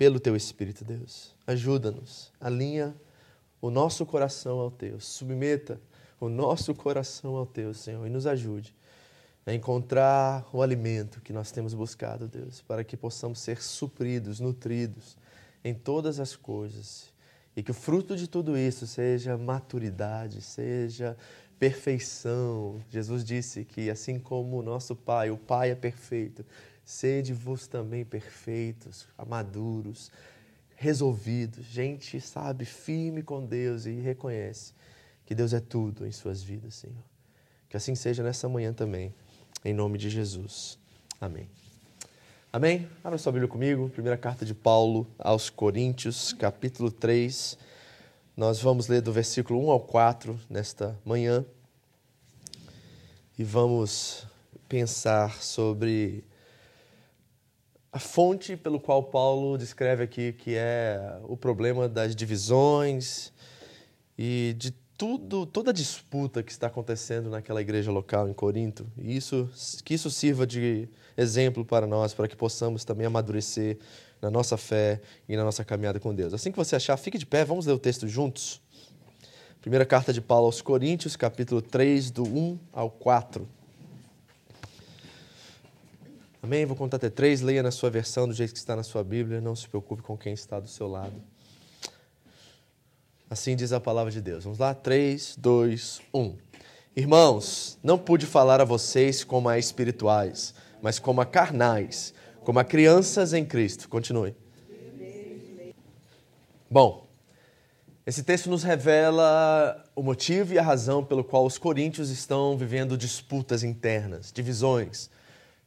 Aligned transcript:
pelo 0.00 0.18
teu 0.18 0.34
Espírito, 0.34 0.82
Deus. 0.82 1.34
Ajuda-nos, 1.46 2.32
alinha 2.40 2.96
o 3.60 3.68
nosso 3.68 4.06
coração 4.06 4.58
ao 4.58 4.70
teu, 4.70 4.98
submeta 4.98 5.78
o 6.18 6.26
nosso 6.26 6.74
coração 6.74 7.36
ao 7.36 7.44
teu, 7.44 7.74
Senhor, 7.74 8.06
e 8.06 8.08
nos 8.08 8.26
ajude 8.26 8.74
a 9.44 9.52
encontrar 9.52 10.48
o 10.54 10.62
alimento 10.62 11.20
que 11.20 11.34
nós 11.34 11.52
temos 11.52 11.74
buscado, 11.74 12.26
Deus, 12.26 12.62
para 12.62 12.82
que 12.82 12.96
possamos 12.96 13.40
ser 13.40 13.60
supridos, 13.60 14.40
nutridos 14.40 15.18
em 15.62 15.74
todas 15.74 16.18
as 16.18 16.34
coisas 16.34 17.12
e 17.54 17.62
que 17.62 17.70
o 17.70 17.74
fruto 17.74 18.16
de 18.16 18.26
tudo 18.26 18.56
isso 18.56 18.86
seja 18.86 19.36
maturidade, 19.36 20.40
seja 20.40 21.14
perfeição. 21.58 22.80
Jesus 22.88 23.22
disse 23.22 23.66
que 23.66 23.90
assim 23.90 24.18
como 24.18 24.60
o 24.60 24.62
nosso 24.62 24.96
Pai, 24.96 25.30
o 25.30 25.36
Pai 25.36 25.72
é 25.72 25.74
perfeito, 25.74 26.42
sede-vos 26.90 27.68
também 27.68 28.04
perfeitos, 28.04 29.06
maduros, 29.28 30.10
resolvidos. 30.74 31.64
Gente, 31.66 32.20
sabe, 32.20 32.64
firme 32.64 33.22
com 33.22 33.46
Deus 33.46 33.86
e 33.86 33.92
reconhece 33.92 34.74
que 35.24 35.32
Deus 35.32 35.52
é 35.52 35.60
tudo 35.60 36.04
em 36.04 36.10
suas 36.10 36.42
vidas, 36.42 36.74
Senhor. 36.74 37.04
Que 37.68 37.76
assim 37.76 37.94
seja 37.94 38.24
nessa 38.24 38.48
manhã 38.48 38.72
também, 38.72 39.14
em 39.64 39.72
nome 39.72 39.98
de 39.98 40.10
Jesus. 40.10 40.78
Amém. 41.20 41.48
Amém? 42.52 42.88
Abra 43.04 43.16
sua 43.18 43.30
Bíblia 43.30 43.48
comigo, 43.48 43.88
primeira 43.90 44.18
carta 44.18 44.44
de 44.44 44.52
Paulo 44.52 45.06
aos 45.16 45.48
Coríntios, 45.48 46.32
capítulo 46.32 46.90
3. 46.90 47.56
Nós 48.36 48.60
vamos 48.60 48.88
ler 48.88 49.00
do 49.00 49.12
versículo 49.12 49.64
1 49.64 49.70
ao 49.70 49.80
4 49.80 50.40
nesta 50.50 50.98
manhã 51.04 51.44
e 53.38 53.44
vamos 53.44 54.26
pensar 54.68 55.40
sobre 55.40 56.24
a 57.92 57.98
fonte 57.98 58.56
pelo 58.56 58.78
qual 58.78 59.02
Paulo 59.02 59.58
descreve 59.58 60.04
aqui 60.04 60.32
que 60.32 60.54
é 60.54 61.18
o 61.24 61.36
problema 61.36 61.88
das 61.88 62.14
divisões 62.14 63.32
e 64.16 64.54
de 64.56 64.72
tudo, 64.96 65.46
toda 65.46 65.70
a 65.70 65.72
disputa 65.72 66.42
que 66.42 66.52
está 66.52 66.66
acontecendo 66.66 67.30
naquela 67.30 67.60
igreja 67.60 67.90
local 67.90 68.28
em 68.28 68.34
Corinto. 68.34 68.86
E 68.98 69.16
isso, 69.16 69.48
que 69.84 69.94
isso 69.94 70.10
sirva 70.10 70.46
de 70.46 70.88
exemplo 71.16 71.64
para 71.64 71.86
nós, 71.86 72.12
para 72.12 72.28
que 72.28 72.36
possamos 72.36 72.84
também 72.84 73.06
amadurecer 73.06 73.78
na 74.20 74.30
nossa 74.30 74.56
fé 74.56 75.00
e 75.28 75.36
na 75.36 75.42
nossa 75.42 75.64
caminhada 75.64 75.98
com 75.98 76.14
Deus. 76.14 76.34
Assim 76.34 76.52
que 76.52 76.58
você 76.58 76.76
achar, 76.76 76.96
fique 76.96 77.16
de 77.16 77.24
pé, 77.24 77.44
vamos 77.44 77.64
ler 77.66 77.72
o 77.72 77.78
texto 77.78 78.06
juntos. 78.06 78.60
Primeira 79.62 79.86
carta 79.86 80.12
de 80.12 80.20
Paulo 80.20 80.46
aos 80.46 80.62
Coríntios, 80.62 81.16
capítulo 81.16 81.62
3, 81.62 82.10
do 82.10 82.22
1 82.22 82.58
ao 82.72 82.90
4. 82.90 83.48
Amém? 86.42 86.64
Vou 86.64 86.76
contar 86.76 86.96
até 86.96 87.10
três. 87.10 87.40
Leia 87.40 87.62
na 87.62 87.70
sua 87.70 87.90
versão, 87.90 88.26
do 88.26 88.32
jeito 88.32 88.52
que 88.52 88.58
está 88.58 88.74
na 88.74 88.82
sua 88.82 89.04
Bíblia. 89.04 89.40
Não 89.40 89.54
se 89.54 89.68
preocupe 89.68 90.02
com 90.02 90.16
quem 90.16 90.32
está 90.32 90.58
do 90.58 90.68
seu 90.68 90.88
lado. 90.88 91.22
Assim 93.28 93.54
diz 93.54 93.72
a 93.72 93.78
palavra 93.78 94.10
de 94.10 94.20
Deus. 94.20 94.44
Vamos 94.44 94.58
lá? 94.58 94.74
3, 94.74 95.36
2, 95.38 96.00
1. 96.12 96.36
Irmãos, 96.96 97.78
não 97.82 97.96
pude 97.96 98.26
falar 98.26 98.60
a 98.60 98.64
vocês 98.64 99.22
como 99.22 99.48
a 99.48 99.58
espirituais, 99.58 100.54
mas 100.82 100.98
como 100.98 101.20
a 101.20 101.26
carnais, 101.26 102.12
como 102.42 102.58
a 102.58 102.64
crianças 102.64 103.32
em 103.32 103.44
Cristo. 103.44 103.88
Continue. 103.88 104.34
Bom, 106.68 107.06
esse 108.06 108.24
texto 108.24 108.50
nos 108.50 108.64
revela 108.64 109.84
o 109.94 110.02
motivo 110.02 110.54
e 110.54 110.58
a 110.58 110.62
razão 110.62 111.04
pelo 111.04 111.22
qual 111.22 111.46
os 111.46 111.58
coríntios 111.58 112.10
estão 112.10 112.56
vivendo 112.56 112.96
disputas 112.96 113.62
internas, 113.62 114.32
divisões. 114.32 115.10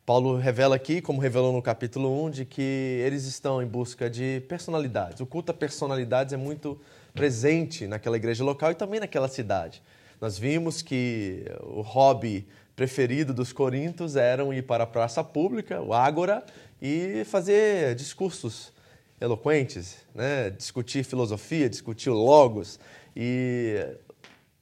Paulo 0.06 0.36
revela 0.36 0.76
aqui, 0.76 1.02
como 1.02 1.22
revelou 1.22 1.54
no 1.54 1.62
capítulo 1.62 2.26
1, 2.26 2.30
de 2.30 2.46
que 2.46 2.62
eles 2.62 3.24
estão 3.24 3.62
em 3.62 3.66
busca 3.66 4.10
de 4.10 4.44
personalidades. 4.50 5.22
O 5.22 5.26
culto 5.26 5.52
a 5.52 5.56
personalidades 5.56 6.34
é 6.34 6.38
muito 6.38 6.78
presente 7.14 7.88
naquela 7.88 8.18
igreja 8.18 8.44
local 8.44 8.72
e 8.72 8.76
também 8.76 9.00
naquela 9.00 9.30
cidade. 9.30 9.82
Nós 10.20 10.38
vimos 10.38 10.82
que 10.82 11.46
o 11.62 11.80
hobby 11.80 12.46
preferido 12.76 13.34
dos 13.34 13.54
coríntios 13.54 14.18
era 14.18 14.44
ir 14.54 14.64
para 14.64 14.84
a 14.84 14.88
praça 14.88 15.24
pública, 15.24 15.82
o 15.82 15.94
ágora, 15.94 16.44
e 16.82 17.24
fazer 17.24 17.96
discursos 17.96 18.74
eloquentes, 19.22 20.00
né? 20.14 20.50
discutir 20.50 21.06
filosofia, 21.06 21.70
discutir 21.70 22.10
logos. 22.10 22.78
E 23.16 23.78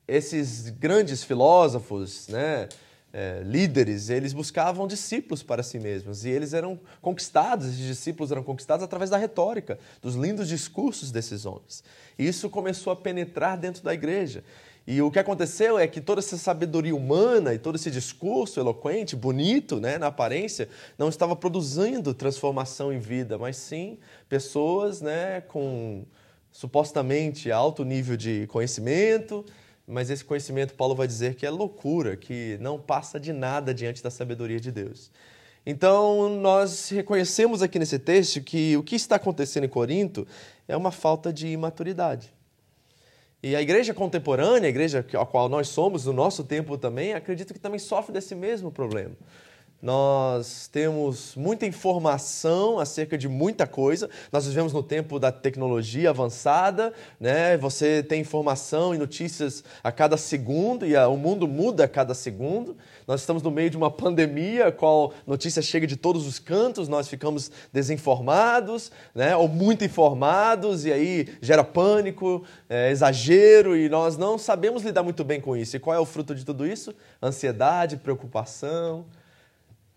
esses 0.07 0.69
grandes 0.69 1.23
filósofos, 1.23 2.27
né? 2.27 2.69
É, 3.13 3.41
líderes, 3.43 4.09
eles 4.09 4.33
buscavam 4.33 4.87
discípulos 4.87 5.43
para 5.43 5.61
si 5.63 5.79
mesmos 5.79 6.23
e 6.23 6.29
eles 6.29 6.53
eram 6.53 6.79
conquistados, 7.01 7.67
esses 7.67 7.85
discípulos 7.85 8.31
eram 8.31 8.43
conquistados 8.43 8.83
através 8.83 9.09
da 9.09 9.17
retórica, 9.17 9.77
dos 10.01 10.15
lindos 10.15 10.47
discursos 10.47 11.11
desses 11.11 11.45
homens. 11.45 11.83
E 12.17 12.27
isso 12.27 12.49
começou 12.49 12.91
a 12.91 12.95
penetrar 12.95 13.57
dentro 13.57 13.83
da 13.83 13.93
igreja. 13.93 14.43
E 14.87 15.01
o 15.01 15.11
que 15.11 15.19
aconteceu 15.19 15.77
é 15.77 15.87
que 15.87 16.01
toda 16.01 16.19
essa 16.19 16.37
sabedoria 16.37 16.95
humana 16.95 17.53
e 17.53 17.59
todo 17.59 17.75
esse 17.75 17.91
discurso 17.91 18.59
eloquente, 18.59 19.15
bonito, 19.15 19.79
né, 19.79 19.97
na 19.97 20.07
aparência, 20.07 20.67
não 20.97 21.07
estava 21.07 21.35
produzindo 21.35 22.13
transformação 22.13 22.91
em 22.91 22.99
vida, 22.99 23.37
mas 23.37 23.57
sim 23.57 23.99
pessoas 24.27 25.01
né, 25.01 25.41
com 25.41 26.03
supostamente 26.51 27.51
alto 27.51 27.85
nível 27.85 28.17
de 28.17 28.47
conhecimento, 28.47 29.45
mas 29.87 30.09
esse 30.09 30.23
conhecimento, 30.23 30.73
Paulo 30.73 30.95
vai 30.95 31.07
dizer 31.07 31.35
que 31.35 31.45
é 31.45 31.49
loucura, 31.49 32.15
que 32.15 32.57
não 32.61 32.79
passa 32.79 33.19
de 33.19 33.33
nada 33.33 33.73
diante 33.73 34.01
da 34.01 34.09
sabedoria 34.09 34.59
de 34.59 34.71
Deus. 34.71 35.11
Então, 35.65 36.29
nós 36.29 36.89
reconhecemos 36.89 37.61
aqui 37.61 37.77
nesse 37.77 37.99
texto 37.99 38.41
que 38.41 38.75
o 38.77 38.83
que 38.83 38.95
está 38.95 39.17
acontecendo 39.17 39.65
em 39.65 39.69
Corinto 39.69 40.27
é 40.67 40.75
uma 40.75 40.91
falta 40.91 41.31
de 41.31 41.47
imaturidade. 41.47 42.33
E 43.43 43.55
a 43.55 43.61
igreja 43.61 43.93
contemporânea, 43.93 44.67
a 44.67 44.69
igreja 44.69 45.05
a 45.19 45.25
qual 45.25 45.49
nós 45.49 45.67
somos, 45.67 46.05
no 46.05 46.13
nosso 46.13 46.43
tempo 46.43 46.77
também, 46.77 47.13
acredito 47.13 47.53
que 47.53 47.59
também 47.59 47.79
sofre 47.79 48.13
desse 48.13 48.35
mesmo 48.35 48.71
problema. 48.71 49.15
Nós 49.81 50.67
temos 50.67 51.35
muita 51.35 51.65
informação 51.65 52.77
acerca 52.77 53.17
de 53.17 53.27
muita 53.27 53.65
coisa. 53.65 54.09
Nós 54.31 54.45
vivemos 54.45 54.71
no 54.71 54.83
tempo 54.83 55.17
da 55.17 55.31
tecnologia 55.31 56.11
avançada, 56.11 56.93
né? 57.19 57.57
Você 57.57 58.03
tem 58.03 58.21
informação 58.21 58.93
e 58.93 58.97
notícias 58.99 59.63
a 59.83 59.91
cada 59.91 60.17
segundo 60.17 60.85
e 60.85 60.95
a, 60.95 61.07
o 61.07 61.17
mundo 61.17 61.47
muda 61.47 61.85
a 61.85 61.87
cada 61.87 62.13
segundo. 62.13 62.77
Nós 63.07 63.21
estamos 63.21 63.41
no 63.41 63.49
meio 63.49 63.71
de 63.71 63.77
uma 63.77 63.89
pandemia, 63.89 64.67
a 64.67 64.71
qual 64.71 65.13
notícia 65.25 65.63
chega 65.63 65.87
de 65.87 65.95
todos 65.95 66.27
os 66.27 66.37
cantos, 66.37 66.87
nós 66.87 67.07
ficamos 67.07 67.51
desinformados, 67.73 68.91
né? 69.15 69.35
Ou 69.35 69.47
muito 69.47 69.83
informados 69.83 70.85
e 70.85 70.93
aí 70.93 71.27
gera 71.41 71.63
pânico, 71.63 72.43
é, 72.69 72.91
exagero 72.91 73.75
e 73.75 73.89
nós 73.89 74.15
não 74.15 74.37
sabemos 74.37 74.83
lidar 74.83 75.01
muito 75.01 75.23
bem 75.23 75.41
com 75.41 75.57
isso. 75.57 75.75
E 75.75 75.79
qual 75.79 75.95
é 75.95 75.99
o 75.99 76.05
fruto 76.05 76.35
de 76.35 76.45
tudo 76.45 76.67
isso? 76.67 76.93
Ansiedade, 77.19 77.97
preocupação 77.97 79.05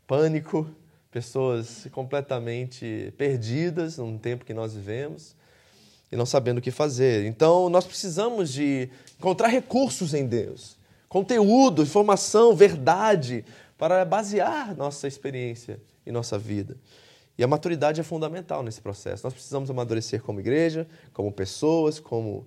pânico, 0.06 0.68
pessoas 1.10 1.86
completamente 1.92 3.12
perdidas 3.16 3.98
num 3.98 4.18
tempo 4.18 4.44
que 4.44 4.52
nós 4.52 4.74
vivemos 4.74 5.36
e 6.10 6.16
não 6.16 6.26
sabendo 6.26 6.58
o 6.58 6.60
que 6.60 6.70
fazer. 6.70 7.26
Então, 7.26 7.68
nós 7.68 7.86
precisamos 7.86 8.52
de 8.52 8.88
encontrar 9.18 9.48
recursos 9.48 10.14
em 10.14 10.26
Deus, 10.26 10.76
conteúdo, 11.08 11.82
informação, 11.82 12.54
verdade, 12.54 13.44
para 13.78 14.04
basear 14.04 14.76
nossa 14.76 15.08
experiência 15.08 15.80
e 16.06 16.12
nossa 16.12 16.38
vida. 16.38 16.76
E 17.36 17.42
a 17.42 17.48
maturidade 17.48 18.00
é 18.00 18.04
fundamental 18.04 18.62
nesse 18.62 18.80
processo. 18.80 19.24
Nós 19.24 19.32
precisamos 19.32 19.68
amadurecer 19.68 20.22
como 20.22 20.38
igreja, 20.38 20.86
como 21.12 21.32
pessoas, 21.32 21.98
como 21.98 22.46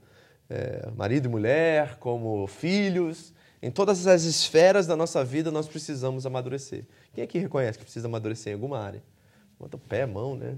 é, 0.49 0.89
marido 0.95 1.27
e 1.27 1.29
mulher, 1.29 1.97
como 1.99 2.47
filhos. 2.47 3.33
Em 3.61 3.71
todas 3.71 4.05
as 4.05 4.23
esferas 4.23 4.85
da 4.85 4.95
nossa 4.95 5.23
vida, 5.23 5.49
nós 5.51 5.67
precisamos 5.67 6.25
amadurecer. 6.25 6.85
Quem 7.13 7.23
aqui 7.23 7.39
reconhece 7.39 7.77
que 7.77 7.83
precisa 7.83 8.07
amadurecer 8.07 8.51
em 8.51 8.53
alguma 8.53 8.79
área? 8.79 9.01
Bota 9.59 9.77
o 9.77 9.79
pé, 9.79 10.03
a 10.03 10.07
mão, 10.07 10.35
né? 10.35 10.57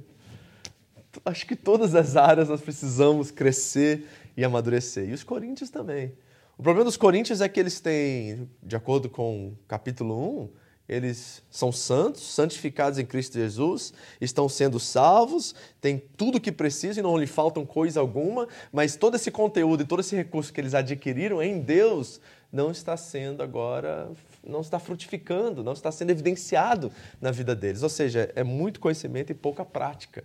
Acho 1.26 1.46
que 1.46 1.56
todas 1.56 1.96
as 1.96 2.16
áreas 2.16 2.50
nós 2.50 2.62
precisamos 2.62 3.32
crescer 3.32 4.06
e 4.36 4.44
amadurecer. 4.44 5.10
E 5.10 5.14
os 5.14 5.24
coríntios 5.24 5.70
também. 5.70 6.14
O 6.58 6.62
problema 6.62 6.84
dos 6.84 6.98
coríntios 6.98 7.40
é 7.40 7.48
que 7.48 7.60
eles 7.60 7.80
têm, 7.80 8.50
de 8.62 8.76
acordo 8.76 9.10
com 9.10 9.54
capítulo 9.66 10.44
1, 10.44 10.50
eles 10.90 11.44
são 11.52 11.72
santos, 11.72 12.24
santificados 12.24 12.98
em 12.98 13.06
Cristo 13.06 13.36
Jesus, 13.36 13.94
estão 14.20 14.50
sendo 14.50 14.80
salvos, 14.80 15.54
têm 15.80 16.02
tudo 16.18 16.40
o 16.40 16.42
que 16.42 16.52
precisam 16.52 17.00
e 17.00 17.04
não 17.04 17.16
lhe 17.16 17.28
faltam 17.28 17.64
coisa 17.64 18.00
alguma, 18.00 18.48
mas 18.74 18.96
todo 18.96 19.16
esse 19.16 19.30
conteúdo 19.30 19.84
e 19.84 19.86
todo 19.86 20.00
esse 20.00 20.16
recurso 20.16 20.52
que 20.52 20.60
eles 20.60 20.74
adquiriram 20.74 21.42
em 21.44 21.60
Deus 21.60 22.20
não 22.52 22.72
está 22.72 22.98
sendo 22.98 23.44
agora 23.44 24.12
não 24.44 24.62
está 24.62 24.80
frutificando, 24.80 25.64
não 25.64 25.74
está 25.74 25.92
sendo 25.92 26.10
evidenciado 26.12 26.92
na 27.20 27.32
vida 27.32 27.56
deles. 27.56 27.84
Ou 27.84 27.90
seja, 27.90 28.32
é 28.36 28.44
muito 28.44 28.80
conhecimento 28.80 29.32
e 29.32 29.36
pouca 29.36 29.66
prática. 29.66 30.24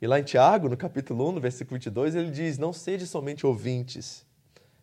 E 0.00 0.06
lá 0.06 0.18
em 0.18 0.22
Tiago, 0.22 0.68
no 0.68 0.76
capítulo 0.76 1.28
1, 1.28 1.32
no 1.32 1.40
versículo 1.40 1.76
22, 1.76 2.14
ele 2.14 2.30
diz: 2.30 2.58
Não 2.58 2.72
sede 2.72 3.06
somente 3.06 3.46
ouvintes, 3.46 4.26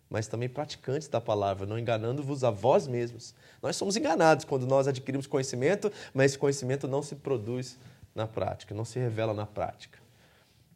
mas 0.08 0.26
também 0.26 0.48
praticantes 0.48 1.08
da 1.08 1.20
palavra, 1.20 1.66
não 1.66 1.78
enganando-vos 1.78 2.44
a 2.44 2.50
vós 2.50 2.86
mesmos. 2.86 3.34
Nós 3.62 3.76
somos 3.76 3.96
enganados 3.96 4.44
quando 4.44 4.66
nós 4.66 4.88
adquirimos 4.88 5.26
conhecimento, 5.26 5.92
mas 6.12 6.32
esse 6.32 6.38
conhecimento 6.38 6.88
não 6.88 7.02
se 7.02 7.14
produz 7.14 7.78
na 8.14 8.26
prática, 8.26 8.74
não 8.74 8.84
se 8.84 8.98
revela 8.98 9.34
na 9.34 9.46
prática. 9.46 9.98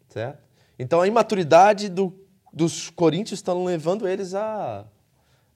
Certo? 0.08 0.44
Então 0.78 1.00
a 1.00 1.08
imaturidade 1.08 1.88
do, 1.88 2.14
dos 2.52 2.90
coríntios 2.90 3.40
está 3.40 3.52
levando 3.52 4.06
eles 4.06 4.34
a, 4.34 4.86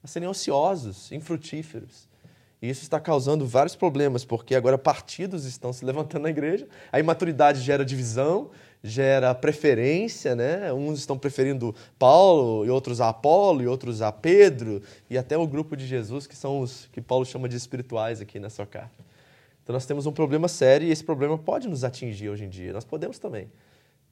a 0.02 0.06
serem 0.06 0.28
ociosos, 0.28 1.10
infrutíferos. 1.12 2.08
E 2.62 2.68
isso 2.68 2.82
está 2.82 3.00
causando 3.00 3.46
vários 3.46 3.74
problemas, 3.74 4.24
porque 4.24 4.54
agora 4.54 4.76
partidos 4.76 5.46
estão 5.46 5.72
se 5.72 5.84
levantando 5.84 6.22
na 6.22 6.30
igreja, 6.30 6.68
a 6.92 7.00
imaturidade 7.00 7.60
gera 7.60 7.84
divisão, 7.84 8.50
gera 8.82 9.34
preferência, 9.34 10.34
né? 10.34 10.72
Uns 10.72 10.98
estão 10.98 11.18
preferindo 11.18 11.74
Paulo, 11.98 12.66
e 12.66 12.70
outros 12.70 13.00
a 13.00 13.08
Apolo, 13.08 13.62
e 13.62 13.66
outros 13.66 14.02
a 14.02 14.12
Pedro, 14.12 14.82
e 15.08 15.16
até 15.16 15.38
o 15.38 15.46
grupo 15.46 15.74
de 15.74 15.86
Jesus, 15.86 16.26
que 16.26 16.36
são 16.36 16.60
os 16.60 16.86
que 16.92 17.00
Paulo 17.00 17.24
chama 17.24 17.48
de 17.48 17.56
espirituais 17.56 18.20
aqui 18.20 18.38
na 18.38 18.50
sua 18.50 18.66
carta. 18.66 19.04
Então 19.62 19.72
nós 19.72 19.86
temos 19.86 20.04
um 20.04 20.12
problema 20.12 20.48
sério 20.48 20.86
e 20.86 20.90
esse 20.90 21.04
problema 21.04 21.38
pode 21.38 21.68
nos 21.68 21.84
atingir 21.84 22.28
hoje 22.28 22.44
em 22.44 22.48
dia. 22.48 22.72
Nós 22.72 22.84
podemos 22.84 23.18
também 23.18 23.50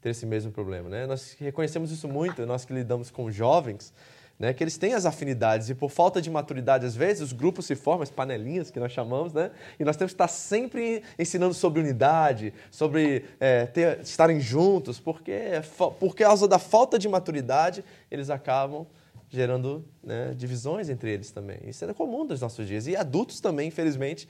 ter 0.00 0.10
esse 0.10 0.24
mesmo 0.24 0.52
problema, 0.52 0.88
né? 0.88 1.06
Nós 1.06 1.36
reconhecemos 1.38 1.90
isso 1.90 2.06
muito, 2.06 2.46
nós 2.46 2.64
que 2.64 2.72
lidamos 2.72 3.10
com 3.10 3.30
jovens, 3.30 3.92
né, 4.38 4.52
que 4.52 4.62
eles 4.62 4.78
têm 4.78 4.94
as 4.94 5.04
afinidades 5.04 5.68
e 5.68 5.74
por 5.74 5.90
falta 5.90 6.22
de 6.22 6.30
maturidade, 6.30 6.86
às 6.86 6.94
vezes, 6.94 7.22
os 7.22 7.32
grupos 7.32 7.66
se 7.66 7.74
formam, 7.74 8.02
as 8.02 8.10
panelinhas 8.10 8.70
que 8.70 8.78
nós 8.78 8.92
chamamos, 8.92 9.32
né, 9.32 9.50
e 9.78 9.84
nós 9.84 9.96
temos 9.96 10.12
que 10.12 10.14
estar 10.14 10.28
sempre 10.28 11.02
ensinando 11.18 11.54
sobre 11.54 11.80
unidade, 11.80 12.52
sobre 12.70 13.24
é, 13.40 13.66
ter, 13.66 14.00
estarem 14.00 14.40
juntos, 14.40 15.00
porque 15.00 15.60
por 15.98 16.14
causa 16.14 16.46
da 16.46 16.58
falta 16.58 16.98
de 16.98 17.08
maturidade, 17.08 17.84
eles 18.10 18.30
acabam 18.30 18.86
gerando 19.28 19.84
né, 20.02 20.32
divisões 20.36 20.88
entre 20.88 21.10
eles 21.10 21.30
também. 21.30 21.58
Isso 21.66 21.84
é 21.84 21.92
comum 21.92 22.26
dos 22.26 22.40
nossos 22.40 22.66
dias. 22.66 22.86
E 22.86 22.96
adultos 22.96 23.40
também, 23.40 23.68
infelizmente, 23.68 24.28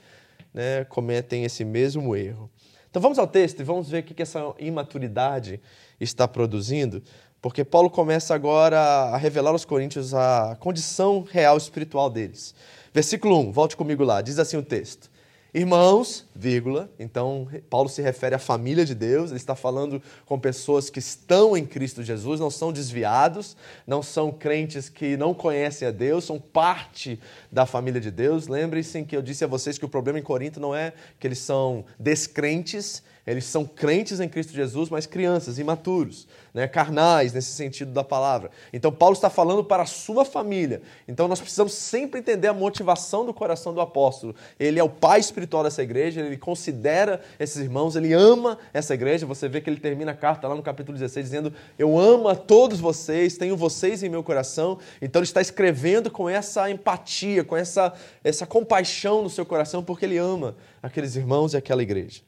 né, 0.53 0.83
cometem 0.85 1.45
esse 1.45 1.63
mesmo 1.63 2.15
erro. 2.15 2.49
Então 2.89 3.01
vamos 3.01 3.19
ao 3.19 3.27
texto 3.27 3.59
e 3.59 3.63
vamos 3.63 3.89
ver 3.89 3.99
o 3.99 4.03
que 4.03 4.21
essa 4.21 4.53
imaturidade 4.57 5.61
está 5.99 6.27
produzindo. 6.27 7.03
Porque 7.41 7.63
Paulo 7.63 7.89
começa 7.89 8.35
agora 8.35 8.79
a 8.79 9.17
revelar 9.17 9.51
aos 9.51 9.63
coríntios 9.63 10.13
a 10.13 10.57
condição 10.59 11.25
real 11.29 11.57
espiritual 11.57 12.09
deles. 12.09 12.53
Versículo 12.93 13.39
1, 13.39 13.51
volte 13.51 13.77
comigo 13.77 14.03
lá, 14.03 14.21
diz 14.21 14.39
assim 14.39 14.57
o 14.57 14.63
texto. 14.63 15.09
Irmãos, 15.51 16.27
vírgula, 16.35 16.91
então 16.99 17.47
Paulo 17.71 17.89
se 17.89 18.03
refere 18.03 18.35
à 18.35 18.39
família 18.39 18.85
de 18.85 18.93
Deus, 18.93 19.31
ele 19.31 19.37
está 19.37 19.55
falando 19.55 19.99
com 20.23 20.39
pessoas 20.39 20.91
que 20.91 20.99
estão 20.99 21.57
em 21.57 21.65
Cristo 21.65 22.03
Jesus, 22.03 22.39
não 22.39 22.51
são 22.51 22.71
desviados, 22.71 23.57
não 23.87 24.03
são 24.03 24.31
crentes 24.31 24.89
que 24.89 25.17
não 25.17 25.33
conhecem 25.33 25.87
a 25.87 25.91
Deus, 25.91 26.25
são 26.25 26.39
parte 26.39 27.19
da 27.51 27.65
família 27.65 27.99
de 27.99 28.11
Deus. 28.11 28.47
Lembrem-se 28.47 29.03
que 29.05 29.17
eu 29.17 29.23
disse 29.23 29.43
a 29.43 29.47
vocês 29.47 29.79
que 29.79 29.85
o 29.85 29.89
problema 29.89 30.19
em 30.19 30.23
Corinto 30.23 30.59
não 30.59 30.75
é 30.75 30.93
que 31.19 31.25
eles 31.25 31.39
são 31.39 31.83
descrentes, 31.97 33.01
eles 33.25 33.45
são 33.45 33.65
crentes 33.65 34.19
em 34.19 34.27
Cristo 34.27 34.53
Jesus, 34.53 34.89
mas 34.89 35.05
crianças, 35.05 35.59
imaturos, 35.59 36.27
né? 36.53 36.67
carnais, 36.67 37.31
nesse 37.31 37.51
sentido 37.51 37.91
da 37.91 38.03
palavra. 38.03 38.49
Então, 38.73 38.91
Paulo 38.91 39.13
está 39.13 39.29
falando 39.29 39.63
para 39.63 39.83
a 39.83 39.85
sua 39.85 40.25
família. 40.25 40.81
Então, 41.07 41.27
nós 41.27 41.39
precisamos 41.39 41.73
sempre 41.73 42.19
entender 42.19 42.47
a 42.47 42.53
motivação 42.53 43.23
do 43.23 43.33
coração 43.33 43.71
do 43.71 43.81
apóstolo. 43.81 44.35
Ele 44.59 44.79
é 44.79 44.83
o 44.83 44.89
pai 44.89 45.19
espiritual 45.19 45.38
dessa 45.45 45.83
igreja, 45.83 46.21
ele 46.21 46.37
considera 46.37 47.21
esses 47.39 47.57
irmãos, 47.57 47.95
ele 47.95 48.13
ama 48.13 48.57
essa 48.73 48.93
igreja. 48.93 49.25
Você 49.25 49.47
vê 49.47 49.61
que 49.61 49.69
ele 49.69 49.79
termina 49.79 50.11
a 50.11 50.15
carta 50.15 50.47
lá 50.47 50.55
no 50.55 50.63
capítulo 50.63 50.97
16 50.97 51.25
dizendo: 51.25 51.53
Eu 51.77 51.97
amo 51.97 52.27
a 52.27 52.35
todos 52.35 52.79
vocês, 52.79 53.37
tenho 53.37 53.55
vocês 53.55 54.03
em 54.03 54.09
meu 54.09 54.23
coração. 54.23 54.79
Então, 55.01 55.19
ele 55.19 55.27
está 55.27 55.41
escrevendo 55.41 56.09
com 56.09 56.29
essa 56.29 56.69
empatia, 56.69 57.43
com 57.43 57.55
essa, 57.55 57.93
essa 58.23 58.45
compaixão 58.45 59.23
no 59.23 59.29
seu 59.29 59.45
coração, 59.45 59.83
porque 59.83 60.05
ele 60.05 60.17
ama 60.17 60.55
aqueles 60.81 61.15
irmãos 61.15 61.53
e 61.53 61.57
aquela 61.57 61.83
igreja. 61.83 62.21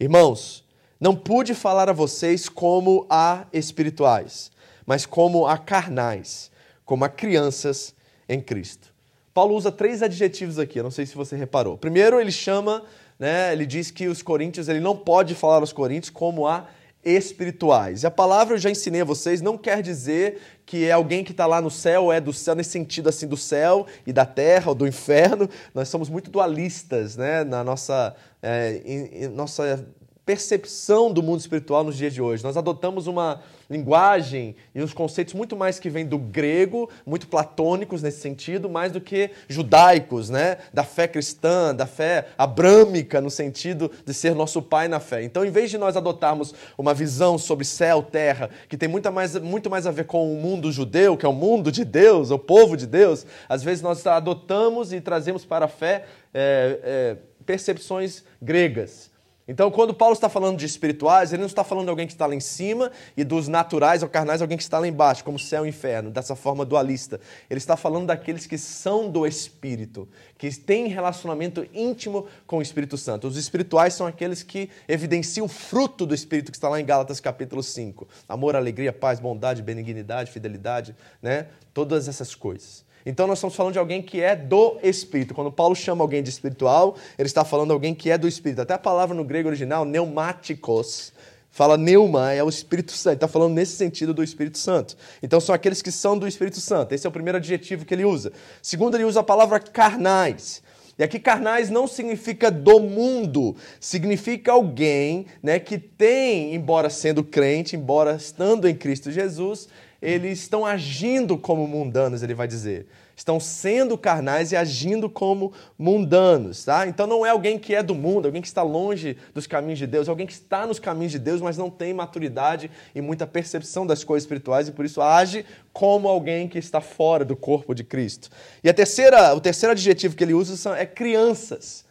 Irmãos, 0.00 0.64
não 1.00 1.14
pude 1.14 1.54
falar 1.54 1.88
a 1.88 1.92
vocês 1.92 2.48
como 2.48 3.06
a 3.08 3.46
espirituais, 3.52 4.50
mas 4.84 5.06
como 5.06 5.46
a 5.46 5.56
carnais, 5.56 6.50
como 6.84 7.04
a 7.04 7.08
crianças 7.08 7.94
em 8.28 8.40
Cristo. 8.40 8.97
Paulo 9.38 9.54
usa 9.54 9.70
três 9.70 10.02
adjetivos 10.02 10.58
aqui, 10.58 10.80
eu 10.80 10.82
não 10.82 10.90
sei 10.90 11.06
se 11.06 11.14
você 11.14 11.36
reparou. 11.36 11.78
Primeiro, 11.78 12.18
ele 12.18 12.32
chama, 12.32 12.82
né, 13.16 13.52
ele 13.52 13.64
diz 13.66 13.88
que 13.88 14.08
os 14.08 14.20
coríntios, 14.20 14.68
ele 14.68 14.80
não 14.80 14.96
pode 14.96 15.32
falar 15.36 15.58
aos 15.58 15.72
coríntios 15.72 16.10
como 16.10 16.44
a 16.44 16.66
espirituais. 17.04 18.02
E 18.02 18.06
a 18.08 18.10
palavra 18.10 18.56
eu 18.56 18.58
já 18.58 18.68
ensinei 18.68 19.02
a 19.02 19.04
vocês, 19.04 19.40
não 19.40 19.56
quer 19.56 19.80
dizer 19.80 20.40
que 20.66 20.86
é 20.86 20.90
alguém 20.90 21.22
que 21.22 21.30
está 21.30 21.46
lá 21.46 21.60
no 21.60 21.70
céu, 21.70 22.06
ou 22.06 22.12
é 22.12 22.20
do 22.20 22.32
céu 22.32 22.56
nesse 22.56 22.70
sentido 22.70 23.08
assim 23.08 23.28
do 23.28 23.36
céu 23.36 23.86
e 24.04 24.12
da 24.12 24.26
terra 24.26 24.70
ou 24.70 24.74
do 24.74 24.88
inferno. 24.88 25.48
Nós 25.72 25.88
somos 25.88 26.08
muito 26.08 26.32
dualistas, 26.32 27.16
né, 27.16 27.44
na 27.44 27.62
nossa, 27.62 28.16
é, 28.42 28.82
em, 28.84 29.22
em 29.22 29.28
nossa 29.28 29.86
percepção 30.28 31.10
do 31.10 31.22
mundo 31.22 31.40
espiritual 31.40 31.82
nos 31.82 31.96
dias 31.96 32.12
de 32.12 32.20
hoje. 32.20 32.44
Nós 32.44 32.54
adotamos 32.54 33.06
uma 33.06 33.40
linguagem 33.70 34.54
e 34.74 34.82
uns 34.82 34.92
conceitos 34.92 35.32
muito 35.32 35.56
mais 35.56 35.80
que 35.80 35.88
vêm 35.88 36.04
do 36.04 36.18
grego, 36.18 36.90
muito 37.06 37.26
platônicos 37.26 38.02
nesse 38.02 38.20
sentido, 38.20 38.68
mais 38.68 38.92
do 38.92 39.00
que 39.00 39.30
judaicos, 39.48 40.28
né? 40.28 40.58
Da 40.70 40.84
fé 40.84 41.08
cristã, 41.08 41.74
da 41.74 41.86
fé 41.86 42.26
abrâmica 42.36 43.22
no 43.22 43.30
sentido 43.30 43.90
de 44.04 44.12
ser 44.12 44.34
nosso 44.34 44.60
pai 44.60 44.86
na 44.86 45.00
fé. 45.00 45.22
Então, 45.22 45.46
em 45.46 45.50
vez 45.50 45.70
de 45.70 45.78
nós 45.78 45.96
adotarmos 45.96 46.54
uma 46.76 46.92
visão 46.92 47.38
sobre 47.38 47.64
céu, 47.64 48.02
terra, 48.02 48.50
que 48.68 48.76
tem 48.76 48.86
muito 48.88 49.10
mais, 49.10 49.34
muito 49.36 49.70
mais 49.70 49.86
a 49.86 49.90
ver 49.90 50.04
com 50.04 50.30
o 50.30 50.36
mundo 50.36 50.70
judeu, 50.70 51.16
que 51.16 51.24
é 51.24 51.28
o 51.28 51.32
mundo 51.32 51.72
de 51.72 51.86
Deus, 51.86 52.30
o 52.30 52.38
povo 52.38 52.76
de 52.76 52.86
Deus, 52.86 53.24
às 53.48 53.62
vezes 53.62 53.82
nós 53.82 54.06
adotamos 54.06 54.92
e 54.92 55.00
trazemos 55.00 55.46
para 55.46 55.64
a 55.64 55.68
fé 55.68 56.04
é, 56.34 56.80
é, 56.82 57.16
percepções 57.46 58.22
gregas 58.42 59.16
Então, 59.48 59.70
quando 59.70 59.94
Paulo 59.94 60.12
está 60.12 60.28
falando 60.28 60.58
de 60.58 60.66
espirituais, 60.66 61.32
ele 61.32 61.40
não 61.40 61.46
está 61.46 61.64
falando 61.64 61.86
de 61.86 61.90
alguém 61.90 62.06
que 62.06 62.12
está 62.12 62.26
lá 62.26 62.34
em 62.34 62.40
cima 62.40 62.92
e 63.16 63.24
dos 63.24 63.48
naturais 63.48 64.02
ou 64.02 64.08
carnais, 64.08 64.42
alguém 64.42 64.58
que 64.58 64.62
está 64.62 64.78
lá 64.78 64.86
embaixo, 64.86 65.24
como 65.24 65.38
céu 65.38 65.64
e 65.64 65.70
inferno, 65.70 66.10
dessa 66.10 66.36
forma 66.36 66.66
dualista. 66.66 67.18
Ele 67.48 67.56
está 67.56 67.74
falando 67.74 68.06
daqueles 68.06 68.46
que 68.46 68.58
são 68.58 69.10
do 69.10 69.26
Espírito, 69.26 70.06
que 70.36 70.50
têm 70.54 70.88
relacionamento 70.88 71.66
íntimo 71.72 72.26
com 72.46 72.58
o 72.58 72.62
Espírito 72.62 72.98
Santo. 72.98 73.26
Os 73.26 73.38
espirituais 73.38 73.94
são 73.94 74.06
aqueles 74.06 74.42
que 74.42 74.68
evidenciam 74.86 75.46
o 75.46 75.48
fruto 75.48 76.04
do 76.04 76.14
Espírito, 76.14 76.52
que 76.52 76.58
está 76.58 76.68
lá 76.68 76.78
em 76.78 76.84
Gálatas 76.84 77.18
capítulo 77.18 77.62
5. 77.62 78.06
Amor, 78.28 78.54
alegria, 78.54 78.92
paz, 78.92 79.18
bondade, 79.18 79.62
benignidade, 79.62 80.30
fidelidade, 80.30 80.94
né? 81.22 81.46
Todas 81.72 82.06
essas 82.06 82.34
coisas. 82.34 82.86
Então 83.04 83.26
nós 83.26 83.38
estamos 83.38 83.54
falando 83.54 83.72
de 83.72 83.78
alguém 83.78 84.02
que 84.02 84.20
é 84.20 84.34
do 84.34 84.78
Espírito. 84.82 85.34
Quando 85.34 85.50
Paulo 85.50 85.74
chama 85.74 86.02
alguém 86.02 86.22
de 86.22 86.30
espiritual, 86.30 86.96
ele 87.18 87.26
está 87.26 87.44
falando 87.44 87.68
de 87.68 87.72
alguém 87.72 87.94
que 87.94 88.10
é 88.10 88.18
do 88.18 88.28
Espírito. 88.28 88.62
Até 88.62 88.74
a 88.74 88.78
palavra 88.78 89.14
no 89.14 89.24
grego 89.24 89.48
original, 89.48 89.84
pneumáticos, 89.84 91.12
fala 91.50 91.76
neuma, 91.76 92.32
é 92.32 92.42
o 92.42 92.48
Espírito 92.48 92.92
Santo. 92.92 93.08
Ele 93.08 93.16
está 93.16 93.28
falando 93.28 93.54
nesse 93.54 93.76
sentido 93.76 94.12
do 94.12 94.22
Espírito 94.22 94.58
Santo. 94.58 94.96
Então 95.22 95.40
são 95.40 95.54
aqueles 95.54 95.82
que 95.82 95.90
são 95.90 96.18
do 96.18 96.26
Espírito 96.26 96.60
Santo. 96.60 96.94
Esse 96.94 97.06
é 97.06 97.08
o 97.08 97.12
primeiro 97.12 97.38
adjetivo 97.38 97.84
que 97.84 97.94
ele 97.94 98.04
usa. 98.04 98.32
Segundo, 98.62 98.96
ele 98.96 99.04
usa 99.04 99.20
a 99.20 99.24
palavra 99.24 99.58
carnais. 99.58 100.62
E 100.98 101.02
aqui 101.04 101.20
carnais 101.20 101.70
não 101.70 101.86
significa 101.86 102.50
do 102.50 102.80
mundo, 102.80 103.54
significa 103.78 104.50
alguém 104.50 105.26
né, 105.40 105.60
que 105.60 105.78
tem, 105.78 106.52
embora 106.52 106.90
sendo 106.90 107.22
crente, 107.22 107.76
embora 107.76 108.16
estando 108.16 108.68
em 108.68 108.74
Cristo 108.74 109.12
Jesus, 109.12 109.68
eles 110.00 110.40
estão 110.40 110.64
agindo 110.64 111.36
como 111.36 111.66
mundanos, 111.66 112.22
ele 112.22 112.34
vai 112.34 112.46
dizer. 112.46 112.86
Estão 113.16 113.40
sendo 113.40 113.98
carnais 113.98 114.52
e 114.52 114.56
agindo 114.56 115.10
como 115.10 115.52
mundanos, 115.76 116.64
tá? 116.64 116.86
Então 116.86 117.04
não 117.04 117.26
é 117.26 117.30
alguém 117.30 117.58
que 117.58 117.74
é 117.74 117.82
do 117.82 117.94
mundo, 117.94 118.26
alguém 118.26 118.40
que 118.40 118.46
está 118.46 118.62
longe 118.62 119.16
dos 119.34 119.44
caminhos 119.44 119.80
de 119.80 119.88
Deus, 119.88 120.06
é 120.06 120.10
alguém 120.10 120.26
que 120.26 120.32
está 120.32 120.64
nos 120.64 120.78
caminhos 120.78 121.10
de 121.10 121.18
Deus, 121.18 121.40
mas 121.40 121.58
não 121.58 121.68
tem 121.68 121.92
maturidade 121.92 122.70
e 122.94 123.00
muita 123.00 123.26
percepção 123.26 123.84
das 123.84 124.04
coisas 124.04 124.22
espirituais 124.22 124.68
e 124.68 124.72
por 124.72 124.84
isso 124.84 125.02
age 125.02 125.44
como 125.72 126.06
alguém 126.06 126.46
que 126.46 126.58
está 126.58 126.80
fora 126.80 127.24
do 127.24 127.34
corpo 127.34 127.74
de 127.74 127.82
Cristo. 127.82 128.30
E 128.62 128.68
a 128.68 128.74
terceira, 128.74 129.34
o 129.34 129.40
terceiro 129.40 129.72
adjetivo 129.72 130.14
que 130.14 130.22
ele 130.22 130.34
usa 130.34 130.76
é 130.76 130.86
crianças 130.86 131.87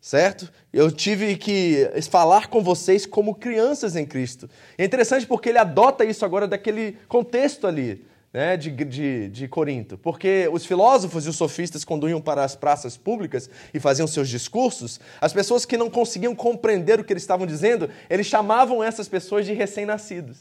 certo? 0.00 0.50
Eu 0.72 0.90
tive 0.90 1.36
que 1.36 1.88
falar 2.10 2.48
com 2.48 2.62
vocês 2.62 3.04
como 3.04 3.34
crianças 3.34 3.96
em 3.96 4.06
Cristo. 4.06 4.48
É 4.76 4.84
interessante 4.84 5.26
porque 5.26 5.48
ele 5.48 5.58
adota 5.58 6.04
isso 6.04 6.24
agora 6.24 6.46
daquele 6.46 6.96
contexto 7.08 7.66
ali. 7.66 8.06
Né, 8.30 8.58
de, 8.58 8.70
de, 8.70 9.28
de 9.30 9.48
Corinto, 9.48 9.96
porque 9.96 10.50
os 10.52 10.66
filósofos 10.66 11.24
e 11.24 11.30
os 11.30 11.36
sofistas, 11.36 11.82
quando 11.82 12.06
iam 12.10 12.20
para 12.20 12.44
as 12.44 12.54
praças 12.54 12.94
públicas 12.94 13.48
e 13.72 13.80
faziam 13.80 14.06
seus 14.06 14.28
discursos, 14.28 15.00
as 15.18 15.32
pessoas 15.32 15.64
que 15.64 15.78
não 15.78 15.88
conseguiam 15.88 16.34
compreender 16.34 17.00
o 17.00 17.04
que 17.04 17.10
eles 17.10 17.22
estavam 17.22 17.46
dizendo, 17.46 17.88
eles 18.08 18.26
chamavam 18.26 18.84
essas 18.84 19.08
pessoas 19.08 19.46
de 19.46 19.54
recém-nascidos. 19.54 20.40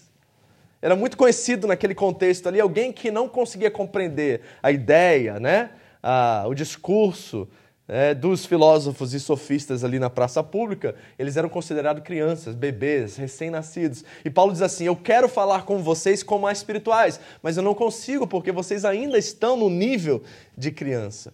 Era 0.81 0.97
muito 0.97 1.15
conhecido 1.15 1.65
naquele 1.65 1.95
contexto 1.95 2.47
ali 2.47 2.59
alguém 2.59 2.91
que 2.91 3.09
não 3.09 3.29
conseguia 3.29 3.71
compreender 3.71 4.41
a 4.61 4.69
ideia, 4.69 5.39
né, 5.39 5.69
a, 6.03 6.43
o 6.45 6.53
discurso, 6.53 7.47
é, 7.87 8.13
dos 8.13 8.45
filósofos 8.45 9.13
e 9.13 9.19
sofistas 9.19 9.83
ali 9.83 9.97
na 9.97 10.09
praça 10.09 10.43
pública, 10.43 10.95
eles 11.17 11.37
eram 11.37 11.47
considerados 11.47 12.03
crianças, 12.03 12.53
bebês, 12.53 13.15
recém-nascidos. 13.15 14.03
E 14.25 14.29
Paulo 14.29 14.51
diz 14.51 14.61
assim: 14.61 14.85
Eu 14.85 14.95
quero 14.95 15.29
falar 15.29 15.63
com 15.63 15.81
vocês 15.81 16.21
como 16.21 16.43
mais 16.43 16.57
espirituais, 16.57 17.19
mas 17.41 17.55
eu 17.55 17.63
não 17.63 17.73
consigo 17.73 18.27
porque 18.27 18.51
vocês 18.51 18.83
ainda 18.83 19.17
estão 19.17 19.55
no 19.55 19.69
nível 19.69 20.21
de 20.57 20.71
criança. 20.71 21.33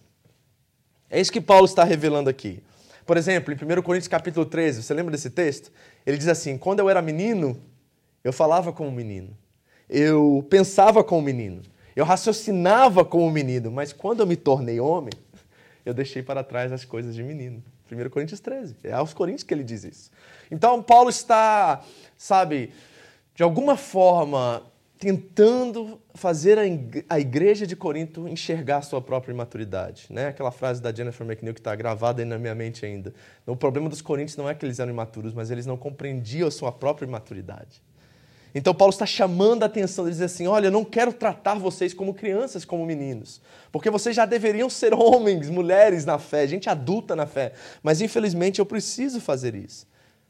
É 1.10 1.20
isso 1.20 1.32
que 1.32 1.40
Paulo 1.40 1.64
está 1.64 1.82
revelando 1.82 2.30
aqui. 2.30 2.62
Por 3.04 3.16
exemplo, 3.16 3.52
em 3.52 3.78
1 3.78 3.82
Coríntios 3.82 4.08
capítulo 4.08 4.46
13, 4.46 4.82
você 4.82 4.94
lembra 4.94 5.12
desse 5.12 5.30
texto? 5.30 5.72
Ele 6.06 6.16
diz 6.16 6.28
assim: 6.28 6.56
Quando 6.56 6.78
eu 6.78 6.88
era 6.88 7.02
menino, 7.02 7.60
eu 8.22 8.32
falava 8.32 8.72
como 8.72 8.92
menino, 8.92 9.36
eu 9.90 10.46
pensava 10.48 11.02
como 11.02 11.20
menino, 11.20 11.62
eu 11.96 12.04
raciocinava 12.04 13.04
como 13.04 13.28
menino, 13.28 13.72
mas 13.72 13.92
quando 13.92 14.20
eu 14.20 14.26
me 14.26 14.36
tornei 14.36 14.78
homem, 14.78 15.12
eu 15.84 15.94
deixei 15.94 16.22
para 16.22 16.42
trás 16.42 16.72
as 16.72 16.84
coisas 16.84 17.14
de 17.14 17.22
menino. 17.22 17.62
1 17.90 18.10
Coríntios 18.10 18.40
13. 18.40 18.76
É 18.82 18.92
aos 18.92 19.12
Coríntios 19.12 19.42
que 19.42 19.52
ele 19.52 19.64
diz 19.64 19.84
isso. 19.84 20.10
Então, 20.50 20.82
Paulo 20.82 21.10
está, 21.10 21.84
sabe, 22.16 22.72
de 23.34 23.42
alguma 23.42 23.76
forma 23.76 24.62
tentando 24.98 26.00
fazer 26.14 26.58
a 27.10 27.20
igreja 27.20 27.66
de 27.66 27.76
Corinto 27.76 28.26
enxergar 28.26 28.80
sua 28.80 29.02
própria 29.02 29.32
imaturidade. 29.32 30.06
Né? 30.08 30.28
Aquela 30.28 30.50
frase 30.50 30.80
da 30.80 30.90
Jennifer 30.92 31.26
McNeil 31.26 31.52
que 31.52 31.60
está 31.60 31.74
gravada 31.74 32.22
aí 32.22 32.24
na 32.26 32.38
minha 32.38 32.54
mente 32.54 32.86
ainda. 32.86 33.12
O 33.46 33.54
problema 33.56 33.88
dos 33.88 34.00
coríntios 34.00 34.36
não 34.36 34.48
é 34.48 34.54
que 34.54 34.64
eles 34.64 34.78
eram 34.78 34.90
imaturos, 34.90 35.34
mas 35.34 35.50
eles 35.50 35.66
não 35.66 35.76
compreendiam 35.76 36.48
a 36.48 36.50
sua 36.50 36.72
própria 36.72 37.06
imaturidade. 37.06 37.82
Então 38.54 38.72
Paulo 38.72 38.92
está 38.92 39.04
chamando 39.04 39.64
a 39.64 39.66
atenção, 39.66 40.04
ele 40.04 40.12
diz 40.12 40.22
assim: 40.22 40.46
olha, 40.46 40.68
eu 40.68 40.70
não 40.70 40.84
quero 40.84 41.12
tratar 41.12 41.54
vocês 41.54 41.92
como 41.92 42.14
crianças, 42.14 42.64
como 42.64 42.86
meninos, 42.86 43.40
porque 43.72 43.90
vocês 43.90 44.14
já 44.14 44.24
deveriam 44.24 44.70
ser 44.70 44.94
homens, 44.94 45.50
mulheres 45.50 46.04
na 46.04 46.18
fé, 46.18 46.46
gente 46.46 46.70
adulta 46.70 47.16
na 47.16 47.26
fé, 47.26 47.52
mas 47.82 48.00
infelizmente 48.00 48.60
eu 48.60 48.66
preciso 48.66 49.20
fazer 49.20 49.54
isso, 49.54 49.86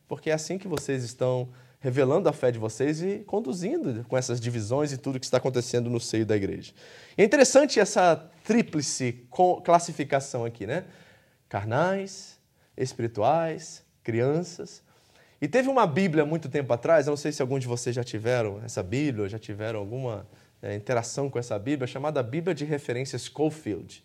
porque 0.09 0.31
é 0.31 0.33
assim 0.33 0.57
que 0.57 0.67
vocês 0.67 1.05
estão 1.05 1.49
revelando 1.85 2.31
a 2.31 2.33
fé 2.33 2.51
de 2.51 2.59
vocês 2.59 3.03
e 3.03 3.19
conduzindo 3.27 4.07
com 4.09 4.17
essas 4.17 4.41
divisões 4.41 4.91
e 4.91 4.97
tudo 4.97 5.21
que 5.21 5.27
está 5.27 5.37
acontecendo 5.37 5.91
no 5.91 6.01
seio 6.01 6.25
da 6.25 6.35
igreja. 6.35 6.73
E 7.17 7.21
é 7.21 7.25
interessante 7.27 7.79
essa 7.79 8.17
tríplice 8.43 9.27
classificação 9.63 10.47
aqui, 10.47 10.67
né? 10.67 10.85
Carnais, 11.47 12.39
espirituais, 12.75 13.85
crianças. 14.03 14.83
E 15.45 15.49
teve 15.49 15.69
uma 15.69 15.87
Bíblia 15.87 16.25
muito 16.25 16.49
tempo 16.49 16.73
atrás, 16.73 17.07
eu 17.07 17.11
não 17.11 17.19
sei 17.19 17.31
se 17.31 17.43
alguns 17.43 17.61
de 17.61 17.67
vocês 17.67 17.95
já 17.95 18.03
tiveram 18.03 18.63
essa 18.65 18.83
Bíblia, 18.83 19.29
já 19.29 19.39
tiveram 19.39 19.79
alguma 19.79 20.27
é, 20.63 20.75
interação 20.75 21.29
com 21.29 21.39
essa 21.39 21.59
Bíblia, 21.59 21.87
chamada 21.87 22.23
Bíblia 22.23 22.55
de 22.55 22.65
Referência 22.65 23.19
Schofield. 23.19 24.03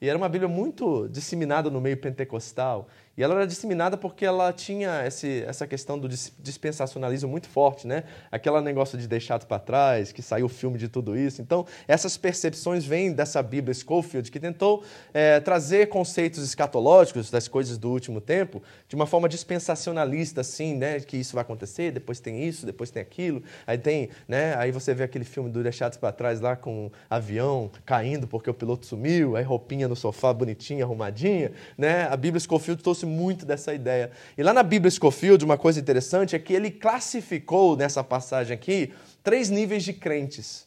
E 0.00 0.08
era 0.08 0.18
uma 0.18 0.28
Bíblia 0.28 0.48
muito 0.48 1.06
disseminada 1.08 1.70
no 1.70 1.80
meio 1.80 1.96
pentecostal. 1.98 2.88
E 3.16 3.22
ela 3.22 3.34
era 3.34 3.46
disseminada 3.46 3.96
porque 3.96 4.24
ela 4.24 4.52
tinha 4.54 5.06
esse, 5.06 5.44
essa 5.46 5.66
questão 5.66 5.98
do 5.98 6.08
dispensacionalismo 6.08 7.28
muito 7.28 7.46
forte, 7.46 7.86
né? 7.86 8.04
Aquele 8.30 8.58
negócio 8.62 8.96
de 8.96 9.06
deixado 9.06 9.46
para 9.46 9.58
trás, 9.58 10.12
que 10.12 10.22
saiu 10.22 10.46
o 10.46 10.48
filme 10.48 10.78
de 10.78 10.88
tudo 10.88 11.14
isso. 11.14 11.42
Então, 11.42 11.66
essas 11.86 12.16
percepções 12.16 12.86
vêm 12.86 13.12
dessa 13.12 13.42
Bíblia 13.42 13.74
Schofield, 13.74 14.30
que 14.30 14.40
tentou 14.40 14.82
é, 15.12 15.40
trazer 15.40 15.88
conceitos 15.90 16.42
escatológicos 16.42 17.30
das 17.30 17.48
coisas 17.48 17.76
do 17.76 17.90
último 17.90 18.18
tempo 18.18 18.62
de 18.88 18.96
uma 18.96 19.06
forma 19.06 19.28
dispensacionalista, 19.28 20.40
assim, 20.40 20.74
né? 20.74 20.98
Que 21.00 21.18
isso 21.18 21.34
vai 21.34 21.42
acontecer, 21.42 21.92
depois 21.92 22.18
tem 22.18 22.42
isso, 22.42 22.64
depois 22.64 22.90
tem 22.90 23.02
aquilo. 23.02 23.42
Aí 23.66 23.76
tem, 23.76 24.08
né? 24.26 24.54
Aí 24.56 24.72
você 24.72 24.94
vê 24.94 25.04
aquele 25.04 25.26
filme 25.26 25.50
do 25.50 25.62
Deixados 25.62 25.98
para 25.98 26.12
Trás 26.12 26.40
lá 26.40 26.56
com 26.56 26.86
um 26.86 26.90
avião 27.10 27.70
caindo 27.84 28.26
porque 28.26 28.48
o 28.48 28.54
piloto 28.54 28.86
sumiu, 28.86 29.36
aí 29.36 29.44
roupinha 29.44 29.86
no 29.86 29.94
sofá 29.94 30.32
bonitinha, 30.32 30.84
arrumadinha, 30.84 31.52
né? 31.76 32.08
A 32.10 32.16
Bíblia 32.16 32.40
Schofield 32.40 32.82
trouxe 32.82 33.01
muito 33.06 33.44
dessa 33.44 33.74
ideia. 33.74 34.10
E 34.36 34.42
lá 34.42 34.52
na 34.52 34.62
Bíblia 34.62 34.90
Scofield, 34.90 35.44
uma 35.44 35.58
coisa 35.58 35.80
interessante 35.80 36.34
é 36.36 36.38
que 36.38 36.52
ele 36.52 36.70
classificou 36.70 37.76
nessa 37.76 38.02
passagem 38.02 38.54
aqui 38.54 38.92
três 39.22 39.50
níveis 39.50 39.84
de 39.84 39.92
crentes. 39.92 40.66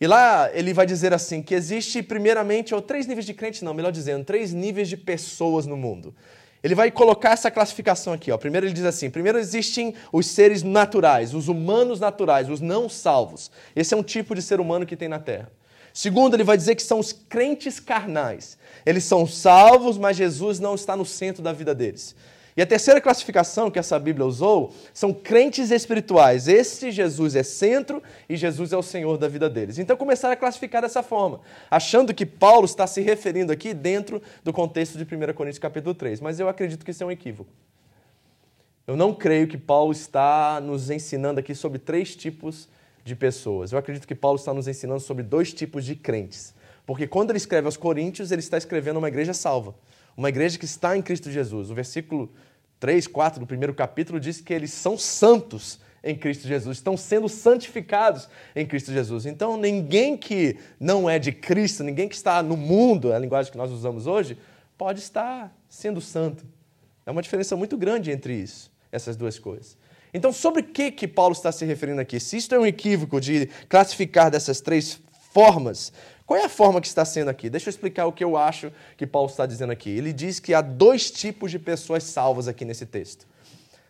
E 0.00 0.06
lá 0.06 0.50
ele 0.52 0.74
vai 0.74 0.84
dizer 0.84 1.14
assim 1.14 1.42
que 1.42 1.54
existe 1.54 2.02
primeiramente, 2.02 2.74
ou 2.74 2.82
três 2.82 3.06
níveis 3.06 3.24
de 3.24 3.32
crentes, 3.32 3.62
não, 3.62 3.72
melhor 3.72 3.90
dizendo, 3.90 4.24
três 4.24 4.52
níveis 4.52 4.88
de 4.88 4.96
pessoas 4.96 5.66
no 5.66 5.76
mundo. 5.76 6.14
Ele 6.62 6.74
vai 6.74 6.90
colocar 6.90 7.30
essa 7.30 7.50
classificação 7.50 8.12
aqui. 8.12 8.30
Ó. 8.32 8.36
Primeiro 8.36 8.66
ele 8.66 8.74
diz 8.74 8.84
assim: 8.84 9.08
primeiro 9.08 9.38
existem 9.38 9.94
os 10.12 10.26
seres 10.26 10.62
naturais, 10.62 11.32
os 11.32 11.48
humanos 11.48 12.00
naturais, 12.00 12.50
os 12.50 12.60
não 12.60 12.88
salvos. 12.88 13.50
Esse 13.74 13.94
é 13.94 13.96
um 13.96 14.02
tipo 14.02 14.34
de 14.34 14.42
ser 14.42 14.60
humano 14.60 14.84
que 14.84 14.96
tem 14.96 15.08
na 15.08 15.18
Terra. 15.18 15.50
Segundo, 15.96 16.34
ele 16.34 16.44
vai 16.44 16.58
dizer 16.58 16.74
que 16.74 16.82
são 16.82 16.98
os 16.98 17.10
crentes 17.10 17.80
carnais. 17.80 18.58
Eles 18.84 19.04
são 19.04 19.26
salvos, 19.26 19.96
mas 19.96 20.14
Jesus 20.14 20.60
não 20.60 20.74
está 20.74 20.94
no 20.94 21.06
centro 21.06 21.42
da 21.42 21.54
vida 21.54 21.74
deles. 21.74 22.14
E 22.54 22.60
a 22.60 22.66
terceira 22.66 23.00
classificação 23.00 23.70
que 23.70 23.78
essa 23.78 23.98
Bíblia 23.98 24.26
usou 24.26 24.74
são 24.92 25.14
crentes 25.14 25.70
espirituais. 25.70 26.48
Esse 26.48 26.90
Jesus 26.90 27.34
é 27.34 27.42
centro 27.42 28.02
e 28.28 28.36
Jesus 28.36 28.74
é 28.74 28.76
o 28.76 28.82
Senhor 28.82 29.16
da 29.16 29.26
vida 29.26 29.48
deles. 29.48 29.78
Então 29.78 29.96
começaram 29.96 30.34
a 30.34 30.36
classificar 30.36 30.82
dessa 30.82 31.02
forma, 31.02 31.40
achando 31.70 32.12
que 32.12 32.26
Paulo 32.26 32.66
está 32.66 32.86
se 32.86 33.00
referindo 33.00 33.50
aqui 33.50 33.72
dentro 33.72 34.20
do 34.44 34.52
contexto 34.52 34.98
de 34.98 35.04
1 35.04 35.32
Coríntios 35.32 35.58
capítulo 35.58 35.94
3. 35.94 36.20
Mas 36.20 36.38
eu 36.38 36.46
acredito 36.46 36.84
que 36.84 36.90
isso 36.90 37.02
é 37.02 37.06
um 37.06 37.10
equívoco. 37.10 37.50
Eu 38.86 38.98
não 38.98 39.14
creio 39.14 39.48
que 39.48 39.56
Paulo 39.56 39.92
está 39.92 40.60
nos 40.60 40.90
ensinando 40.90 41.40
aqui 41.40 41.54
sobre 41.54 41.78
três 41.78 42.14
tipos 42.14 42.68
de 43.06 43.14
pessoas. 43.14 43.70
Eu 43.70 43.78
acredito 43.78 44.06
que 44.06 44.14
Paulo 44.14 44.36
está 44.36 44.52
nos 44.52 44.66
ensinando 44.66 45.00
sobre 45.00 45.22
dois 45.22 45.54
tipos 45.54 45.84
de 45.84 45.94
crentes. 45.94 46.52
Porque 46.84 47.06
quando 47.06 47.30
ele 47.30 47.38
escreve 47.38 47.66
aos 47.66 47.76
Coríntios, 47.76 48.32
ele 48.32 48.40
está 48.40 48.58
escrevendo 48.58 48.98
uma 48.98 49.08
igreja 49.08 49.32
salva. 49.32 49.74
Uma 50.16 50.28
igreja 50.28 50.58
que 50.58 50.64
está 50.64 50.96
em 50.96 51.02
Cristo 51.02 51.30
Jesus. 51.30 51.70
O 51.70 51.74
versículo 51.74 52.32
3, 52.80 53.06
4 53.06 53.40
do 53.40 53.46
primeiro 53.46 53.72
capítulo 53.72 54.18
diz 54.18 54.40
que 54.40 54.52
eles 54.52 54.72
são 54.72 54.98
santos 54.98 55.78
em 56.02 56.16
Cristo 56.16 56.46
Jesus, 56.46 56.76
estão 56.76 56.96
sendo 56.96 57.28
santificados 57.28 58.28
em 58.54 58.64
Cristo 58.64 58.92
Jesus. 58.92 59.26
Então, 59.26 59.56
ninguém 59.56 60.16
que 60.16 60.56
não 60.78 61.10
é 61.10 61.18
de 61.18 61.32
Cristo, 61.32 61.82
ninguém 61.82 62.08
que 62.08 62.14
está 62.14 62.42
no 62.42 62.56
mundo, 62.56 63.12
é 63.12 63.16
a 63.16 63.18
linguagem 63.18 63.50
que 63.50 63.58
nós 63.58 63.72
usamos 63.72 64.06
hoje, 64.06 64.38
pode 64.78 65.00
estar 65.00 65.52
sendo 65.68 66.00
santo. 66.00 66.46
É 67.04 67.10
uma 67.10 67.22
diferença 67.22 67.56
muito 67.56 67.76
grande 67.76 68.12
entre 68.12 68.34
isso, 68.34 68.70
essas 68.92 69.16
duas 69.16 69.36
coisas. 69.38 69.76
Então, 70.16 70.32
sobre 70.32 70.62
o 70.62 70.64
que, 70.64 70.90
que 70.90 71.06
Paulo 71.06 71.34
está 71.34 71.52
se 71.52 71.66
referindo 71.66 72.00
aqui? 72.00 72.18
Se 72.18 72.38
isto 72.38 72.54
é 72.54 72.58
um 72.58 72.64
equívoco 72.64 73.20
de 73.20 73.50
classificar 73.68 74.30
dessas 74.30 74.62
três 74.62 74.98
formas, 75.30 75.92
qual 76.24 76.40
é 76.40 76.44
a 76.44 76.48
forma 76.48 76.80
que 76.80 76.86
está 76.86 77.04
sendo 77.04 77.28
aqui? 77.28 77.50
Deixa 77.50 77.68
eu 77.68 77.70
explicar 77.70 78.06
o 78.06 78.12
que 78.12 78.24
eu 78.24 78.34
acho 78.34 78.72
que 78.96 79.06
Paulo 79.06 79.28
está 79.28 79.44
dizendo 79.44 79.72
aqui. 79.72 79.90
Ele 79.90 80.14
diz 80.14 80.40
que 80.40 80.54
há 80.54 80.62
dois 80.62 81.10
tipos 81.10 81.50
de 81.50 81.58
pessoas 81.58 82.02
salvas 82.02 82.48
aqui 82.48 82.64
nesse 82.64 82.86
texto. 82.86 83.26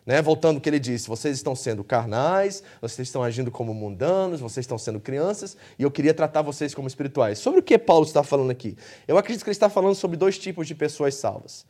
Né? 0.04 0.20
Voltando 0.20 0.56
ao 0.56 0.60
que 0.60 0.68
ele 0.68 0.80
disse, 0.80 1.06
vocês 1.06 1.36
estão 1.36 1.54
sendo 1.54 1.84
carnais, 1.84 2.60
vocês 2.80 3.06
estão 3.06 3.22
agindo 3.22 3.52
como 3.52 3.72
mundanos, 3.72 4.40
vocês 4.40 4.64
estão 4.64 4.78
sendo 4.78 4.98
crianças, 4.98 5.56
e 5.78 5.84
eu 5.84 5.92
queria 5.92 6.12
tratar 6.12 6.42
vocês 6.42 6.74
como 6.74 6.88
espirituais. 6.88 7.38
Sobre 7.38 7.60
o 7.60 7.62
que 7.62 7.78
Paulo 7.78 8.04
está 8.04 8.24
falando 8.24 8.50
aqui? 8.50 8.76
Eu 9.06 9.16
acredito 9.16 9.44
que 9.44 9.50
ele 9.50 9.54
está 9.54 9.68
falando 9.68 9.94
sobre 9.94 10.16
dois 10.16 10.36
tipos 10.36 10.66
de 10.66 10.74
pessoas 10.74 11.14
salvas. 11.14 11.64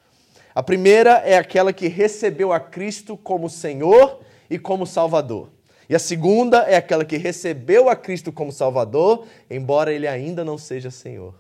A 0.54 0.62
primeira 0.62 1.18
é 1.26 1.36
aquela 1.36 1.75
que 1.75 1.88
recebeu 1.88 2.54
a 2.54 2.58
Cristo 2.58 3.18
como 3.18 3.50
Senhor 3.50 4.25
e 4.48 4.58
como 4.58 4.86
Salvador. 4.86 5.50
E 5.88 5.94
a 5.94 5.98
segunda 5.98 6.62
é 6.64 6.76
aquela 6.76 7.04
que 7.04 7.16
recebeu 7.16 7.88
a 7.88 7.94
Cristo 7.94 8.32
como 8.32 8.50
Salvador, 8.50 9.26
embora 9.48 9.92
ele 9.92 10.08
ainda 10.08 10.44
não 10.44 10.58
seja 10.58 10.90
Senhor. 10.90 11.34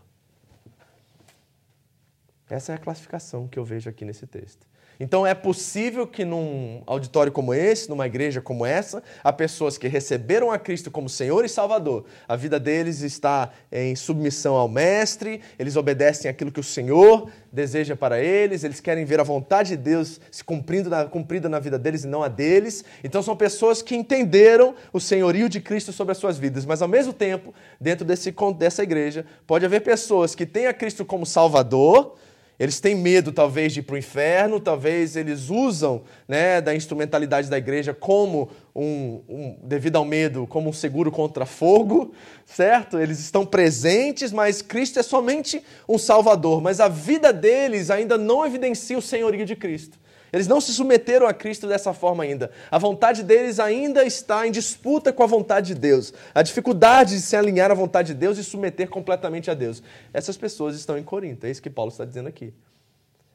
Essa 2.48 2.72
é 2.72 2.74
a 2.76 2.78
classificação 2.78 3.48
que 3.48 3.58
eu 3.58 3.64
vejo 3.64 3.90
aqui 3.90 4.04
nesse 4.04 4.26
texto. 4.26 4.66
Então 4.98 5.26
é 5.26 5.34
possível 5.34 6.06
que 6.06 6.24
num 6.24 6.82
auditório 6.86 7.30
como 7.30 7.52
esse, 7.52 7.88
numa 7.88 8.06
igreja 8.06 8.40
como 8.40 8.64
essa, 8.64 9.02
há 9.22 9.32
pessoas 9.32 9.76
que 9.76 9.88
receberam 9.88 10.50
a 10.50 10.58
Cristo 10.58 10.90
como 10.90 11.08
Senhor 11.08 11.44
e 11.44 11.48
Salvador. 11.48 12.04
A 12.26 12.36
vida 12.36 12.58
deles 12.58 13.02
está 13.02 13.50
em 13.70 13.94
submissão 13.94 14.54
ao 14.54 14.68
Mestre, 14.68 15.40
eles 15.58 15.76
obedecem 15.76 16.30
aquilo 16.30 16.50
que 16.50 16.60
o 16.60 16.64
Senhor 16.64 17.28
deseja 17.52 17.96
para 17.96 18.20
eles, 18.20 18.64
eles 18.64 18.80
querem 18.80 19.04
ver 19.04 19.20
a 19.20 19.22
vontade 19.22 19.70
de 19.70 19.76
Deus 19.76 20.20
se 20.30 20.44
cumprindo 20.44 20.90
na, 20.90 21.04
cumprida 21.04 21.48
na 21.48 21.58
vida 21.58 21.78
deles 21.78 22.04
e 22.04 22.06
não 22.06 22.22
a 22.22 22.28
deles. 22.28 22.84
Então 23.02 23.22
são 23.22 23.36
pessoas 23.36 23.82
que 23.82 23.94
entenderam 23.94 24.74
o 24.92 25.00
senhorio 25.00 25.48
de 25.48 25.60
Cristo 25.60 25.92
sobre 25.92 26.12
as 26.12 26.18
suas 26.18 26.38
vidas, 26.38 26.64
mas 26.64 26.82
ao 26.82 26.88
mesmo 26.88 27.12
tempo, 27.12 27.54
dentro 27.80 28.04
desse, 28.04 28.34
dessa 28.58 28.82
igreja, 28.82 29.24
pode 29.46 29.64
haver 29.64 29.80
pessoas 29.80 30.34
que 30.34 30.46
têm 30.46 30.66
a 30.66 30.74
Cristo 30.74 31.04
como 31.04 31.26
Salvador 31.26 32.16
eles 32.58 32.80
têm 32.80 32.94
medo, 32.94 33.32
talvez, 33.32 33.72
de 33.72 33.80
ir 33.80 33.82
para 33.82 33.94
o 33.94 33.98
inferno, 33.98 34.58
talvez 34.58 35.14
eles 35.14 35.50
usam 35.50 36.02
né, 36.26 36.60
da 36.60 36.74
instrumentalidade 36.74 37.50
da 37.50 37.58
igreja 37.58 37.92
como 37.92 38.48
um, 38.74 39.20
um, 39.28 39.58
devido 39.62 39.96
ao 39.96 40.04
medo, 40.04 40.46
como 40.46 40.70
um 40.70 40.72
seguro 40.72 41.10
contra 41.10 41.44
fogo, 41.44 42.14
certo? 42.46 42.98
Eles 42.98 43.20
estão 43.20 43.44
presentes, 43.44 44.32
mas 44.32 44.62
Cristo 44.62 44.98
é 44.98 45.02
somente 45.02 45.62
um 45.86 45.98
Salvador. 45.98 46.62
Mas 46.62 46.80
a 46.80 46.88
vida 46.88 47.32
deles 47.32 47.90
ainda 47.90 48.16
não 48.16 48.44
evidencia 48.46 48.96
o 48.96 49.02
senhorio 49.02 49.44
de 49.44 49.54
Cristo. 49.54 49.98
Eles 50.32 50.46
não 50.46 50.60
se 50.60 50.72
submeteram 50.72 51.26
a 51.26 51.32
Cristo 51.32 51.68
dessa 51.68 51.92
forma 51.92 52.24
ainda. 52.24 52.50
A 52.70 52.78
vontade 52.78 53.22
deles 53.22 53.60
ainda 53.60 54.04
está 54.04 54.46
em 54.46 54.50
disputa 54.50 55.12
com 55.12 55.22
a 55.22 55.26
vontade 55.26 55.68
de 55.68 55.74
Deus. 55.74 56.12
A 56.34 56.42
dificuldade 56.42 57.14
de 57.14 57.20
se 57.20 57.36
alinhar 57.36 57.70
à 57.70 57.74
vontade 57.74 58.08
de 58.08 58.14
Deus 58.14 58.36
e 58.38 58.44
submeter 58.44 58.88
completamente 58.88 59.50
a 59.50 59.54
Deus. 59.54 59.82
Essas 60.12 60.36
pessoas 60.36 60.76
estão 60.76 60.98
em 60.98 61.02
Corinto. 61.02 61.46
É 61.46 61.50
isso 61.50 61.62
que 61.62 61.70
Paulo 61.70 61.90
está 61.90 62.04
dizendo 62.04 62.28
aqui. 62.28 62.52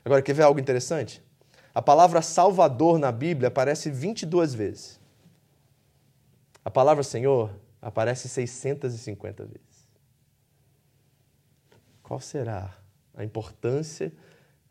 Agora, 0.04 0.22
quer 0.22 0.34
ver 0.34 0.44
algo 0.44 0.60
interessante? 0.60 1.24
A 1.74 1.82
palavra 1.82 2.22
Salvador 2.22 3.00
na 3.00 3.12
Bíblia 3.12 3.48
aparece 3.48 3.90
22 3.90 4.54
vezes. 4.54 5.00
A 6.64 6.70
palavra 6.70 7.04
Senhor 7.04 7.52
aparece 7.82 8.28
650 8.28 9.46
vezes. 9.46 9.62
Qual 12.04 12.20
será 12.20 12.76
a 13.16 13.24
importância 13.24 14.12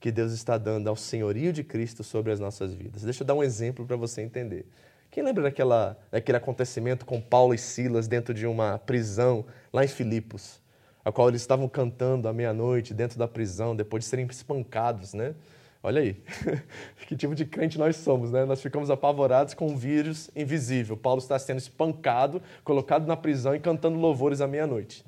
que 0.00 0.10
Deus 0.10 0.32
está 0.32 0.56
dando 0.56 0.88
ao 0.88 0.96
senhorio 0.96 1.52
de 1.52 1.62
Cristo 1.62 2.02
sobre 2.02 2.32
as 2.32 2.40
nossas 2.40 2.72
vidas. 2.72 3.02
Deixa 3.02 3.22
eu 3.22 3.26
dar 3.26 3.34
um 3.34 3.42
exemplo 3.42 3.84
para 3.84 3.96
você 3.96 4.22
entender. 4.22 4.66
Quem 5.10 5.22
lembra 5.22 5.42
daquela, 5.42 5.98
daquele 6.10 6.38
acontecimento 6.38 7.04
com 7.04 7.20
Paulo 7.20 7.52
e 7.52 7.58
Silas 7.58 8.08
dentro 8.08 8.32
de 8.32 8.46
uma 8.46 8.78
prisão 8.78 9.44
lá 9.72 9.84
em 9.84 9.88
Filipos, 9.88 10.60
a 11.04 11.12
qual 11.12 11.28
eles 11.28 11.42
estavam 11.42 11.68
cantando 11.68 12.28
à 12.28 12.32
meia-noite 12.32 12.94
dentro 12.94 13.18
da 13.18 13.28
prisão, 13.28 13.76
depois 13.76 14.04
de 14.04 14.10
serem 14.10 14.26
espancados, 14.26 15.12
né? 15.12 15.34
Olha 15.82 16.00
aí, 16.00 16.22
que 17.08 17.16
tipo 17.16 17.34
de 17.34 17.44
crente 17.44 17.78
nós 17.78 17.96
somos, 17.96 18.30
né? 18.30 18.44
Nós 18.44 18.62
ficamos 18.62 18.90
apavorados 18.90 19.52
com 19.52 19.66
um 19.66 19.76
vírus 19.76 20.30
invisível. 20.36 20.96
Paulo 20.96 21.20
está 21.20 21.38
sendo 21.38 21.58
espancado, 21.58 22.40
colocado 22.62 23.06
na 23.06 23.16
prisão 23.16 23.54
e 23.54 23.60
cantando 23.60 23.98
louvores 23.98 24.40
à 24.40 24.46
meia-noite. 24.46 25.04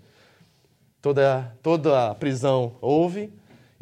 Toda, 1.01 1.53
toda 1.63 2.11
a 2.11 2.15
prisão 2.15 2.77
ouve, 2.81 3.33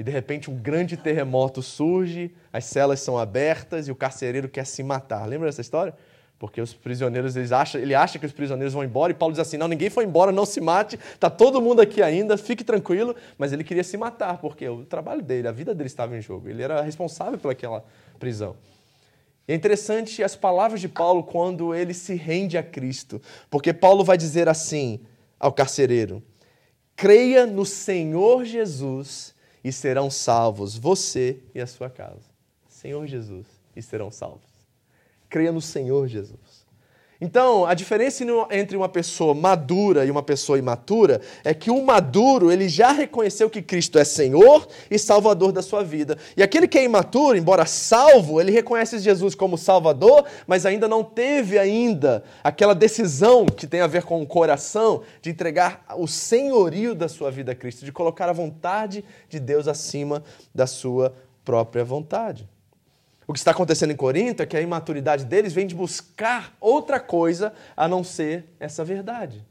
e 0.01 0.03
de 0.03 0.11
repente 0.11 0.51
um 0.51 0.57
grande 0.57 0.97
terremoto 0.97 1.61
surge, 1.61 2.35
as 2.51 2.65
celas 2.65 3.01
são 3.01 3.19
abertas 3.19 3.87
e 3.87 3.91
o 3.93 3.95
carcereiro 3.95 4.49
quer 4.49 4.65
se 4.65 4.83
matar. 4.83 5.27
Lembra 5.27 5.47
dessa 5.47 5.61
história? 5.61 5.95
Porque 6.39 6.59
os 6.59 6.73
prisioneiros, 6.73 7.37
eles 7.37 7.53
acham, 7.53 7.79
ele 7.79 7.95
acha 7.95 8.19
que 8.19 8.25
os 8.25 8.33
prisioneiros 8.33 8.73
vão 8.73 8.83
embora 8.83 9.13
e 9.13 9.15
Paulo 9.15 9.35
diz 9.35 9.41
assim: 9.41 9.59
não, 9.59 9.69
ninguém 9.69 9.91
foi 9.91 10.05
embora, 10.05 10.33
não 10.33 10.47
se 10.47 10.59
mate, 10.59 10.99
está 11.13 11.29
todo 11.29 11.61
mundo 11.61 11.83
aqui 11.83 12.03
ainda, 12.03 12.39
fique 12.39 12.65
tranquilo. 12.65 13.15
Mas 13.37 13.53
ele 13.53 13.63
queria 13.63 13.85
se 13.85 13.99
matar, 13.99 14.39
porque 14.39 14.67
o 14.67 14.87
trabalho 14.87 15.21
dele, 15.21 15.47
a 15.47 15.53
vida 15.53 15.75
dele 15.75 15.89
estava 15.89 16.17
em 16.17 16.23
jogo, 16.23 16.49
ele 16.49 16.63
era 16.63 16.81
responsável 16.81 17.39
pelaquela 17.39 17.85
prisão. 18.19 18.57
E 19.47 19.53
é 19.53 19.55
interessante 19.55 20.23
as 20.25 20.35
palavras 20.35 20.81
de 20.81 20.89
Paulo 20.89 21.23
quando 21.25 21.75
ele 21.75 21.93
se 21.93 22.15
rende 22.15 22.57
a 22.57 22.63
Cristo, 22.63 23.21
porque 23.51 23.75
Paulo 23.75 24.03
vai 24.03 24.17
dizer 24.17 24.49
assim 24.49 25.01
ao 25.39 25.53
carcereiro: 25.53 26.23
creia 26.97 27.45
no 27.45 27.67
Senhor 27.67 28.47
Jesus 28.47 29.39
e 29.63 29.73
serão 29.73 30.11
salvos 30.11 30.77
você 30.77 31.43
e 31.55 31.61
a 31.61 31.67
sua 31.67 31.91
casa. 31.91 32.31
Senhor 32.69 33.07
Jesus, 33.07 33.47
e 33.77 33.83
serão 33.83 34.11
salvos. 34.11 34.49
Creia 35.29 35.53
no 35.53 35.61
Senhor 35.61 36.09
Jesus. 36.09 36.60
Então, 37.21 37.67
a 37.67 37.75
diferença 37.75 38.25
entre 38.51 38.77
uma 38.79 38.89
pessoa 38.89 39.35
madura 39.35 40.07
e 40.07 40.11
uma 40.11 40.23
pessoa 40.23 40.59
imatura 40.59 41.21
é 41.45 41.53
que 41.53 41.71
o 41.71 41.85
maduro, 41.85 42.51
ele 42.51 42.67
já 42.67 42.93
reconheceu 42.93 43.51
que 43.51 43.61
Cristo 43.61 43.99
é 43.99 44.05
Senhor 44.05 44.67
e 44.91 44.99
Salvador 44.99 45.53
da 45.53 45.61
sua 45.61 45.85
vida. 45.85 46.17
E 46.35 46.43
aquele 46.43 46.67
que 46.67 46.79
é 46.79 46.85
imaturo, 46.85 47.37
embora 47.37 47.67
salvo, 47.67 48.41
ele 48.41 48.51
reconhece 48.51 48.99
Jesus 48.99 49.35
como 49.35 49.59
Salvador, 49.59 50.25
mas 50.47 50.65
ainda 50.65 50.89
não 50.89 51.05
teve 51.05 51.59
ainda 51.59 52.25
aquela 52.43 52.75
decisão 52.75 53.45
que 53.45 53.67
tem 53.67 53.83
a 53.83 53.87
ver 53.87 54.05
com 54.05 54.23
o 54.23 54.27
coração 54.27 55.03
de 55.21 55.29
entregar 55.29 55.85
o 55.99 56.09
senhorio 56.09 56.95
da 56.95 57.09
sua 57.09 57.31
vida 57.31 57.53
a 57.53 57.55
Cristo, 57.55 57.85
de 57.85 57.93
colocar 57.93 58.31
a 58.31 58.33
vontade 58.33 59.05
de 59.29 59.39
Deus 59.39 59.69
acima 59.69 60.25
da 60.55 60.67
sua 60.67 61.15
própria 61.45 61.85
vontade. 61.85 62.49
O 63.31 63.33
que 63.33 63.39
está 63.39 63.53
acontecendo 63.53 63.93
em 63.93 63.97
Corinto 63.97 64.43
é 64.43 64.47
que 64.47 64.57
a 64.57 64.61
imaturidade 64.61 65.25
deles 65.25 65.53
vem 65.53 65.65
de 65.65 65.73
buscar 65.73 66.53
outra 66.61 66.99
coisa 66.99 67.53
a 67.77 67.87
não 67.87 68.03
ser 68.03 68.45
essa 68.59 68.85
verdade, 68.85 69.47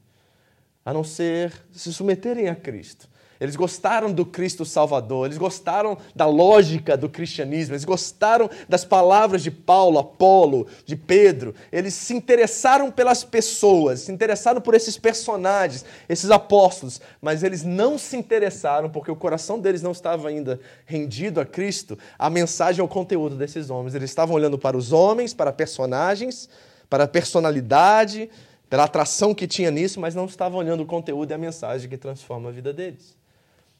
a 0.83 0.91
não 0.91 1.01
ser 1.01 1.53
se 1.71 1.93
submeterem 1.93 2.49
a 2.49 2.55
Cristo. 2.57 3.09
Eles 3.39 3.56
gostaram 3.56 4.12
do 4.12 4.25
Cristo 4.25 4.65
Salvador, 4.65 5.25
eles 5.25 5.38
gostaram 5.38 5.97
da 6.13 6.25
lógica 6.25 6.97
do 6.97 7.08
cristianismo, 7.08 7.73
eles 7.73 7.86
gostaram 7.86 8.49
das 8.67 8.84
palavras 8.84 9.41
de 9.41 9.49
Paulo, 9.49 9.97
Apolo, 9.97 10.67
de 10.86 10.97
Pedro. 10.97 11.56
Eles 11.71 11.93
se 11.93 12.13
interessaram 12.13 12.91
pelas 12.91 13.23
pessoas, 13.23 14.02
se 14.02 14.12
interessaram 14.12 14.60
por 14.60 14.73
esses 14.73 14.97
personagens, 14.97 15.86
esses 16.10 16.30
apóstolos, 16.30 16.99
mas 17.21 17.41
eles 17.41 17.63
não 17.63 17.97
se 17.97 18.17
interessaram 18.17 18.89
porque 18.89 19.10
o 19.10 19.15
coração 19.15 19.58
deles 19.58 19.82
não 19.82 19.91
estava 19.91 20.28
ainda 20.28 20.60
rendido 20.86 21.39
a 21.39 21.45
Cristo, 21.45 21.97
a 22.17 22.30
mensagem 22.30 22.82
ou 22.82 22.88
o 22.88 22.91
conteúdo 22.91 23.38
desses 23.38 23.69
homens. 23.69 23.95
Eles 23.95 24.10
estavam 24.10 24.36
olhando 24.36 24.58
para 24.58 24.75
os 24.75 24.91
homens, 24.91 25.34
para 25.34 25.54
personagens, 25.54 26.49
para 26.89 27.06
a 27.06 27.08
personalidade, 27.08 28.30
pela 28.69 28.84
atração 28.84 29.34
que 29.34 29.47
tinha 29.47 29.71
nisso, 29.71 29.99
mas 29.99 30.13
não 30.13 30.25
estavam 30.25 30.60
olhando 30.60 30.84
o 30.84 30.86
conteúdo 30.86 31.32
e 31.32 31.34
a 31.34 31.38
mensagem 31.38 31.89
que 31.89 31.97
transforma 31.97 32.49
a 32.49 32.52
vida 32.52 32.73
deles. 32.73 33.18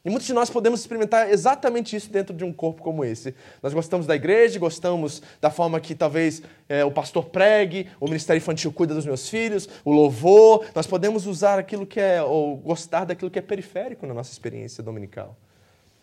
E 0.02 0.08
muitos 0.08 0.26
de 0.26 0.32
nós 0.32 0.48
podemos 0.48 0.80
experimentar 0.80 1.30
exatamente 1.30 1.94
isso 1.94 2.10
dentro 2.10 2.34
de 2.34 2.42
um 2.42 2.52
corpo 2.52 2.80
como 2.80 3.04
esse. 3.04 3.34
Nós 3.62 3.74
gostamos 3.74 4.06
da 4.06 4.16
igreja, 4.16 4.58
gostamos 4.58 5.22
da 5.40 5.50
forma 5.50 5.78
que 5.78 5.94
talvez 5.94 6.42
é, 6.68 6.82
o 6.84 6.90
pastor 6.90 7.26
pregue, 7.26 7.86
o 8.00 8.06
ministério 8.06 8.38
infantil 8.38 8.72
cuida 8.72 8.94
dos 8.94 9.04
meus 9.04 9.28
filhos, 9.28 9.68
o 9.84 9.92
louvor. 9.92 10.64
Nós 10.74 10.86
podemos 10.86 11.26
usar 11.26 11.58
aquilo 11.58 11.86
que 11.86 12.00
é, 12.00 12.22
ou 12.22 12.56
gostar 12.56 13.04
daquilo 13.04 13.30
que 13.30 13.38
é 13.38 13.42
periférico 13.42 14.06
na 14.06 14.14
nossa 14.14 14.32
experiência 14.32 14.82
dominical. 14.82 15.36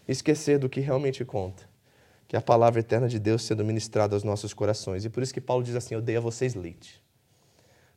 Esquecer 0.08 0.60
do 0.60 0.70
que 0.70 0.80
realmente 0.80 1.26
conta, 1.26 1.64
que 2.28 2.36
é 2.36 2.40
a 2.40 2.42
palavra 2.42 2.80
eterna 2.80 3.10
de 3.10 3.18
Deus 3.18 3.42
sendo 3.42 3.66
ministrada 3.66 4.16
aos 4.16 4.24
nossos 4.24 4.54
corações. 4.54 5.06
E 5.06 5.10
por 5.10 5.24
isso 5.24 5.34
que 5.34 5.42
Paulo 5.42 5.64
diz 5.64 5.76
assim: 5.76 5.96
Eu 5.96 6.02
dei 6.02 6.18
a 6.18 6.22
vocês 6.22 6.54
leite 6.54 7.07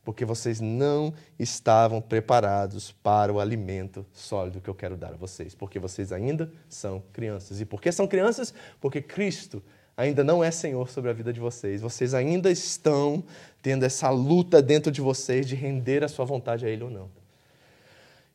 porque 0.03 0.25
vocês 0.25 0.59
não 0.59 1.13
estavam 1.37 2.01
preparados 2.01 2.91
para 2.91 3.31
o 3.31 3.39
alimento 3.39 4.05
sólido 4.13 4.59
que 4.59 4.69
eu 4.69 4.75
quero 4.75 4.97
dar 4.97 5.13
a 5.13 5.17
vocês, 5.17 5.53
porque 5.53 5.77
vocês 5.79 6.11
ainda 6.11 6.51
são 6.67 7.03
crianças. 7.13 7.61
E 7.61 7.65
por 7.65 7.81
que 7.81 7.91
são 7.91 8.07
crianças? 8.07 8.53
Porque 8.79 9.01
Cristo 9.01 9.61
ainda 9.95 10.23
não 10.23 10.43
é 10.43 10.49
Senhor 10.49 10.89
sobre 10.89 11.11
a 11.11 11.13
vida 11.13 11.31
de 11.31 11.39
vocês. 11.39 11.81
Vocês 11.81 12.13
ainda 12.13 12.51
estão 12.51 13.23
tendo 13.61 13.83
essa 13.83 14.09
luta 14.09 14.61
dentro 14.61 14.91
de 14.91 15.01
vocês 15.01 15.47
de 15.47 15.55
render 15.55 16.03
a 16.03 16.07
sua 16.07 16.25
vontade 16.25 16.65
a 16.65 16.69
Ele 16.69 16.83
ou 16.83 16.89
não. 16.89 17.09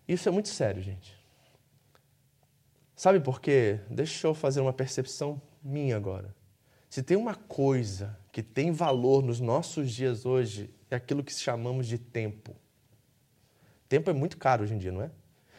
Isso 0.07 0.29
é 0.29 0.33
muito 0.33 0.49
sério, 0.49 0.81
gente. 0.81 1.17
Sabe 2.95 3.19
por 3.21 3.41
quê? 3.41 3.81
Deixa 3.91 4.27
eu 4.27 4.35
fazer 4.35 4.61
uma 4.61 4.73
percepção 4.73 5.43
minha 5.63 5.97
agora. 5.97 6.35
Se 6.89 7.03
tem 7.03 7.17
uma 7.17 7.35
coisa 7.35 8.17
que 8.31 8.43
tem 8.43 8.71
valor 8.71 9.23
nos 9.23 9.41
nossos 9.41 9.91
dias 9.91 10.25
hoje, 10.25 10.71
é 10.91 10.97
aquilo 10.97 11.23
que 11.23 11.33
chamamos 11.33 11.87
de 11.87 11.99
tempo. 11.99 12.55
Tempo 13.89 14.11
é 14.11 14.13
muito 14.13 14.37
caro 14.37 14.65
hoje 14.65 14.75
em 14.75 14.79
dia, 14.79 14.93
não 14.93 15.03
é? 15.03 15.11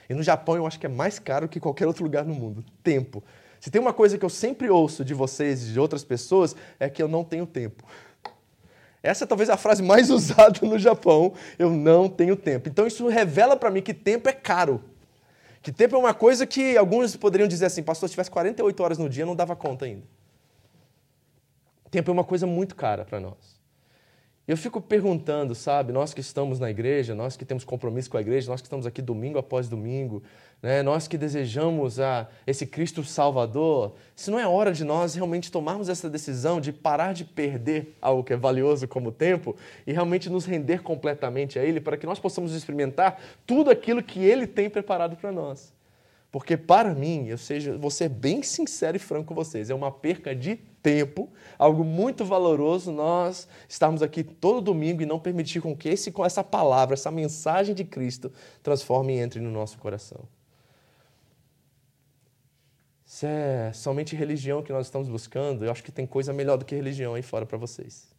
E 0.09 0.13
no 0.13 0.23
Japão 0.23 0.55
eu 0.55 0.65
acho 0.65 0.79
que 0.79 0.85
é 0.85 0.89
mais 0.89 1.19
caro 1.19 1.47
que 1.47 1.59
qualquer 1.59 1.87
outro 1.87 2.03
lugar 2.03 2.25
no 2.25 2.33
mundo. 2.33 2.63
Tempo. 2.81 3.23
Se 3.59 3.69
tem 3.69 3.81
uma 3.81 3.93
coisa 3.93 4.17
que 4.17 4.23
eu 4.23 4.29
sempre 4.29 4.69
ouço 4.69 5.03
de 5.03 5.13
vocês 5.13 5.67
e 5.67 5.73
de 5.73 5.79
outras 5.79 6.03
pessoas, 6.03 6.55
é 6.79 6.89
que 6.89 7.01
eu 7.01 7.07
não 7.07 7.23
tenho 7.23 7.45
tempo. 7.45 7.83
Essa 9.01 9.23
é 9.23 9.27
talvez 9.27 9.49
a 9.49 9.57
frase 9.57 9.81
mais 9.83 10.09
usada 10.11 10.65
no 10.65 10.77
Japão. 10.77 11.33
Eu 11.57 11.69
não 11.69 12.09
tenho 12.09 12.35
tempo. 12.35 12.69
Então 12.69 12.87
isso 12.87 13.07
revela 13.07 13.55
para 13.55 13.71
mim 13.71 13.81
que 13.81 13.93
tempo 13.93 14.29
é 14.29 14.33
caro. 14.33 14.83
Que 15.61 15.71
tempo 15.71 15.95
é 15.95 15.99
uma 15.99 16.13
coisa 16.13 16.45
que 16.45 16.77
alguns 16.77 17.15
poderiam 17.15 17.47
dizer 17.47 17.65
assim, 17.65 17.83
pastor, 17.83 18.07
se 18.07 18.13
tivesse 18.13 18.31
48 18.31 18.83
horas 18.83 18.97
no 18.97 19.09
dia, 19.09 19.25
não 19.25 19.35
dava 19.35 19.55
conta 19.55 19.85
ainda. 19.85 20.03
Tempo 21.89 22.11
é 22.11 22.13
uma 22.13 22.23
coisa 22.23 22.45
muito 22.45 22.75
cara 22.75 23.03
para 23.03 23.19
nós. 23.19 23.56
Eu 24.47 24.55
fico 24.55 24.79
perguntando, 24.79 25.53
sabe, 25.53 25.91
nós 25.91 26.13
que 26.13 26.21
estamos 26.21 26.57
na 26.57 26.71
igreja, 26.71 27.13
nós 27.13 27.36
que 27.36 27.43
temos 27.43 27.65
compromisso 27.65 28.10
com 28.10 28.15
a 28.15 28.21
igreja, 28.21 28.49
nós 28.49 28.62
que 28.62 28.67
estamos 28.67 28.86
aqui 28.86 29.01
domingo 29.01 29.38
após 29.38 29.67
domingo, 29.67 30.23
né, 30.63 30.81
nós 30.81 31.05
que 31.05 31.17
desejamos 31.17 31.99
a 31.99 32.29
esse 32.47 32.65
Cristo 32.65 33.03
Salvador, 33.03 33.95
se 34.15 34.31
não 34.31 34.39
é 34.39 34.47
hora 34.47 34.71
de 34.71 34.86
nós 34.86 35.15
realmente 35.15 35.51
tomarmos 35.51 35.89
essa 35.89 36.10
decisão 36.10 36.62
de 36.62 36.71
parar 36.71 37.13
de 37.13 37.25
perder 37.25 37.97
algo 38.01 38.23
que 38.23 38.31
é 38.31 38.38
valioso 38.38 38.88
como 38.88 39.12
tempo 39.12 39.53
e 39.86 39.91
realmente 39.91 40.29
nos 40.29 40.45
render 40.45 40.81
completamente 40.81 41.60
a 41.60 41.63
Ele 41.65 41.81
para 41.81 41.97
que 41.97 42.05
nós 42.05 42.17
possamos 42.17 42.53
experimentar 42.53 43.19
tudo 43.45 43.69
aquilo 43.69 44.01
que 44.01 44.23
Ele 44.23 44.47
tem 44.47 44.69
preparado 44.69 45.17
para 45.17 45.29
nós. 45.29 45.76
Porque 46.31 46.57
para 46.57 46.93
mim, 46.93 47.27
eu 47.27 47.37
seja, 47.37 47.77
vou 47.77 47.89
ser 47.89 48.09
bem 48.09 48.43
sincero 48.43 48.97
e 48.97 48.99
franco 48.99 49.29
com 49.29 49.35
vocês, 49.35 49.69
é 49.69 49.75
uma 49.75 49.91
perca 49.91 50.35
de 50.35 50.55
tempo, 50.55 51.29
algo 51.57 51.83
muito 51.83 52.25
valoroso 52.25 52.91
nós 52.91 53.47
estarmos 53.67 54.01
aqui 54.01 54.23
todo 54.23 54.61
domingo 54.61 55.01
e 55.01 55.05
não 55.05 55.19
permitir 55.19 55.61
com 55.61 55.75
que 55.75 55.89
esse, 55.89 56.11
com 56.11 56.25
essa 56.25 56.43
palavra, 56.43 56.93
essa 56.93 57.11
mensagem 57.11 57.73
de 57.73 57.83
Cristo 57.83 58.31
transforme 58.61 59.15
e 59.15 59.19
entre 59.19 59.39
no 59.39 59.49
nosso 59.49 59.77
coração. 59.77 60.25
Se 63.05 63.25
é 63.25 63.71
somente 63.73 64.15
religião 64.15 64.61
que 64.61 64.71
nós 64.71 64.87
estamos 64.87 65.07
buscando, 65.07 65.63
eu 65.63 65.71
acho 65.71 65.81
que 65.81 65.91
tem 65.91 66.05
coisa 66.05 66.33
melhor 66.33 66.57
do 66.57 66.65
que 66.65 66.75
religião 66.75 67.13
aí 67.15 67.21
fora 67.21 67.45
para 67.45 67.57
vocês. 67.57 68.09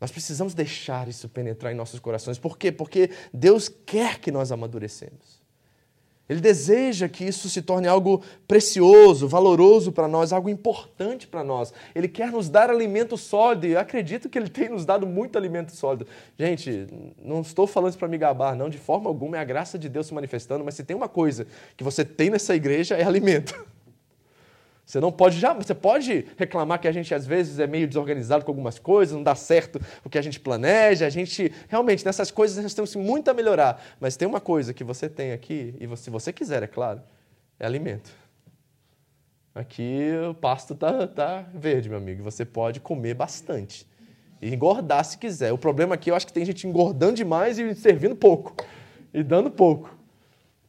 Nós 0.00 0.12
precisamos 0.12 0.54
deixar 0.54 1.08
isso 1.08 1.28
penetrar 1.28 1.72
em 1.72 1.74
nossos 1.74 1.98
corações. 1.98 2.38
Por 2.38 2.56
quê? 2.56 2.70
Porque 2.70 3.10
Deus 3.32 3.68
quer 3.68 4.20
que 4.20 4.30
nós 4.30 4.52
amadurecemos. 4.52 5.37
Ele 6.28 6.40
deseja 6.40 7.08
que 7.08 7.24
isso 7.24 7.48
se 7.48 7.62
torne 7.62 7.88
algo 7.88 8.22
precioso, 8.46 9.26
valoroso 9.26 9.90
para 9.90 10.06
nós, 10.06 10.32
algo 10.32 10.48
importante 10.48 11.26
para 11.26 11.42
nós. 11.42 11.72
Ele 11.94 12.06
quer 12.06 12.30
nos 12.30 12.48
dar 12.48 12.70
alimento 12.70 13.16
sólido 13.16 13.66
e 13.66 13.72
eu 13.72 13.80
acredito 13.80 14.28
que 14.28 14.38
ele 14.38 14.48
tem 14.48 14.68
nos 14.68 14.84
dado 14.84 15.06
muito 15.06 15.38
alimento 15.38 15.74
sólido. 15.74 16.06
Gente, 16.38 16.86
não 17.22 17.40
estou 17.40 17.66
falando 17.66 17.90
isso 17.90 17.98
para 17.98 18.08
me 18.08 18.18
gabar, 18.18 18.54
não, 18.54 18.68
de 18.68 18.78
forma 18.78 19.08
alguma 19.08 19.38
é 19.38 19.40
a 19.40 19.44
graça 19.44 19.78
de 19.78 19.88
Deus 19.88 20.06
se 20.06 20.14
manifestando, 20.14 20.64
mas 20.64 20.74
se 20.74 20.84
tem 20.84 20.96
uma 20.96 21.08
coisa 21.08 21.46
que 21.76 21.84
você 21.84 22.04
tem 22.04 22.28
nessa 22.28 22.54
igreja 22.54 22.96
é 22.96 23.04
alimento. 23.04 23.54
Você 24.88 25.00
não 25.00 25.12
pode 25.12 25.38
já, 25.38 25.52
você 25.52 25.74
pode 25.74 26.24
reclamar 26.38 26.80
que 26.80 26.88
a 26.88 26.92
gente 26.92 27.14
às 27.14 27.26
vezes 27.26 27.58
é 27.58 27.66
meio 27.66 27.86
desorganizado 27.86 28.42
com 28.42 28.50
algumas 28.50 28.78
coisas, 28.78 29.14
não 29.14 29.22
dá 29.22 29.34
certo 29.34 29.78
o 30.02 30.08
que 30.08 30.16
a 30.16 30.22
gente 30.22 30.40
planeja, 30.40 31.04
a 31.04 31.10
gente 31.10 31.52
realmente 31.68 32.06
nessas 32.06 32.30
coisas 32.30 32.62
nós 32.62 32.72
temos 32.72 32.96
muito 32.96 33.30
a 33.30 33.34
melhorar, 33.34 33.82
mas 34.00 34.16
tem 34.16 34.26
uma 34.26 34.40
coisa 34.40 34.72
que 34.72 34.82
você 34.82 35.06
tem 35.06 35.32
aqui 35.32 35.74
e 35.78 35.94
se 35.94 36.08
você 36.08 36.32
quiser, 36.32 36.62
é 36.62 36.66
claro, 36.66 37.02
é 37.60 37.66
alimento. 37.66 38.10
Aqui 39.54 40.08
o 40.30 40.32
pasto 40.32 40.74
tá, 40.74 41.06
tá 41.06 41.44
verde, 41.52 41.90
meu 41.90 41.98
amigo, 41.98 42.22
você 42.22 42.46
pode 42.46 42.80
comer 42.80 43.12
bastante 43.12 43.86
e 44.40 44.54
engordar 44.54 45.04
se 45.04 45.18
quiser. 45.18 45.52
O 45.52 45.58
problema 45.58 45.96
aqui 45.96 46.10
eu 46.10 46.14
acho 46.14 46.26
que 46.26 46.32
tem 46.32 46.46
gente 46.46 46.66
engordando 46.66 47.12
demais 47.12 47.58
e 47.58 47.74
servindo 47.74 48.16
pouco 48.16 48.56
e 49.12 49.22
dando 49.22 49.50
pouco, 49.50 49.94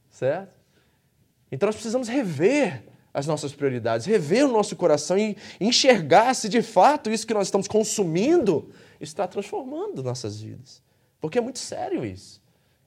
certo? 0.10 0.60
Então 1.49 1.67
nós 1.67 1.75
precisamos 1.75 2.10
rever 2.10 2.88
as 3.19 3.27
nossas 3.27 3.53
prioridades, 3.53 4.05
rever 4.05 4.45
o 4.45 4.51
nosso 4.51 4.75
coração 4.75 5.17
e 5.17 5.36
enxergar 5.60 6.34
se 6.34 6.49
de 6.49 6.62
fato 6.62 7.10
isso 7.10 7.27
que 7.27 7.34
nós 7.34 7.47
estamos 7.47 7.67
consumindo 7.67 8.71
está 8.99 9.27
transformando 9.27 10.01
nossas 10.01 10.41
vidas. 10.41 10.82
Porque 11.19 11.38
é 11.38 11.41
muito 11.41 11.60
sério 11.60 12.05
isso. 12.05 12.41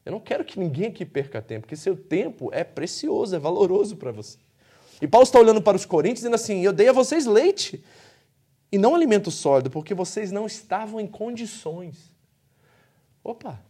Eu 0.05 0.13
não 0.13 0.21
quero 0.21 0.45
que 0.45 0.59
ninguém 0.59 0.87
aqui 0.87 1.05
perca 1.05 1.41
tempo, 1.41 1.63
porque 1.63 1.77
seu 1.77 1.97
tempo 1.97 2.51
é 2.53 2.65
precioso, 2.65 3.37
é 3.37 3.39
valoroso 3.39 3.97
para 3.97 4.11
você. 4.11 4.39
E 5.01 5.07
Paulo 5.07 5.25
está 5.25 5.39
olhando 5.39 5.63
para 5.63 5.77
os 5.77 5.85
coríntios 5.85 6.21
dizendo 6.21 6.35
assim: 6.35 6.65
Eu 6.65 6.73
dei 6.73 6.89
a 6.89 6.93
vocês 6.93 7.27
leite 7.27 7.85
e 8.71 8.79
não 8.79 8.95
alimento 8.95 9.31
sólido, 9.31 9.71
porque 9.71 9.95
vocês 9.95 10.33
não 10.33 10.47
estavam 10.47 10.99
em 10.99 11.07
condições. 11.07 12.13
Opa! 13.23 13.61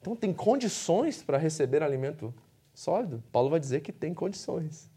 Então 0.00 0.14
tem 0.14 0.32
condições 0.32 1.22
para 1.22 1.38
receber 1.38 1.82
alimento 1.82 2.34
sólido? 2.74 3.22
Paulo 3.32 3.48
vai 3.48 3.60
dizer 3.60 3.80
que 3.80 3.92
tem 3.92 4.12
condições. 4.12 4.90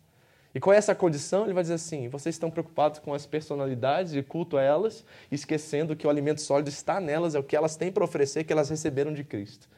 E 0.54 0.60
é 0.60 0.76
essa 0.76 0.96
condição? 0.96 1.44
Ele 1.44 1.54
vai 1.54 1.64
dizer 1.64 1.76
assim: 1.76 2.08
vocês 2.10 2.36
estão 2.36 2.50
preocupados 2.50 3.00
com 3.00 3.14
as 3.14 3.26
personalidades 3.26 4.14
e 4.14 4.24
culto 4.24 4.58
a 4.58 4.62
elas, 4.62 5.06
esquecendo 5.32 5.96
que 5.96 6.08
o 6.08 6.10
alimento 6.10 6.42
sólido 6.42 6.70
está 6.70 7.00
nelas, 7.00 7.36
é 7.36 7.40
o 7.40 7.44
que 7.44 7.56
elas 7.56 7.76
têm 7.76 7.92
para 7.92 8.04
oferecer, 8.04 8.44
que 8.44 8.54
elas 8.54 8.70
receberam 8.70 9.14
de 9.14 9.24
Cristo. 9.24 9.70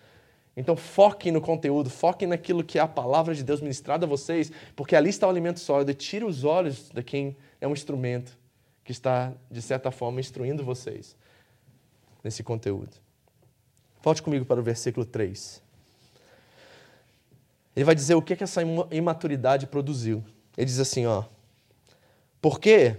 Então 0.55 0.75
foquem 0.75 1.31
no 1.31 1.41
conteúdo, 1.41 1.89
foquem 1.89 2.27
naquilo 2.27 2.63
que 2.63 2.77
é 2.77 2.81
a 2.81 2.87
palavra 2.87 3.33
de 3.33 3.43
Deus 3.43 3.61
ministrada 3.61 4.05
a 4.05 4.09
vocês, 4.09 4.51
porque 4.75 4.95
ali 4.95 5.09
está 5.09 5.27
o 5.27 5.29
alimento 5.29 5.59
sólido 5.59 5.91
e 5.91 5.93
tire 5.93 6.25
os 6.25 6.43
olhos 6.43 6.89
de 6.89 7.03
quem 7.03 7.35
é 7.59 7.67
um 7.67 7.73
instrumento 7.73 8.37
que 8.83 8.91
está, 8.91 9.33
de 9.49 9.61
certa 9.61 9.91
forma, 9.91 10.19
instruindo 10.19 10.63
vocês 10.63 11.15
nesse 12.23 12.43
conteúdo. 12.43 12.91
Volte 14.01 14.21
comigo 14.21 14.45
para 14.45 14.59
o 14.59 14.63
versículo 14.63 15.05
3. 15.05 15.61
Ele 17.75 17.85
vai 17.85 17.95
dizer 17.95 18.15
o 18.15 18.21
que, 18.21 18.35
que 18.35 18.43
essa 18.43 18.61
imaturidade 18.91 19.67
produziu. 19.67 20.23
Ele 20.61 20.67
diz 20.67 20.79
assim, 20.79 21.07
ó. 21.07 21.23
Porque, 22.39 22.95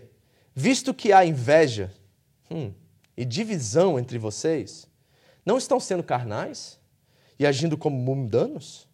visto 0.52 0.92
que 0.92 1.12
há 1.12 1.24
inveja 1.24 1.94
hum, 2.50 2.72
e 3.16 3.24
divisão 3.24 4.00
entre 4.00 4.18
vocês, 4.18 4.88
não 5.46 5.58
estão 5.58 5.78
sendo 5.78 6.02
carnais 6.02 6.80
e 7.38 7.46
agindo 7.46 7.78
como 7.78 7.96
mundanos? 7.96 8.88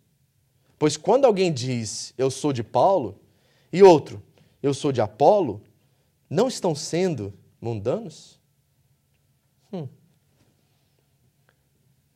Pois 0.79 0.99
quando 0.99 1.25
alguém 1.25 1.51
diz, 1.51 2.13
eu 2.19 2.31
sou 2.31 2.53
de 2.53 2.63
Paulo, 2.63 3.19
e 3.73 3.83
outro, 3.83 4.23
eu 4.63 4.75
sou 4.75 4.93
de 4.93 5.01
Apolo, 5.01 5.63
não 6.29 6.47
estão 6.47 6.75
sendo 6.75 7.33
mundanos? 7.59 8.39
Hum. 9.73 9.89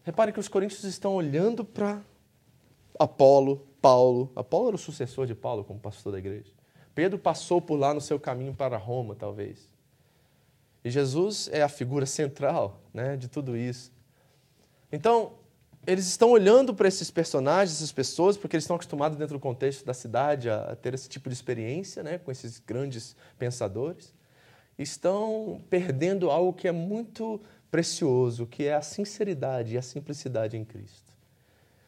Repare 0.03 0.35
que 0.35 0.41
os 0.41 0.49
coríntios 0.49 0.85
estão 0.85 1.15
olhando 1.15 1.65
para 1.65 2.03
Apolo, 2.99 3.67
Paulo. 3.83 4.31
Apolo 4.37 4.68
era 4.68 4.77
o 4.77 4.79
sucessor 4.79 5.27
de 5.27 5.35
Paulo 5.35 5.64
como 5.64 5.81
pastor 5.81 6.12
da 6.12 6.18
igreja. 6.18 6.53
Pedro 6.95 7.18
passou 7.18 7.61
por 7.61 7.77
lá 7.77 7.92
no 7.92 8.01
seu 8.01 8.21
caminho 8.21 8.55
para 8.55 8.77
Roma, 8.77 9.16
talvez. 9.16 9.68
E 10.85 10.90
Jesus 10.90 11.49
é 11.53 11.62
a 11.62 11.68
figura 11.68 12.07
central 12.07 12.81
né, 12.95 13.16
de 13.16 13.29
tudo 13.29 13.57
isso. 13.57 13.92
Então, 14.90 15.33
eles 15.87 16.07
estão 16.07 16.31
olhando 16.31 16.75
para 16.75 16.87
esses 16.87 17.11
personagens, 17.11 17.77
essas 17.77 17.92
pessoas, 17.92 18.37
porque 18.37 18.55
eles 18.55 18.64
estão 18.64 18.77
acostumados 18.77 19.18
dentro 19.18 19.37
do 19.37 19.40
contexto 19.40 19.85
da 19.85 19.95
cidade 19.95 20.49
a, 20.49 20.77
ter 20.77 20.95
esse 20.95 21.09
tipo 21.09 21.29
de 21.29 21.35
experiência 21.35 22.03
né, 22.03 22.18
com 22.18 22.31
esses 22.31 22.59
grandes 22.59 23.16
pensadores. 23.38 24.14
Estão 24.79 25.61
perdendo 25.68 26.31
algo 26.31 26.53
que 26.53 26.68
é 26.68 26.73
muito 26.73 27.40
precioso, 27.71 28.47
que 28.47 28.64
é 28.64 28.75
a 28.75 28.83
sinceridade 28.83 29.75
e 29.75 29.79
a 29.79 29.83
simplicidade 29.83 30.57
em 30.57 30.64
Cristo. 30.64 31.12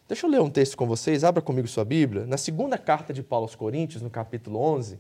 Deixa 0.07 0.27
eu 0.27 0.31
ler 0.31 0.43
um 0.43 0.51
texto 0.51 0.77
com 0.77 0.87
vocês, 0.87 1.25
abra 1.25 1.41
comigo 1.41 1.67
sua 1.67 1.83
Bíblia, 1.83 2.27
na 2.27 2.37
segunda 2.37 2.77
carta 2.77 3.11
de 3.11 3.23
Paulo 3.23 3.45
aos 3.45 3.55
Coríntios, 3.55 4.03
no 4.03 4.11
capítulo 4.11 4.61
11. 4.61 4.99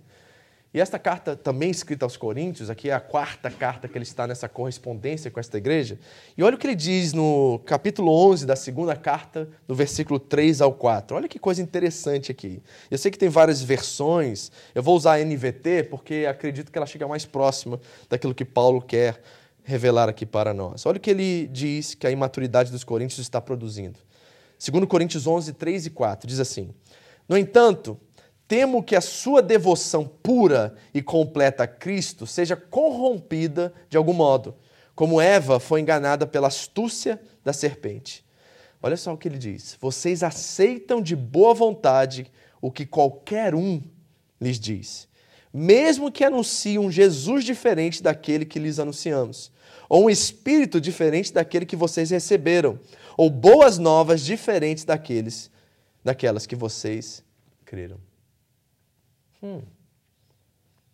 E 0.73 0.81
esta 0.81 0.99
carta, 0.99 1.37
também 1.37 1.71
escrita 1.71 2.07
aos 2.07 2.17
Coríntios, 2.17 2.71
aqui 2.71 2.89
é 2.89 2.95
a 2.95 3.01
quarta 3.01 3.51
carta 3.51 3.87
que 3.87 3.99
ele 3.99 4.03
está 4.03 4.27
nessa 4.27 4.49
correspondência 4.49 5.31
com 5.31 5.39
esta 5.39 5.59
igreja. 5.59 5.99
E 6.39 6.43
olha 6.43 6.57
o 6.57 6.59
que 6.59 6.67
ele 6.67 6.75
diz 6.75 7.13
no 7.13 7.61
capítulo 7.67 8.11
11 8.31 8.47
da 8.47 8.57
segunda 8.57 8.97
carta, 8.97 9.47
do 9.69 9.75
versículo 9.75 10.19
3 10.19 10.63
ao 10.63 10.73
4. 10.73 11.19
Olha 11.19 11.29
que 11.29 11.39
coisa 11.39 11.61
interessante 11.61 12.33
aqui. 12.33 12.63
Eu 12.91 12.97
sei 12.97 13.11
que 13.11 13.19
tem 13.19 13.29
várias 13.29 13.61
versões, 13.61 14.51
eu 14.75 14.83
vou 14.83 14.97
usar 14.97 15.17
a 15.17 15.23
NVT 15.23 15.83
porque 15.91 16.25
acredito 16.27 16.73
que 16.73 16.79
ela 16.79 16.87
chega 16.87 17.07
mais 17.07 17.27
próxima 17.27 17.79
daquilo 18.09 18.35
que 18.35 18.45
Paulo 18.45 18.81
quer 18.81 19.21
revelar 19.63 20.09
aqui 20.09 20.25
para 20.25 20.55
nós. 20.55 20.87
Olha 20.87 20.97
o 20.97 21.01
que 21.01 21.11
ele 21.11 21.47
diz 21.49 21.95
que 21.95 22.07
a 22.07 22.11
imaturidade 22.11 22.73
dos 22.73 22.85
coríntios 22.85 23.19
está 23.19 23.39
produzindo. 23.39 23.99
Segundo 24.59 24.87
Coríntios 24.87 25.27
11, 25.27 25.53
3 25.53 25.87
e 25.87 25.91
4, 25.91 26.27
diz 26.27 26.41
assim, 26.41 26.71
No 27.29 27.37
entanto, 27.37 27.99
temo 28.47 28.83
que 28.83 28.97
a 28.97 29.01
sua 29.01 29.43
devoção 29.43 30.07
pura 30.07 30.75
e 30.93 31.03
completa 31.03 31.65
a 31.65 31.67
Cristo 31.67 32.27
seja 32.27 32.57
corrompida 32.57 33.73
de 33.89 33.97
algum 33.97 34.13
modo, 34.13 34.55
como 34.95 35.21
Eva 35.21 35.59
foi 35.59 35.81
enganada 35.81 36.27
pela 36.27 36.49
astúcia 36.49 37.21
da 37.43 37.53
serpente. 37.53 38.25
Olha 38.83 38.97
só 38.97 39.13
o 39.13 39.17
que 39.17 39.29
ele 39.29 39.39
diz. 39.39 39.77
Vocês 39.81 40.23
aceitam 40.23 41.01
de 41.01 41.17
boa 41.17 41.55
vontade 41.55 42.31
o 42.61 42.71
que 42.71 42.85
qualquer 42.85 43.55
um 43.55 43.83
lhes 44.41 44.59
diz. 44.59 45.09
mesmo 45.57 46.11
que 46.11 46.25
anuncie 46.25 46.81
um 46.81 46.91
Jesus 46.91 47.45
diferente 47.45 48.03
daquele 48.03 48.45
que 48.45 48.59
lhes 48.59 48.81
anunciamos, 48.81 49.53
ou 49.89 50.07
um 50.07 50.11
espírito 50.11 50.81
diferente 50.81 51.33
daquele 51.33 51.65
que 51.65 51.77
vocês 51.77 52.11
receberam, 52.11 52.79
ou 53.17 53.31
boas 53.31 53.79
novas 53.79 54.21
diferentes 54.21 54.85
daqueles 54.85 55.51
daquelas 56.05 56.45
que 56.45 56.55
vocês 56.55 57.25
creram. 57.65 57.99
Hum. 59.43 59.63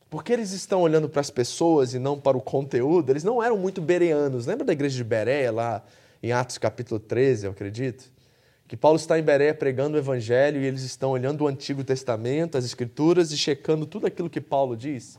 Porque 0.08 0.32
eles 0.32 0.52
estão 0.52 0.80
olhando 0.82 1.08
para 1.08 1.20
as 1.20 1.30
pessoas 1.30 1.94
e 1.94 1.98
não 1.98 2.18
para 2.18 2.36
o 2.36 2.40
conteúdo, 2.40 3.10
eles 3.10 3.24
não 3.24 3.42
eram 3.42 3.56
muito 3.56 3.80
bereanos. 3.80 4.46
Lembra 4.46 4.64
da 4.64 4.72
igreja 4.72 4.96
de 4.96 5.04
Bereia, 5.04 5.52
lá 5.52 5.84
em 6.22 6.32
Atos 6.32 6.58
capítulo 6.58 6.98
13, 6.98 7.46
eu 7.46 7.52
acredito? 7.52 8.10
Que 8.66 8.76
Paulo 8.76 8.96
está 8.96 9.18
em 9.18 9.22
Bereia 9.22 9.54
pregando 9.54 9.96
o 9.96 9.98
evangelho 9.98 10.60
e 10.60 10.66
eles 10.66 10.82
estão 10.82 11.10
olhando 11.10 11.42
o 11.42 11.48
Antigo 11.48 11.82
Testamento, 11.82 12.56
as 12.56 12.64
Escrituras 12.64 13.32
e 13.32 13.38
checando 13.38 13.86
tudo 13.86 14.06
aquilo 14.06 14.30
que 14.30 14.40
Paulo 14.40 14.76
diz. 14.76 15.18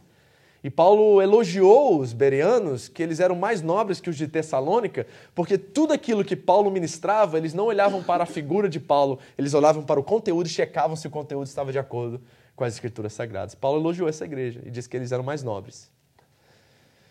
E 0.63 0.69
Paulo 0.69 1.19
elogiou 1.21 1.99
os 1.99 2.13
bereanos, 2.13 2.87
que 2.87 3.01
eles 3.01 3.19
eram 3.19 3.35
mais 3.35 3.63
nobres 3.63 3.99
que 3.99 4.09
os 4.09 4.15
de 4.15 4.27
Tessalônica, 4.27 5.07
porque 5.33 5.57
tudo 5.57 5.91
aquilo 5.91 6.23
que 6.23 6.35
Paulo 6.35 6.69
ministrava, 6.69 7.37
eles 7.37 7.53
não 7.53 7.65
olhavam 7.65 8.03
para 8.03 8.23
a 8.23 8.27
figura 8.27 8.69
de 8.69 8.79
Paulo, 8.79 9.17
eles 9.37 9.55
olhavam 9.55 9.81
para 9.81 9.99
o 9.99 10.03
conteúdo 10.03 10.45
e 10.45 10.49
checavam 10.49 10.95
se 10.95 11.07
o 11.07 11.09
conteúdo 11.09 11.47
estava 11.47 11.71
de 11.71 11.79
acordo 11.79 12.21
com 12.55 12.63
as 12.63 12.75
escrituras 12.75 13.13
sagradas. 13.13 13.55
Paulo 13.55 13.79
elogiou 13.79 14.07
essa 14.07 14.23
igreja 14.23 14.61
e 14.63 14.69
disse 14.69 14.87
que 14.87 14.95
eles 14.95 15.11
eram 15.11 15.23
mais 15.23 15.41
nobres. 15.41 15.89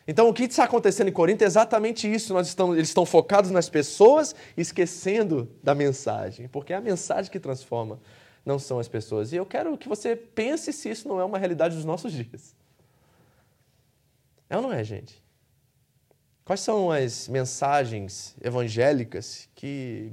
Então, 0.07 0.29
o 0.29 0.35
que 0.35 0.45
está 0.45 0.65
acontecendo 0.65 1.09
em 1.09 1.13
Corinto 1.13 1.43
é 1.43 1.47
exatamente 1.47 2.11
isso. 2.11 2.33
Nós 2.33 2.47
estamos, 2.47 2.77
eles 2.77 2.89
estão 2.89 3.05
focados 3.05 3.51
nas 3.51 3.69
pessoas, 3.69 4.35
esquecendo 4.57 5.51
da 5.63 5.75
mensagem, 5.75 6.49
porque 6.49 6.73
é 6.73 6.77
a 6.77 6.81
mensagem 6.81 7.31
que 7.31 7.39
transforma, 7.39 8.01
não 8.45 8.59
são 8.59 8.79
as 8.79 8.89
pessoas. 8.89 9.33
E 9.33 9.37
eu 9.37 9.45
quero 9.45 9.77
que 9.77 9.89
você 9.89 10.15
pense 10.15 10.73
se 10.73 10.89
isso 10.89 11.09
não 11.09 11.21
é 11.21 11.25
uma 11.25 11.39
realidade 11.39 11.75
dos 11.75 11.85
nossos 11.85 12.13
dias. 12.13 12.60
É 14.51 14.57
ou 14.57 14.63
não 14.63 14.73
é, 14.73 14.83
gente? 14.83 15.23
Quais 16.45 16.61
são 16.61 16.91
as 16.91 17.29
mensagens 17.29 18.35
evangélicas 18.43 19.49
que 19.55 20.13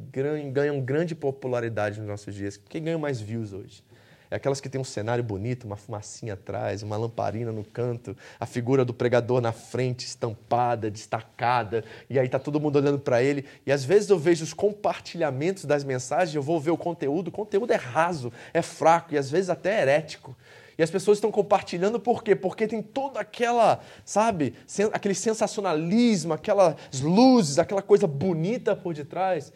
ganham 0.54 0.80
grande 0.80 1.16
popularidade 1.16 2.00
nos 2.00 2.08
nossos 2.08 2.36
dias? 2.36 2.56
Quem 2.56 2.84
ganha 2.84 3.00
mais 3.00 3.20
views 3.20 3.52
hoje? 3.52 3.84
É 4.30 4.36
aquelas 4.36 4.62
que 4.62 4.70
tem 4.70 4.80
um 4.80 4.84
cenário 4.84 5.24
bonito, 5.24 5.64
uma 5.64 5.76
fumacinha 5.76 6.34
atrás, 6.34 6.84
uma 6.84 6.98
lamparina 6.98 7.52
no 7.52 7.64
canto, 7.64 8.16
a 8.40 8.46
figura 8.46 8.86
do 8.86 8.94
pregador 8.94 9.42
na 9.42 9.52
frente, 9.52 10.06
estampada, 10.06 10.92
destacada, 10.92 11.84
e 12.08 12.20
aí 12.20 12.28
está 12.28 12.38
todo 12.38 12.60
mundo 12.60 12.76
olhando 12.76 13.00
para 13.00 13.24
ele. 13.24 13.46
E 13.66 13.72
às 13.72 13.84
vezes 13.84 14.10
eu 14.10 14.20
vejo 14.20 14.44
os 14.44 14.54
compartilhamentos 14.54 15.66
das 15.66 15.84
mensagens, 15.84 16.36
eu 16.36 16.44
vou 16.44 16.60
ver 16.60 16.72
o 16.72 16.78
conteúdo, 16.78 17.30
o 17.30 17.32
conteúdo 17.32 17.72
é 17.72 17.78
raso, 17.78 18.32
é 18.54 18.62
fraco 18.62 19.16
e 19.16 19.18
às 19.18 19.32
vezes 19.32 19.50
até 19.50 19.82
herético. 19.82 20.38
E 20.78 20.84
as 20.84 20.92
pessoas 20.92 21.18
estão 21.18 21.32
compartilhando 21.32 22.00
por 22.00 22.24
quê? 22.24 22.36
Porque 22.36 22.68
tem 22.68 22.82
toda 22.82 23.20
aquela, 23.20 23.82
sabe, 24.06 24.54
aquele 24.94 25.16
sensacionalismo, 25.16 26.34
aquelas 26.34 26.76
luzes, 27.02 27.58
aquela 27.58 27.82
coisa 27.82 28.06
bonita 28.06 28.76
por 28.76 28.94
detrás. 28.94 29.52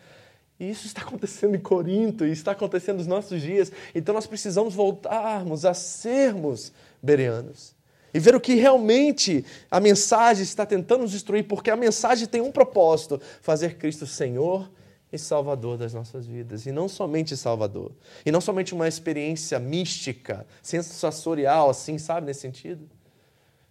E 0.60 0.70
isso 0.70 0.88
está 0.88 1.02
acontecendo 1.02 1.56
em 1.56 1.60
Corinto, 1.60 2.26
e 2.26 2.32
está 2.32 2.52
acontecendo 2.52 2.98
nos 2.98 3.08
nossos 3.08 3.42
dias. 3.42 3.72
Então 3.94 4.16
nós 4.16 4.26
precisamos 4.26 4.74
voltarmos 4.74 5.64
a 5.64 5.74
sermos 5.74 6.72
bereanos. 7.02 7.76
E 8.14 8.20
ver 8.20 8.36
o 8.36 8.42
que 8.42 8.56
realmente 8.56 9.46
a 9.70 9.80
mensagem 9.80 10.44
está 10.44 10.66
tentando 10.66 11.02
nos 11.02 11.12
destruir, 11.12 11.48
porque 11.48 11.70
a 11.72 11.76
mensagem 11.76 12.28
tem 12.28 12.42
um 12.42 12.52
propósito: 12.52 13.22
fazer 13.42 13.78
Cristo 13.78 14.06
Senhor 14.06 14.70
e 15.12 15.17
Salvador 15.17 15.78
das 15.78 15.93
nossas 15.93 16.26
vidas. 16.26 16.65
E 16.65 16.71
não 16.71 16.88
somente 16.88 17.36
Salvador. 17.36 17.91
E 18.26 18.32
não 18.32 18.39
somente 18.39 18.74
uma 18.74 18.88
experiência 18.88 19.60
mística, 19.60 20.45
sensorial, 20.62 21.69
assim, 21.69 21.97
sabe, 21.97 22.28
nesse 22.28 22.41
sentido? 22.41 22.89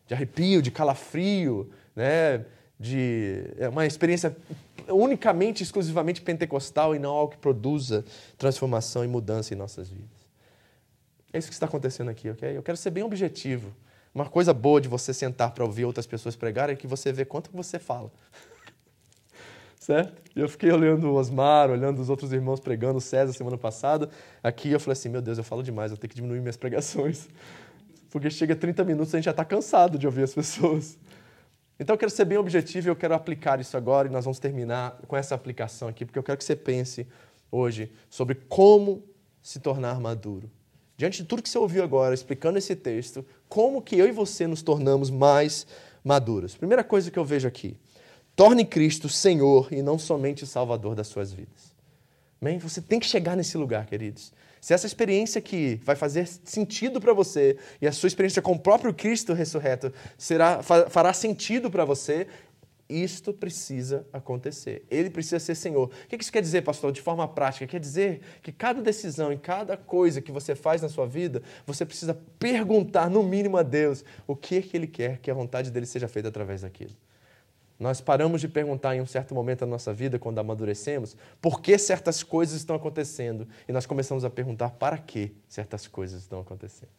De 0.07 0.15
arrepio, 0.15 0.61
de 0.61 0.71
calafrio, 0.71 1.71
né? 1.97 2.45
de 2.81 3.45
é 3.59 3.69
uma 3.69 3.85
experiência 3.85 4.35
unicamente, 4.89 5.63
exclusivamente 5.63 6.23
pentecostal 6.23 6.97
e 6.97 6.99
não 6.99 7.11
algo 7.11 7.33
que 7.33 7.39
produza 7.39 8.05
transformação 8.39 9.05
e 9.05 9.09
mudança 9.09 9.53
em 9.53 9.57
nossas 9.57 9.91
vidas. 9.91 10.09
É 11.31 11.39
isso 11.39 11.49
que 11.49 11.55
está 11.55 11.67
acontecendo 11.67 12.09
aqui, 12.09 12.31
ok? 12.31 12.57
Eu 12.57 12.63
quero 12.63 12.79
ser 12.79 12.91
bem 12.91 13.05
objetivo. 13.05 13.71
Uma 14.15 14.27
coisa 14.27 14.53
boa 14.53 14.81
de 14.81 14.89
você 14.89 15.15
sentar 15.15 15.53
para 15.53 15.65
ouvir 15.65 15.85
outras 15.85 16.07
pessoas 16.07 16.35
pregar 16.35 16.71
é 16.71 16.75
que 16.75 16.87
você 16.87 17.13
vê 17.13 17.25
quanto 17.25 17.51
você 17.53 17.79
fala 17.79 18.11
certo? 19.91 20.23
E 20.37 20.41
eu 20.41 20.49
fiquei 20.49 20.71
olhando 20.71 21.09
o 21.09 21.15
Osmar, 21.15 21.69
olhando 21.69 22.01
os 22.01 22.09
outros 22.09 22.33
irmãos 22.33 22.61
pregando, 22.61 22.99
o 22.99 23.01
César 23.01 23.33
semana 23.33 23.59
passada. 23.59 24.09
Aqui 24.41 24.71
eu 24.71 24.79
falei 24.79 24.93
assim, 24.93 25.09
meu 25.09 25.21
Deus, 25.21 25.37
eu 25.37 25.43
falo 25.43 25.65
demais, 25.65 25.91
eu 25.91 25.97
tenho 25.97 26.09
que 26.09 26.15
diminuir 26.15 26.39
minhas 26.39 26.57
pregações. 26.57 27.29
Porque 28.09 28.31
chega 28.31 28.55
30 28.55 28.85
minutos 28.85 29.13
a 29.13 29.19
gente 29.19 29.25
já 29.25 29.33
está 29.33 29.45
cansado 29.45 29.99
de 29.99 30.07
ouvir 30.07 30.23
as 30.23 30.33
pessoas. 30.33 30.97
Então 31.79 31.95
eu 31.95 31.99
quero 31.99 32.11
ser 32.11 32.25
bem 32.25 32.39
objetivo 32.39 32.87
e 32.87 32.91
eu 32.91 32.95
quero 32.95 33.15
aplicar 33.15 33.59
isso 33.59 33.77
agora 33.77 34.07
e 34.07 34.11
nós 34.13 34.25
vamos 34.25 34.39
terminar 34.39 34.97
com 35.09 35.17
essa 35.17 35.35
aplicação 35.35 35.89
aqui, 35.89 36.05
porque 36.05 36.19
eu 36.19 36.23
quero 36.23 36.39
que 36.39 36.45
você 36.45 36.55
pense 36.55 37.09
hoje 37.51 37.91
sobre 38.09 38.37
como 38.49 39.03
se 39.43 39.59
tornar 39.59 39.99
maduro. 39.99 40.49
Diante 40.97 41.23
de 41.23 41.25
tudo 41.29 41.43
que 41.43 41.49
você 41.49 41.59
ouviu 41.59 41.83
agora, 41.83 42.15
explicando 42.15 42.59
esse 42.59 42.77
texto, 42.77 43.27
como 43.49 43.83
que 43.83 43.97
eu 43.97 44.07
e 44.07 44.13
você 44.13 44.47
nos 44.47 44.63
tornamos 44.63 45.11
mais 45.11 45.67
maduros. 46.05 46.55
Primeira 46.55 46.85
coisa 46.85 47.11
que 47.11 47.19
eu 47.19 47.25
vejo 47.25 47.49
aqui, 47.49 47.77
Torne 48.35 48.65
Cristo 48.65 49.09
Senhor 49.09 49.69
e 49.71 49.83
não 49.83 49.99
somente 49.99 50.47
Salvador 50.47 50.95
das 50.95 51.09
suas 51.09 51.33
vidas. 51.33 51.75
Amém? 52.41 52.59
Você 52.59 52.81
tem 52.81 52.99
que 52.99 53.07
chegar 53.07 53.37
nesse 53.37 53.59
lugar, 53.59 53.87
queridos. 53.87 54.33
Se 54.61 54.75
essa 54.75 54.87
experiência 54.87 55.39
aqui 55.39 55.81
vai 55.85 55.97
fazer 55.97 56.27
sentido 56.27 57.01
para 57.01 57.13
você 57.13 57.57
e 57.81 57.87
a 57.87 57.93
sua 57.93 58.07
experiência 58.07 58.43
com 58.43 58.53
o 58.53 58.59
próprio 58.59 58.93
Cristo 58.93 59.33
ressurreto 59.33 59.93
será, 60.19 60.63
fará 60.63 61.13
sentido 61.13 61.71
para 61.71 61.85
você, 61.85 62.27
isto 62.91 63.33
precisa 63.33 64.07
acontecer. 64.13 64.85
Ele 64.91 65.09
precisa 65.09 65.39
ser 65.39 65.55
Senhor. 65.55 65.89
O 65.89 66.09
que 66.09 66.17
isso 66.17 66.33
quer 66.33 66.43
dizer, 66.43 66.63
pastor, 66.63 66.93
de 66.93 67.01
forma 67.01 67.27
prática? 67.29 67.67
Quer 67.67 67.81
dizer 67.81 68.21
que 68.43 68.53
cada 68.53 68.83
decisão 68.83 69.33
e 69.33 69.39
cada 69.39 69.77
coisa 69.77 70.21
que 70.21 70.33
você 70.33 70.55
faz 70.55 70.83
na 70.83 70.89
sua 70.89 71.07
vida, 71.07 71.43
você 71.65 71.87
precisa 71.87 72.19
perguntar, 72.39 73.09
no 73.09 73.23
mínimo, 73.23 73.57
a 73.57 73.63
Deus 73.63 74.05
o 74.27 74.35
que, 74.35 74.61
que 74.61 74.77
Ele 74.77 74.87
quer 74.87 75.19
que 75.19 75.31
a 75.31 75.35
vontade 75.35 75.71
dele 75.71 75.87
seja 75.87 76.09
feita 76.09 76.29
através 76.29 76.63
daquilo. 76.63 76.93
Nós 77.81 77.99
paramos 77.99 78.43
de 78.43 78.47
perguntar 78.47 78.95
em 78.95 79.01
um 79.01 79.07
certo 79.07 79.35
momento 79.35 79.61
da 79.61 79.67
nossa 79.67 79.91
vida, 79.91 80.19
quando 80.19 80.39
amadurecemos, 80.39 81.17
por 81.41 81.63
que 81.63 81.79
certas 81.79 82.23
coisas 82.23 82.57
estão 82.59 82.77
acontecendo. 82.77 83.49
E 83.67 83.73
nós 83.73 83.87
começamos 83.87 84.23
a 84.23 84.29
perguntar 84.29 84.69
para 84.73 84.99
que 84.99 85.35
certas 85.49 85.87
coisas 85.87 86.21
estão 86.21 86.41
acontecendo. 86.41 86.91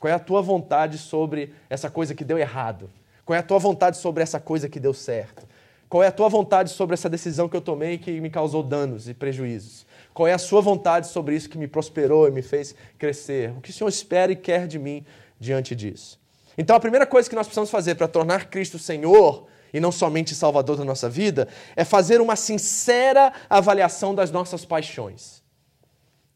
Qual 0.00 0.10
é 0.10 0.14
a 0.14 0.18
tua 0.18 0.40
vontade 0.40 0.96
sobre 0.96 1.52
essa 1.68 1.90
coisa 1.90 2.14
que 2.14 2.24
deu 2.24 2.38
errado? 2.38 2.90
Qual 3.22 3.36
é 3.36 3.40
a 3.40 3.42
tua 3.42 3.58
vontade 3.58 3.98
sobre 3.98 4.22
essa 4.22 4.40
coisa 4.40 4.66
que 4.66 4.80
deu 4.80 4.94
certo? 4.94 5.46
Qual 5.90 6.02
é 6.02 6.06
a 6.06 6.12
tua 6.12 6.30
vontade 6.30 6.70
sobre 6.70 6.94
essa 6.94 7.10
decisão 7.10 7.46
que 7.46 7.56
eu 7.56 7.60
tomei 7.60 7.98
que 7.98 8.18
me 8.18 8.30
causou 8.30 8.62
danos 8.62 9.06
e 9.06 9.12
prejuízos? 9.12 9.86
Qual 10.14 10.26
é 10.26 10.32
a 10.32 10.38
sua 10.38 10.62
vontade 10.62 11.06
sobre 11.08 11.36
isso 11.36 11.50
que 11.50 11.58
me 11.58 11.68
prosperou 11.68 12.26
e 12.26 12.30
me 12.30 12.40
fez 12.40 12.74
crescer? 12.98 13.50
O 13.50 13.60
que 13.60 13.68
o 13.68 13.72
Senhor 13.74 13.90
espera 13.90 14.32
e 14.32 14.36
quer 14.36 14.66
de 14.66 14.78
mim 14.78 15.04
diante 15.38 15.76
disso? 15.76 16.18
Então, 16.56 16.74
a 16.74 16.80
primeira 16.80 17.04
coisa 17.04 17.28
que 17.28 17.36
nós 17.36 17.46
precisamos 17.46 17.70
fazer 17.70 17.94
para 17.96 18.08
tornar 18.08 18.48
Cristo 18.48 18.78
Senhor 18.78 19.46
e 19.74 19.80
não 19.80 19.90
somente 19.90 20.36
Salvador 20.36 20.76
da 20.76 20.84
nossa 20.84 21.10
vida, 21.10 21.48
é 21.74 21.84
fazer 21.84 22.20
uma 22.20 22.36
sincera 22.36 23.32
avaliação 23.50 24.14
das 24.14 24.30
nossas 24.30 24.64
paixões. 24.64 25.42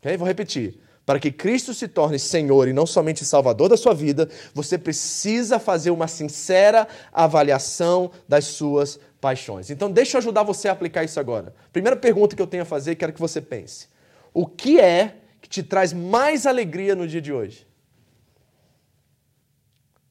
Okay? 0.01 0.17
Vou 0.17 0.27
repetir. 0.27 0.81
Para 1.07 1.21
que 1.21 1.31
Cristo 1.31 1.73
se 1.73 1.87
torne 1.87 2.19
Senhor 2.19 2.69
e 2.69 2.73
não 2.73 2.85
somente 2.85 3.25
Salvador 3.25 3.69
da 3.69 3.77
sua 3.77 3.95
vida, 3.95 4.29
você 4.53 4.77
precisa 4.77 5.59
fazer 5.61 5.91
uma 5.91 6.09
sincera 6.09 6.87
avaliação 7.13 8.11
das 8.29 8.45
suas 8.45 8.99
paixões. 9.21 9.71
Então, 9.71 9.91
deixa 9.91 10.17
eu 10.17 10.19
ajudar 10.19 10.43
você 10.43 10.69
a 10.69 10.73
aplicar 10.73 11.05
isso 11.05 11.19
agora. 11.19 11.55
Primeira 11.73 11.97
pergunta 11.97 12.35
que 12.35 12.43
eu 12.43 12.47
tenho 12.47 12.65
a 12.65 12.67
fazer, 12.67 12.97
quero 12.97 13.13
que 13.13 13.21
você 13.21 13.41
pense: 13.41 13.89
O 14.35 14.47
que 14.47 14.81
é 14.81 15.15
que 15.41 15.49
te 15.49 15.63
traz 15.63 15.93
mais 15.93 16.45
alegria 16.45 16.95
no 16.95 17.07
dia 17.07 17.23
de 17.23 17.33
hoje? 17.33 17.67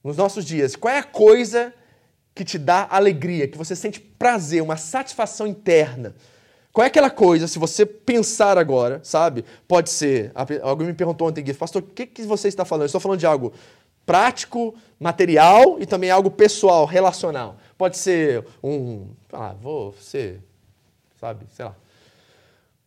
Nos 0.04 0.18
nossos 0.18 0.46
dias, 0.46 0.76
qual 0.76 0.94
é 0.94 1.00
a 1.00 1.04
coisa 1.04 1.74
que 2.38 2.46
te 2.46 2.60
dá 2.60 2.88
alegria, 2.90 3.48
que 3.48 3.58
você 3.58 3.76
sente 3.76 4.00
prazer, 4.00 4.62
uma 4.62 4.78
satisfação 4.78 5.48
interna. 5.48 6.14
Qual 6.72 6.86
é 6.86 6.88
aquela 6.88 7.10
coisa, 7.10 7.48
se 7.48 7.58
você 7.58 7.88
pensar 7.88 8.56
agora, 8.56 9.00
sabe? 9.04 9.44
Pode 9.68 9.90
ser. 9.90 10.32
Alguém 10.62 10.86
me 10.86 10.94
perguntou 10.94 11.28
ontem, 11.28 11.44
pastor, 11.56 11.82
o 11.82 11.86
que, 11.86 12.06
que 12.06 12.22
você 12.22 12.48
está 12.48 12.64
falando? 12.64 12.84
Eu 12.84 12.86
estou 12.86 13.02
falando 13.02 13.20
de 13.20 13.26
algo 13.26 13.52
prático, 14.06 14.76
material 15.00 15.78
e 15.80 15.88
também 15.88 16.12
algo 16.12 16.30
pessoal, 16.30 16.86
relacional. 16.86 17.58
Pode 17.78 17.98
ser 17.98 18.46
um. 18.64 19.08
Ah, 19.34 19.56
vou 19.60 19.96
ser. 20.00 20.40
Sabe, 21.20 21.48
sei 21.56 21.66
lá. 21.66 21.76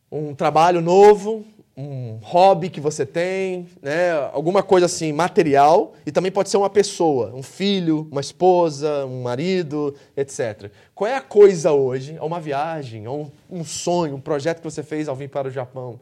Um 0.09 0.33
trabalho 0.33 0.79
novo, 0.79 1.45
um 1.75 2.19
hobby 2.21 2.69
que 2.69 2.81
você 2.81 3.05
tem, 3.05 3.67
né? 3.81 4.11
alguma 4.33 4.61
coisa 4.61 4.85
assim 4.85 5.13
material, 5.13 5.93
e 6.05 6.11
também 6.11 6.31
pode 6.31 6.49
ser 6.49 6.57
uma 6.57 6.69
pessoa, 6.69 7.33
um 7.33 7.41
filho, 7.41 8.07
uma 8.11 8.21
esposa, 8.21 9.05
um 9.05 9.23
marido, 9.23 9.95
etc. 10.15 10.71
Qual 10.93 11.09
é 11.09 11.15
a 11.15 11.21
coisa 11.21 11.71
hoje, 11.71 12.17
ou 12.19 12.27
uma 12.27 12.39
viagem, 12.39 13.07
ou 13.07 13.31
um, 13.49 13.63
sonho, 13.63 14.15
um 14.15 14.21
projeto 14.21 14.57
que 14.57 14.63
você 14.63 14.83
fez 14.83 15.07
ao 15.07 15.15
vir 15.15 15.29
para 15.29 15.47
o 15.47 15.51
Japão? 15.51 15.99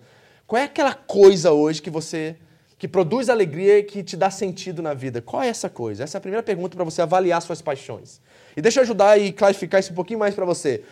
Qual 0.47 0.59
é 0.59 0.65
aquela 0.65 0.93
coisa 0.93 1.51
hoje 1.51 1.81
que 1.81 1.89
você 1.89 2.35
que 2.77 2.87
produz 2.87 3.29
alegria 3.29 3.79
e 3.79 3.83
que 3.83 4.01
te 4.01 4.15
dá 4.15 4.31
sentido 4.31 4.81
na 4.81 4.93
vida? 4.93 5.21
Qual 5.21 5.43
é 5.43 5.47
essa 5.47 5.69
coisa? 5.69 6.03
Essa 6.03 6.17
é 6.17 6.19
a 6.19 6.21
primeira 6.21 6.41
pergunta 6.41 6.75
para 6.75 6.85
você 6.85 7.01
avaliar 7.01 7.41
suas 7.41 7.61
paixões. 7.61 8.21
E 8.55 8.61
deixa 8.61 8.79
eu 8.79 8.83
ajudar 8.83 9.19
e 9.19 9.33
clarificar 9.33 9.81
isso 9.81 9.91
um 9.91 9.95
pouquinho 9.95 10.17
mais 10.17 10.33
para 10.33 10.45
você. 10.45 10.83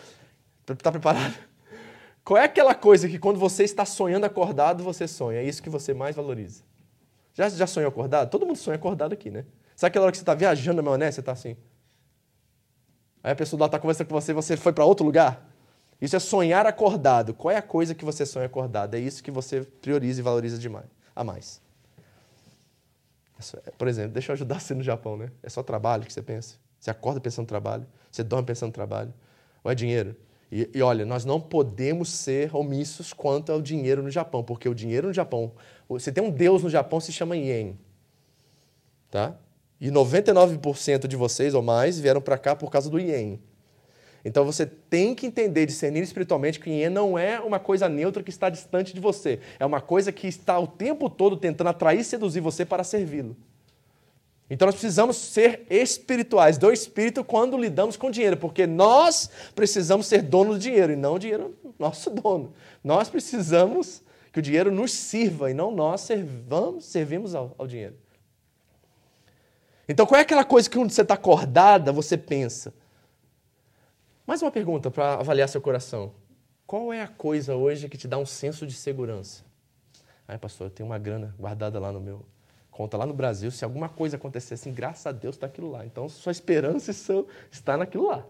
Está 0.68 0.92
preparado? 0.92 1.47
Qual 2.28 2.36
é 2.36 2.44
aquela 2.44 2.74
coisa 2.74 3.08
que 3.08 3.18
quando 3.18 3.40
você 3.40 3.64
está 3.64 3.86
sonhando 3.86 4.26
acordado, 4.26 4.84
você 4.84 5.08
sonha? 5.08 5.38
É 5.38 5.44
isso 5.44 5.62
que 5.62 5.70
você 5.70 5.94
mais 5.94 6.14
valoriza. 6.14 6.62
Já, 7.32 7.48
já 7.48 7.66
sonhou 7.66 7.88
acordado? 7.88 8.28
Todo 8.28 8.44
mundo 8.44 8.58
sonha 8.58 8.76
acordado 8.76 9.14
aqui, 9.14 9.30
né? 9.30 9.46
Sabe 9.74 9.88
aquela 9.88 10.04
hora 10.04 10.12
que 10.12 10.18
você 10.18 10.22
está 10.24 10.34
viajando 10.34 10.76
na 10.76 10.82
maionese, 10.82 11.14
você 11.14 11.20
está 11.20 11.32
assim? 11.32 11.56
Aí 13.24 13.32
a 13.32 13.34
pessoa 13.34 13.60
lá 13.60 13.64
está 13.64 13.78
conversando 13.78 14.08
com 14.08 14.14
você 14.14 14.32
e 14.32 14.34
você 14.34 14.58
foi 14.58 14.74
para 14.74 14.84
outro 14.84 15.06
lugar? 15.06 15.50
Isso 16.02 16.16
é 16.16 16.18
sonhar 16.18 16.66
acordado. 16.66 17.32
Qual 17.32 17.50
é 17.50 17.56
a 17.56 17.62
coisa 17.62 17.94
que 17.94 18.04
você 18.04 18.26
sonha 18.26 18.44
acordado? 18.44 18.94
É 18.94 18.98
isso 18.98 19.24
que 19.24 19.30
você 19.30 19.62
prioriza 19.62 20.20
e 20.20 20.22
valoriza 20.22 20.58
demais, 20.58 20.84
a 21.16 21.24
mais. 21.24 21.62
Por 23.78 23.88
exemplo, 23.88 24.12
deixa 24.12 24.32
eu 24.32 24.34
ajudar 24.34 24.60
você 24.60 24.74
no 24.74 24.82
Japão, 24.82 25.16
né? 25.16 25.30
É 25.42 25.48
só 25.48 25.62
trabalho 25.62 26.04
que 26.04 26.12
você 26.12 26.20
pensa. 26.20 26.56
Você 26.78 26.90
acorda 26.90 27.22
pensando 27.22 27.44
no 27.44 27.48
trabalho, 27.48 27.86
você 28.12 28.22
dorme 28.22 28.44
pensando 28.44 28.68
no 28.68 28.74
trabalho. 28.74 29.14
Ou 29.64 29.70
é 29.70 29.74
dinheiro? 29.74 30.14
E, 30.50 30.70
e, 30.74 30.82
olha, 30.82 31.04
nós 31.04 31.24
não 31.24 31.40
podemos 31.40 32.08
ser 32.08 32.54
omissos 32.56 33.12
quanto 33.12 33.52
ao 33.52 33.60
dinheiro 33.60 34.02
no 34.02 34.10
Japão, 34.10 34.42
porque 34.42 34.68
o 34.68 34.74
dinheiro 34.74 35.08
no 35.08 35.12
Japão, 35.12 35.52
você 35.88 36.10
tem 36.10 36.24
um 36.24 36.30
deus 36.30 36.62
no 36.62 36.70
Japão 36.70 37.00
se 37.00 37.12
chama 37.12 37.36
ien, 37.36 37.78
tá? 39.10 39.36
E 39.80 39.90
99% 39.90 41.06
de 41.06 41.16
vocês 41.16 41.54
ou 41.54 41.62
mais 41.62 42.00
vieram 42.00 42.20
para 42.20 42.38
cá 42.38 42.56
por 42.56 42.70
causa 42.70 42.88
do 42.88 42.98
ien. 42.98 43.38
Então 44.24 44.44
você 44.44 44.66
tem 44.66 45.14
que 45.14 45.26
entender, 45.26 45.66
discernir 45.66 46.02
espiritualmente 46.02 46.58
que 46.58 46.70
ien 46.70 46.90
não 46.90 47.18
é 47.18 47.38
uma 47.40 47.58
coisa 47.58 47.88
neutra 47.88 48.22
que 48.22 48.30
está 48.30 48.48
distante 48.48 48.94
de 48.94 49.00
você, 49.00 49.38
é 49.58 49.66
uma 49.66 49.80
coisa 49.80 50.10
que 50.10 50.26
está 50.26 50.58
o 50.58 50.66
tempo 50.66 51.08
todo 51.10 51.36
tentando 51.36 51.68
atrair 51.68 52.00
e 52.00 52.04
seduzir 52.04 52.40
você 52.40 52.64
para 52.64 52.82
servi-lo. 52.82 53.36
Então 54.50 54.66
nós 54.66 54.74
precisamos 54.74 55.16
ser 55.16 55.66
espirituais, 55.68 56.56
do 56.56 56.72
espírito, 56.72 57.22
quando 57.22 57.58
lidamos 57.58 57.96
com 57.96 58.10
dinheiro, 58.10 58.36
porque 58.36 58.66
nós 58.66 59.30
precisamos 59.54 60.06
ser 60.06 60.22
donos 60.22 60.56
do 60.56 60.62
dinheiro 60.62 60.92
e 60.92 60.96
não 60.96 61.14
o 61.14 61.18
dinheiro 61.18 61.54
nosso 61.78 62.08
dono. 62.08 62.54
Nós 62.82 63.10
precisamos 63.10 64.02
que 64.32 64.38
o 64.38 64.42
dinheiro 64.42 64.70
nos 64.70 64.92
sirva 64.92 65.50
e 65.50 65.54
não 65.54 65.70
nós 65.70 66.00
servamos, 66.00 66.86
servimos 66.86 67.34
ao, 67.34 67.54
ao 67.58 67.66
dinheiro. 67.66 67.94
Então 69.86 70.06
qual 70.06 70.18
é 70.18 70.22
aquela 70.22 70.44
coisa 70.44 70.68
que 70.68 70.76
quando 70.78 70.90
você 70.90 71.02
está 71.02 71.14
acordada, 71.14 71.92
você 71.92 72.16
pensa? 72.16 72.72
Mais 74.26 74.40
uma 74.40 74.50
pergunta 74.50 74.90
para 74.90 75.14
avaliar 75.14 75.48
seu 75.48 75.60
coração. 75.60 76.12
Qual 76.66 76.92
é 76.92 77.02
a 77.02 77.08
coisa 77.08 77.54
hoje 77.54 77.88
que 77.88 77.96
te 77.96 78.08
dá 78.08 78.16
um 78.18 78.26
senso 78.26 78.66
de 78.66 78.74
segurança? 78.74 79.42
Ai, 80.26 80.38
pastor, 80.38 80.66
eu 80.66 80.70
tenho 80.70 80.88
uma 80.88 80.98
grana 80.98 81.34
guardada 81.38 81.78
lá 81.78 81.90
no 81.90 82.00
meu 82.00 82.24
conta 82.78 82.96
lá 82.96 83.04
no 83.04 83.12
Brasil, 83.12 83.50
se 83.50 83.64
alguma 83.64 83.88
coisa 83.88 84.14
acontecer 84.14 84.54
assim, 84.54 84.72
graças 84.72 85.04
a 85.04 85.10
Deus 85.10 85.34
está 85.34 85.48
aquilo 85.48 85.68
lá. 85.68 85.84
Então, 85.84 86.08
sua 86.08 86.30
esperança 86.30 86.92
está 87.50 87.76
naquilo 87.76 88.06
lá. 88.06 88.24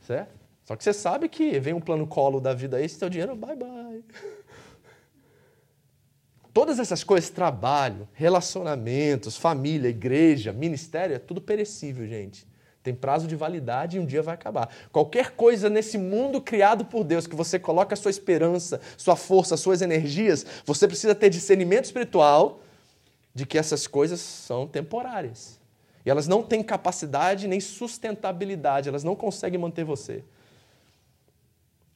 Certo? 0.00 0.34
Só 0.64 0.74
que 0.74 0.82
você 0.82 0.92
sabe 0.92 1.28
que 1.28 1.60
vem 1.60 1.72
um 1.72 1.80
plano 1.80 2.04
colo 2.04 2.40
da 2.40 2.52
vida 2.52 2.78
aí, 2.78 2.88
seu 2.88 3.08
dinheiro, 3.08 3.36
bye 3.36 3.54
bye. 3.54 4.04
Todas 6.52 6.80
essas 6.80 7.04
coisas, 7.04 7.30
trabalho, 7.30 8.08
relacionamentos, 8.14 9.36
família, 9.36 9.88
igreja, 9.88 10.52
ministério, 10.52 11.14
é 11.14 11.20
tudo 11.20 11.40
perecível, 11.40 12.04
gente. 12.04 12.44
Tem 12.82 12.92
prazo 12.92 13.28
de 13.28 13.36
validade 13.36 13.96
e 13.96 14.00
um 14.00 14.04
dia 14.04 14.22
vai 14.22 14.34
acabar. 14.34 14.74
Qualquer 14.90 15.36
coisa 15.36 15.70
nesse 15.70 15.96
mundo 15.96 16.40
criado 16.40 16.84
por 16.84 17.04
Deus 17.04 17.28
que 17.28 17.36
você 17.36 17.60
coloca 17.60 17.94
a 17.94 17.96
sua 17.96 18.10
esperança, 18.10 18.80
sua 18.96 19.14
força, 19.14 19.56
suas 19.56 19.82
energias, 19.82 20.44
você 20.66 20.88
precisa 20.88 21.14
ter 21.14 21.30
discernimento 21.30 21.84
espiritual 21.84 22.60
de 23.34 23.46
que 23.46 23.58
essas 23.58 23.86
coisas 23.86 24.20
são 24.20 24.66
temporárias. 24.66 25.60
E 26.04 26.10
elas 26.10 26.26
não 26.26 26.42
têm 26.42 26.62
capacidade 26.62 27.46
nem 27.46 27.60
sustentabilidade, 27.60 28.88
elas 28.88 29.04
não 29.04 29.14
conseguem 29.14 29.58
manter 29.58 29.84
você. 29.84 30.24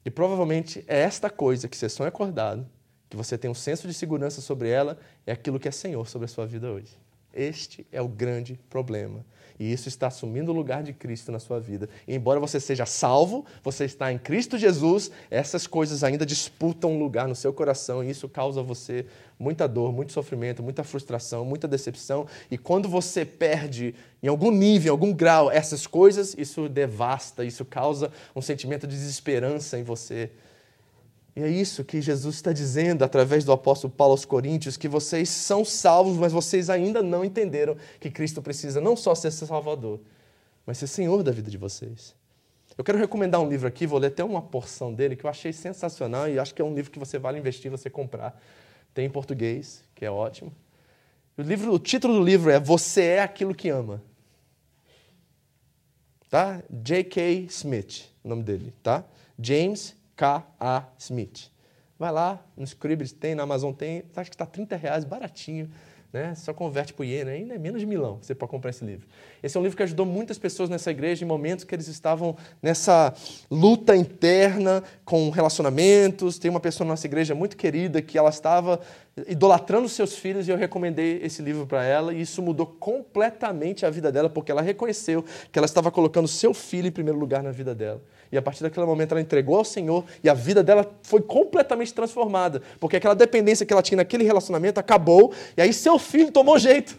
E 0.05 0.11
provavelmente 0.11 0.85
é 0.87 1.01
esta 1.01 1.29
coisa 1.29 1.68
que 1.68 1.77
você 1.77 1.88
sonha 1.88 2.09
acordado, 2.09 2.66
que 3.11 3.16
você 3.16 3.37
tem 3.37 3.51
um 3.51 3.55
senso 3.55 3.88
de 3.88 3.94
segurança 3.94 4.40
sobre 4.40 4.68
ela, 4.68 4.99
é 5.27 5.33
aquilo 5.33 5.59
que 5.59 5.68
é 5.68 5.72
Senhor 5.72 6.07
sobre 6.07 6.27
a 6.27 6.29
sua 6.29 6.46
vida 6.46 6.70
hoje. 6.70 6.96
Este 7.37 7.87
é 7.92 8.01
o 8.01 8.09
grande 8.09 8.59
problema. 8.70 9.25
E 9.59 9.72
isso 9.72 9.88
está 9.88 10.09
assumindo 10.09 10.53
o 10.53 10.55
lugar 10.55 10.83
de 10.83 10.92
Cristo 10.92 11.33
na 11.33 11.38
sua 11.38 11.59
vida. 11.59 11.88
E 12.07 12.14
embora 12.14 12.38
você 12.38 12.61
seja 12.61 12.85
salvo, 12.85 13.44
você 13.62 13.85
está 13.85 14.12
em 14.12 14.18
Cristo 14.18 14.59
Jesus, 14.59 15.11
essas 15.31 15.66
coisas 15.66 16.05
ainda 16.05 16.27
disputam 16.27 16.92
um 16.92 16.99
lugar 16.99 17.27
no 17.27 17.35
seu 17.35 17.53
coração 17.53 18.05
e 18.05 18.11
isso 18.11 18.29
causa 18.29 18.62
você 18.62 19.07
muita 19.38 19.66
dor, 19.66 19.92
muito 19.92 20.12
sofrimento, 20.12 20.62
muita 20.62 20.85
frustração, 20.85 21.44
muita 21.44 21.66
decepção. 21.66 22.27
E 22.51 22.59
quando 22.59 22.88
você 22.88 23.25
perde 23.25 23.94
em 24.22 24.29
algum 24.29 24.51
nível, 24.51 24.88
em 24.88 24.92
algum 24.92 25.12
grau 25.12 25.51
essas 25.51 25.87
coisas, 25.87 26.35
isso 26.37 26.68
devasta, 26.68 27.44
isso 27.44 27.64
causa 27.64 28.12
um 28.35 28.42
sentimento 28.42 28.87
de 28.87 28.94
desesperança 28.94 29.79
em 29.79 29.83
você. 29.83 30.31
E 31.37 31.42
é 31.42 31.49
isso 31.49 31.85
que 31.85 32.01
Jesus 32.01 32.37
está 32.37 32.51
dizendo 32.51 33.05
através 33.05 33.44
do 33.44 33.53
apóstolo 33.53 33.92
Paulo 33.92 34.12
aos 34.12 34.25
Coríntios, 34.25 34.79
que 34.79 34.88
vocês 34.88 35.29
são 35.29 35.66
salvos, 35.66 36.16
mas 36.16 36.33
vocês 36.33 36.70
ainda 36.70 37.03
não 37.03 37.22
entenderam 37.22 37.77
que 38.01 38.11
Cristo 38.11 38.40
precisa 38.40 38.81
não 38.81 38.96
só 38.96 39.14
ser 39.14 39.31
Salvador, 39.31 40.01
mas 40.64 40.79
ser 40.79 40.87
Senhor 40.87 41.22
da 41.22 41.31
vida 41.31 41.51
de 41.51 41.59
vocês. 41.59 42.14
Eu 42.79 42.83
quero 42.83 42.96
recomendar 42.96 43.40
um 43.42 43.49
livro 43.49 43.68
aqui, 43.68 43.87
vou 43.87 43.99
ler 43.99 44.09
até 44.09 44.25
uma 44.25 44.40
porção 44.40 44.94
dele 44.94 45.14
que 45.14 45.25
eu 45.25 45.31
achei 45.31 45.53
sensacional 45.53 46.27
e 46.27 46.38
acho 46.38 46.55
que 46.55 46.62
é 46.62 46.64
um 46.64 46.75
livro 46.75 46.90
que 46.90 46.99
você 46.99 47.18
vale 47.18 47.38
investir, 47.38 47.70
você 47.70 47.90
comprar. 47.90 48.42
Tem 48.94 49.05
em 49.05 49.11
português, 49.11 49.85
que 49.94 50.07
é 50.07 50.11
ótimo. 50.11 50.51
O, 51.37 51.42
livro, 51.42 51.72
o 51.72 51.79
título 51.79 52.14
do 52.14 52.25
livro 52.25 52.51
é 52.51 52.59
Você 52.59 53.03
é 53.03 53.22
aquilo 53.22 53.55
que 53.55 53.68
ama. 53.68 54.03
Tá? 56.31 56.62
J.K. 56.70 57.46
Smith, 57.51 58.11
o 58.25 58.29
nome 58.29 58.42
dele, 58.42 58.72
tá? 58.83 59.05
James 59.38 59.95
K.A. 60.16 60.85
Smith. 60.98 61.50
Vai 61.98 62.11
lá, 62.11 62.44
no 62.57 62.64
Scribd 62.64 63.14
tem, 63.14 63.35
na 63.35 63.42
Amazon 63.42 63.72
tem, 63.72 64.05
acho 64.16 64.31
que 64.31 64.35
está 64.35 64.46
30 64.46 64.76
reais, 64.76 65.05
baratinho. 65.05 65.70
Né? 66.12 66.35
Só 66.35 66.55
converte 66.55 66.94
para 66.94 67.02
o 67.02 67.05
iene, 67.05 67.31
ainda 67.31 67.55
é 67.55 67.59
menos 67.59 67.81
de 67.81 67.87
milão 67.87 68.18
você 68.22 68.35
pode 68.35 68.50
comprar 68.50 68.70
esse 68.70 68.85
livro. 68.85 69.07
Esse 69.42 69.57
é 69.57 69.61
um 69.61 69.62
livro 69.62 69.76
que 69.76 69.83
ajudou 69.83 70.07
muitas 70.07 70.38
pessoas 70.38 70.70
nessa 70.70 70.90
igreja 70.90 71.24
em 71.24 71.29
momentos 71.29 71.64
que 71.64 71.74
eles 71.74 71.88
estavam 71.88 72.37
nessa 72.62 73.12
luta 73.50 73.94
interna 73.94 74.83
com 75.05 75.29
relacionamentos. 75.31 76.38
Tem 76.38 76.50
uma 76.50 76.61
pessoa 76.61 76.87
na 76.87 76.92
nossa 76.92 77.07
igreja 77.07 77.35
muito 77.35 77.57
querida 77.57 78.00
que 78.00 78.16
ela 78.16 78.31
estava 78.31 78.81
idolatrando 79.26 79.88
seus 79.88 80.16
filhos 80.16 80.46
e 80.48 80.50
eu 80.50 80.57
recomendei 80.57 81.20
esse 81.22 81.42
livro 81.42 81.66
para 81.66 81.85
ela 81.85 82.14
e 82.14 82.20
isso 82.20 82.40
mudou 82.40 82.66
completamente 82.66 83.85
a 83.85 83.90
vida 83.90 84.11
dela 84.11 84.31
porque 84.31 84.50
ela 84.50 84.62
reconheceu 84.62 85.24
que 85.52 85.59
ela 85.59 85.66
estava 85.66 85.90
colocando 85.90 86.29
seu 86.29 86.55
filho 86.55 86.88
em 86.88 86.92
primeiro 86.92 87.18
lugar 87.18 87.42
na 87.42 87.50
vida 87.50 87.74
dela. 87.74 88.00
E 88.30 88.36
a 88.36 88.42
partir 88.42 88.62
daquele 88.62 88.86
momento 88.86 89.12
ela 89.12 89.20
entregou 89.20 89.56
ao 89.56 89.64
Senhor 89.64 90.04
e 90.22 90.28
a 90.28 90.34
vida 90.34 90.62
dela 90.62 90.90
foi 91.02 91.20
completamente 91.20 91.92
transformada. 91.94 92.62
Porque 92.80 92.96
aquela 92.96 93.14
dependência 93.14 93.64
que 93.64 93.72
ela 93.72 93.82
tinha 93.82 93.96
naquele 93.96 94.24
relacionamento 94.24 94.80
acabou 94.80 95.32
e 95.56 95.62
aí 95.62 95.72
seu 95.72 95.98
filho 95.98 96.32
tomou 96.32 96.58
jeito. 96.58 96.98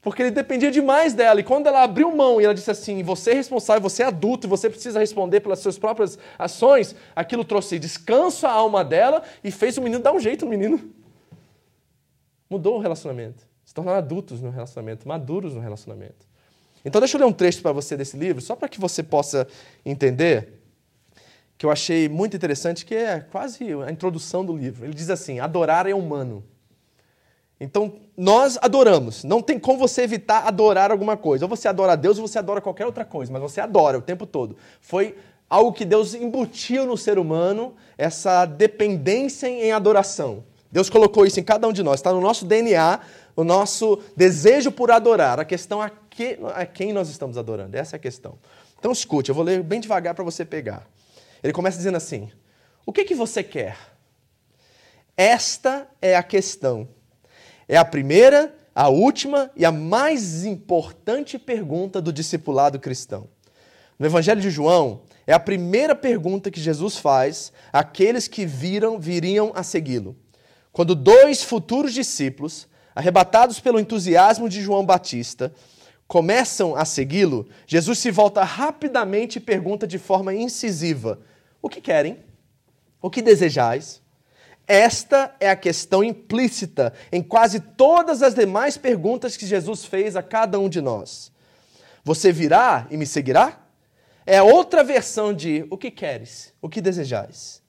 Porque 0.00 0.22
ele 0.22 0.30
dependia 0.30 0.70
demais 0.70 1.12
dela. 1.12 1.40
E 1.40 1.42
quando 1.42 1.66
ela 1.66 1.82
abriu 1.82 2.14
mão 2.14 2.40
e 2.40 2.44
ela 2.44 2.54
disse 2.54 2.70
assim: 2.70 3.02
Você 3.02 3.32
é 3.32 3.34
responsável, 3.34 3.82
você 3.82 4.02
é 4.02 4.06
adulto 4.06 4.46
e 4.46 4.48
você 4.48 4.70
precisa 4.70 4.98
responder 4.98 5.40
pelas 5.40 5.58
suas 5.58 5.78
próprias 5.78 6.18
ações, 6.38 6.94
aquilo 7.14 7.44
trouxe 7.44 7.78
descanso 7.78 8.46
à 8.46 8.50
alma 8.50 8.84
dela 8.84 9.22
e 9.42 9.50
fez 9.50 9.76
o 9.76 9.82
menino 9.82 10.02
dar 10.02 10.12
um 10.12 10.20
jeito 10.20 10.44
no 10.44 10.50
menino. 10.50 10.80
Mudou 12.48 12.76
o 12.76 12.78
relacionamento. 12.78 13.46
Se 13.64 13.74
tornaram 13.74 13.98
adultos 13.98 14.40
no 14.40 14.50
relacionamento, 14.50 15.06
maduros 15.06 15.54
no 15.54 15.60
relacionamento. 15.60 16.26
Então, 16.84 17.00
deixa 17.00 17.16
eu 17.16 17.20
ler 17.20 17.26
um 17.26 17.32
trecho 17.32 17.60
para 17.60 17.72
você 17.72 17.96
desse 17.96 18.16
livro, 18.16 18.40
só 18.40 18.54
para 18.54 18.68
que 18.68 18.80
você 18.80 19.02
possa 19.02 19.46
entender, 19.84 20.60
que 21.56 21.66
eu 21.66 21.70
achei 21.70 22.08
muito 22.08 22.36
interessante, 22.36 22.84
que 22.84 22.94
é 22.94 23.20
quase 23.20 23.64
a 23.86 23.90
introdução 23.90 24.44
do 24.44 24.56
livro. 24.56 24.84
Ele 24.84 24.94
diz 24.94 25.10
assim: 25.10 25.40
adorar 25.40 25.86
é 25.86 25.94
humano. 25.94 26.44
Então, 27.60 27.94
nós 28.16 28.56
adoramos. 28.62 29.24
Não 29.24 29.42
tem 29.42 29.58
como 29.58 29.78
você 29.78 30.02
evitar 30.02 30.46
adorar 30.46 30.92
alguma 30.92 31.16
coisa. 31.16 31.44
Ou 31.44 31.48
você 31.48 31.66
adora 31.66 31.92
a 31.92 31.96
Deus 31.96 32.18
ou 32.18 32.28
você 32.28 32.38
adora 32.38 32.60
qualquer 32.60 32.86
outra 32.86 33.04
coisa, 33.04 33.32
mas 33.32 33.42
você 33.42 33.60
adora 33.60 33.98
o 33.98 34.02
tempo 34.02 34.26
todo. 34.26 34.56
Foi 34.80 35.16
algo 35.50 35.72
que 35.72 35.84
Deus 35.84 36.14
embutiu 36.14 36.86
no 36.86 36.96
ser 36.96 37.18
humano, 37.18 37.74
essa 37.96 38.44
dependência 38.44 39.48
em 39.48 39.72
adoração. 39.72 40.44
Deus 40.70 40.90
colocou 40.90 41.24
isso 41.24 41.40
em 41.40 41.42
cada 41.42 41.66
um 41.66 41.72
de 41.72 41.82
nós, 41.82 41.98
está 41.98 42.12
no 42.12 42.20
nosso 42.20 42.44
DNA, 42.44 43.00
o 43.34 43.42
nosso 43.42 43.98
desejo 44.14 44.70
por 44.70 44.90
adorar. 44.90 45.40
A 45.40 45.44
questão 45.44 45.82
é 45.82 45.90
que, 46.18 46.36
a 46.52 46.66
quem 46.66 46.92
nós 46.92 47.08
estamos 47.08 47.38
adorando? 47.38 47.76
Essa 47.76 47.94
é 47.94 47.96
a 47.96 48.00
questão. 48.00 48.40
Então 48.76 48.90
escute, 48.90 49.28
eu 49.28 49.34
vou 49.36 49.44
ler 49.44 49.62
bem 49.62 49.78
devagar 49.78 50.16
para 50.16 50.24
você 50.24 50.44
pegar. 50.44 50.84
Ele 51.40 51.52
começa 51.52 51.76
dizendo 51.76 51.96
assim: 51.96 52.28
O 52.84 52.92
que, 52.92 53.04
que 53.04 53.14
você 53.14 53.40
quer? 53.40 53.76
Esta 55.16 55.86
é 56.02 56.16
a 56.16 56.22
questão. 56.24 56.88
É 57.68 57.76
a 57.76 57.84
primeira, 57.84 58.52
a 58.74 58.88
última 58.88 59.48
e 59.54 59.64
a 59.64 59.70
mais 59.70 60.44
importante 60.44 61.38
pergunta 61.38 62.02
do 62.02 62.12
discipulado 62.12 62.80
cristão. 62.80 63.28
No 63.96 64.04
Evangelho 64.04 64.40
de 64.40 64.50
João, 64.50 65.02
é 65.24 65.32
a 65.32 65.38
primeira 65.38 65.94
pergunta 65.94 66.50
que 66.50 66.60
Jesus 66.60 66.96
faz 66.96 67.52
àqueles 67.72 68.26
que 68.26 68.44
viram, 68.44 68.98
viriam 68.98 69.52
a 69.54 69.62
segui-lo. 69.62 70.16
quando 70.72 70.96
dois 70.96 71.44
futuros 71.44 71.92
discípulos, 71.92 72.66
arrebatados 72.94 73.60
pelo 73.60 73.78
entusiasmo 73.78 74.48
de 74.48 74.60
João 74.60 74.84
Batista, 74.84 75.52
começam 76.08 76.74
a 76.74 76.86
segui-lo, 76.86 77.46
Jesus 77.66 77.98
se 77.98 78.10
volta 78.10 78.42
rapidamente 78.42 79.36
e 79.36 79.40
pergunta 79.40 79.86
de 79.86 79.98
forma 79.98 80.34
incisiva: 80.34 81.20
O 81.60 81.68
que 81.68 81.80
querem? 81.80 82.18
O 83.00 83.10
que 83.10 83.22
desejais? 83.22 84.02
Esta 84.66 85.34
é 85.38 85.48
a 85.48 85.56
questão 85.56 86.02
implícita 86.02 86.92
em 87.12 87.22
quase 87.22 87.60
todas 87.60 88.22
as 88.22 88.34
demais 88.34 88.76
perguntas 88.76 89.36
que 89.36 89.46
Jesus 89.46 89.84
fez 89.84 90.16
a 90.16 90.22
cada 90.22 90.58
um 90.58 90.68
de 90.68 90.80
nós. 90.80 91.30
Você 92.04 92.32
virá 92.32 92.86
e 92.90 92.96
me 92.96 93.06
seguirá? 93.06 93.60
É 94.26 94.42
outra 94.42 94.84
versão 94.84 95.32
de 95.32 95.66
o 95.70 95.78
que 95.78 95.90
queres, 95.90 96.52
o 96.60 96.68
que 96.68 96.82
desejais. 96.82 97.62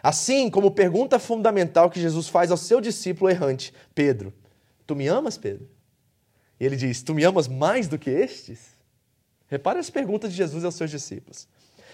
Assim 0.00 0.50
como 0.50 0.70
pergunta 0.70 1.18
fundamental 1.18 1.90
que 1.90 2.00
Jesus 2.00 2.28
faz 2.28 2.50
ao 2.50 2.56
seu 2.56 2.80
discípulo 2.80 3.30
errante, 3.30 3.72
Pedro: 3.94 4.32
Tu 4.86 4.94
me 4.94 5.08
amas, 5.08 5.38
Pedro? 5.38 5.68
E 6.58 6.64
ele 6.64 6.76
diz: 6.76 7.02
Tu 7.02 7.14
me 7.14 7.24
amas 7.24 7.48
mais 7.48 7.88
do 7.88 7.98
que 7.98 8.10
estes? 8.10 8.74
Repare 9.46 9.78
as 9.78 9.90
perguntas 9.90 10.30
de 10.30 10.36
Jesus 10.36 10.64
aos 10.64 10.74
seus 10.74 10.90
discípulos. 10.90 11.48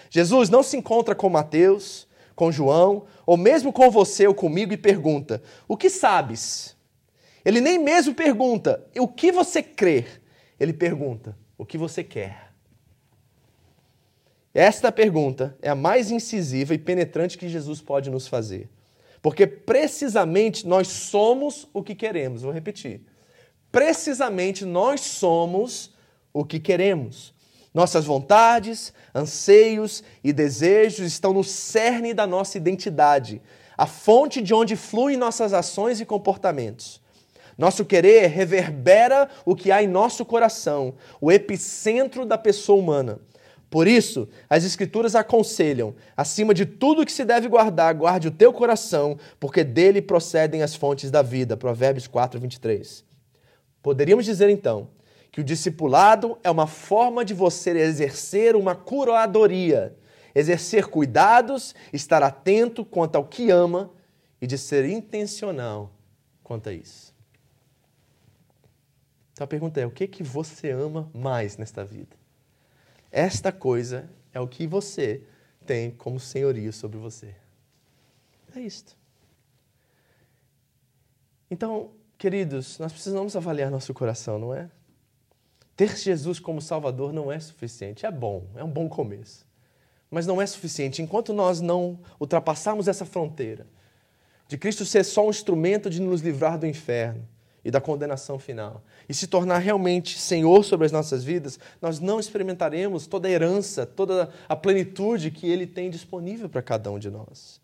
Jesus 0.09 0.49
não 0.49 0.63
se 0.63 0.77
encontra 0.77 1.15
com 1.15 1.29
Mateus, 1.29 2.07
com 2.35 2.51
João, 2.51 3.05
ou 3.25 3.37
mesmo 3.37 3.71
com 3.71 3.89
você 3.89 4.27
ou 4.27 4.33
comigo 4.33 4.73
e 4.73 4.77
pergunta: 4.77 5.41
O 5.67 5.77
que 5.77 5.89
sabes? 5.89 6.75
Ele 7.43 7.61
nem 7.61 7.79
mesmo 7.79 8.13
pergunta: 8.13 8.85
O 8.97 9.07
que 9.07 9.31
você 9.31 9.61
crê? 9.61 10.05
Ele 10.59 10.73
pergunta: 10.73 11.37
O 11.57 11.65
que 11.65 11.77
você 11.77 12.03
quer? 12.03 12.51
Esta 14.53 14.91
pergunta 14.91 15.57
é 15.61 15.69
a 15.69 15.75
mais 15.75 16.11
incisiva 16.11 16.73
e 16.73 16.77
penetrante 16.77 17.37
que 17.37 17.47
Jesus 17.47 17.81
pode 17.81 18.09
nos 18.09 18.27
fazer. 18.27 18.69
Porque 19.21 19.47
precisamente 19.47 20.67
nós 20.67 20.87
somos 20.87 21.69
o 21.73 21.81
que 21.81 21.95
queremos. 21.95 22.41
Vou 22.41 22.51
repetir. 22.51 23.01
Precisamente 23.71 24.65
nós 24.65 25.01
somos 25.01 25.91
o 26.33 26.43
que 26.43 26.59
queremos. 26.59 27.33
Nossas 27.73 28.03
vontades, 28.03 28.93
anseios 29.15 30.03
e 30.23 30.33
desejos 30.33 31.07
estão 31.07 31.31
no 31.31 31.43
cerne 31.43 32.13
da 32.13 32.27
nossa 32.27 32.57
identidade, 32.57 33.41
a 33.77 33.87
fonte 33.87 34.41
de 34.41 34.53
onde 34.53 34.75
fluem 34.75 35.15
nossas 35.15 35.53
ações 35.53 36.01
e 36.01 36.05
comportamentos. 36.05 37.01
Nosso 37.57 37.85
querer 37.85 38.27
reverbera 38.27 39.29
o 39.45 39.55
que 39.55 39.71
há 39.71 39.81
em 39.81 39.87
nosso 39.87 40.25
coração, 40.25 40.95
o 41.21 41.31
epicentro 41.31 42.25
da 42.25 42.37
pessoa 42.37 42.79
humana. 42.79 43.19
Por 43.69 43.87
isso, 43.87 44.27
as 44.49 44.65
Escrituras 44.65 45.15
aconselham, 45.15 45.95
acima 46.15 46.53
de 46.53 46.65
tudo 46.65 47.05
que 47.05 47.11
se 47.11 47.23
deve 47.23 47.47
guardar, 47.47 47.93
guarde 47.93 48.27
o 48.27 48.31
teu 48.31 48.51
coração, 48.51 49.17
porque 49.39 49.63
dele 49.63 50.01
procedem 50.01 50.61
as 50.61 50.75
fontes 50.75 51.09
da 51.09 51.21
vida. 51.21 51.55
Provérbios 51.55 52.05
4, 52.05 52.37
23. 52.37 53.10
Poderíamos 53.81 54.25
dizer 54.25 54.49
então 54.49 54.89
que 55.31 55.41
o 55.41 55.43
discipulado 55.43 56.37
é 56.43 56.51
uma 56.51 56.67
forma 56.67 57.23
de 57.23 57.33
você 57.33 57.71
exercer 57.71 58.55
uma 58.55 58.75
curadoria, 58.75 59.95
exercer 60.35 60.87
cuidados, 60.87 61.73
estar 61.93 62.21
atento 62.21 62.83
quanto 62.83 63.15
ao 63.15 63.25
que 63.25 63.49
ama 63.49 63.91
e 64.41 64.47
de 64.47 64.57
ser 64.57 64.85
intencional 64.85 65.91
quanto 66.43 66.69
a 66.69 66.73
isso. 66.73 67.15
Então 69.31 69.45
a 69.45 69.47
pergunta 69.47 69.79
é: 69.79 69.85
o 69.85 69.91
que 69.91 70.07
que 70.07 70.21
você 70.21 70.69
ama 70.69 71.09
mais 71.13 71.57
nesta 71.57 71.83
vida? 71.83 72.15
Esta 73.11 73.51
coisa 73.51 74.09
é 74.33 74.39
o 74.39 74.47
que 74.47 74.67
você 74.67 75.23
tem 75.65 75.91
como 75.91 76.19
senhorio 76.19 76.71
sobre 76.73 76.97
você. 76.97 77.33
É 78.55 78.59
isto. 78.59 78.97
Então, 81.49 81.91
queridos, 82.21 82.77
nós 82.77 82.93
precisamos 82.93 83.35
avaliar 83.35 83.71
nosso 83.71 83.91
coração, 83.95 84.37
não 84.37 84.53
é? 84.53 84.69
Ter 85.75 85.97
Jesus 85.97 86.39
como 86.39 86.61
Salvador 86.61 87.11
não 87.11 87.31
é 87.31 87.39
suficiente. 87.39 88.05
É 88.05 88.11
bom, 88.11 88.45
é 88.55 88.63
um 88.63 88.69
bom 88.69 88.87
começo. 88.87 89.43
Mas 90.07 90.27
não 90.27 90.39
é 90.39 90.45
suficiente. 90.45 91.01
Enquanto 91.01 91.33
nós 91.33 91.61
não 91.61 91.99
ultrapassarmos 92.19 92.87
essa 92.87 93.05
fronteira 93.05 93.65
de 94.47 94.55
Cristo 94.55 94.85
ser 94.85 95.03
só 95.03 95.25
um 95.25 95.31
instrumento 95.31 95.89
de 95.89 95.99
nos 95.99 96.21
livrar 96.21 96.59
do 96.59 96.67
inferno, 96.67 97.27
e 97.63 97.69
da 97.69 97.79
condenação 97.79 98.39
final, 98.39 98.83
e 99.07 99.13
se 99.13 99.27
tornar 99.27 99.59
realmente 99.59 100.17
Senhor 100.17 100.63
sobre 100.63 100.87
as 100.87 100.91
nossas 100.91 101.23
vidas, 101.23 101.59
nós 101.79 101.99
não 101.99 102.19
experimentaremos 102.19 103.05
toda 103.05 103.27
a 103.27 103.31
herança, 103.31 103.85
toda 103.85 104.31
a 104.49 104.55
plenitude 104.55 105.29
que 105.29 105.47
Ele 105.47 105.67
tem 105.67 105.89
disponível 105.89 106.49
para 106.49 106.63
cada 106.63 106.91
um 106.91 106.97
de 106.97 107.11
nós. 107.11 107.61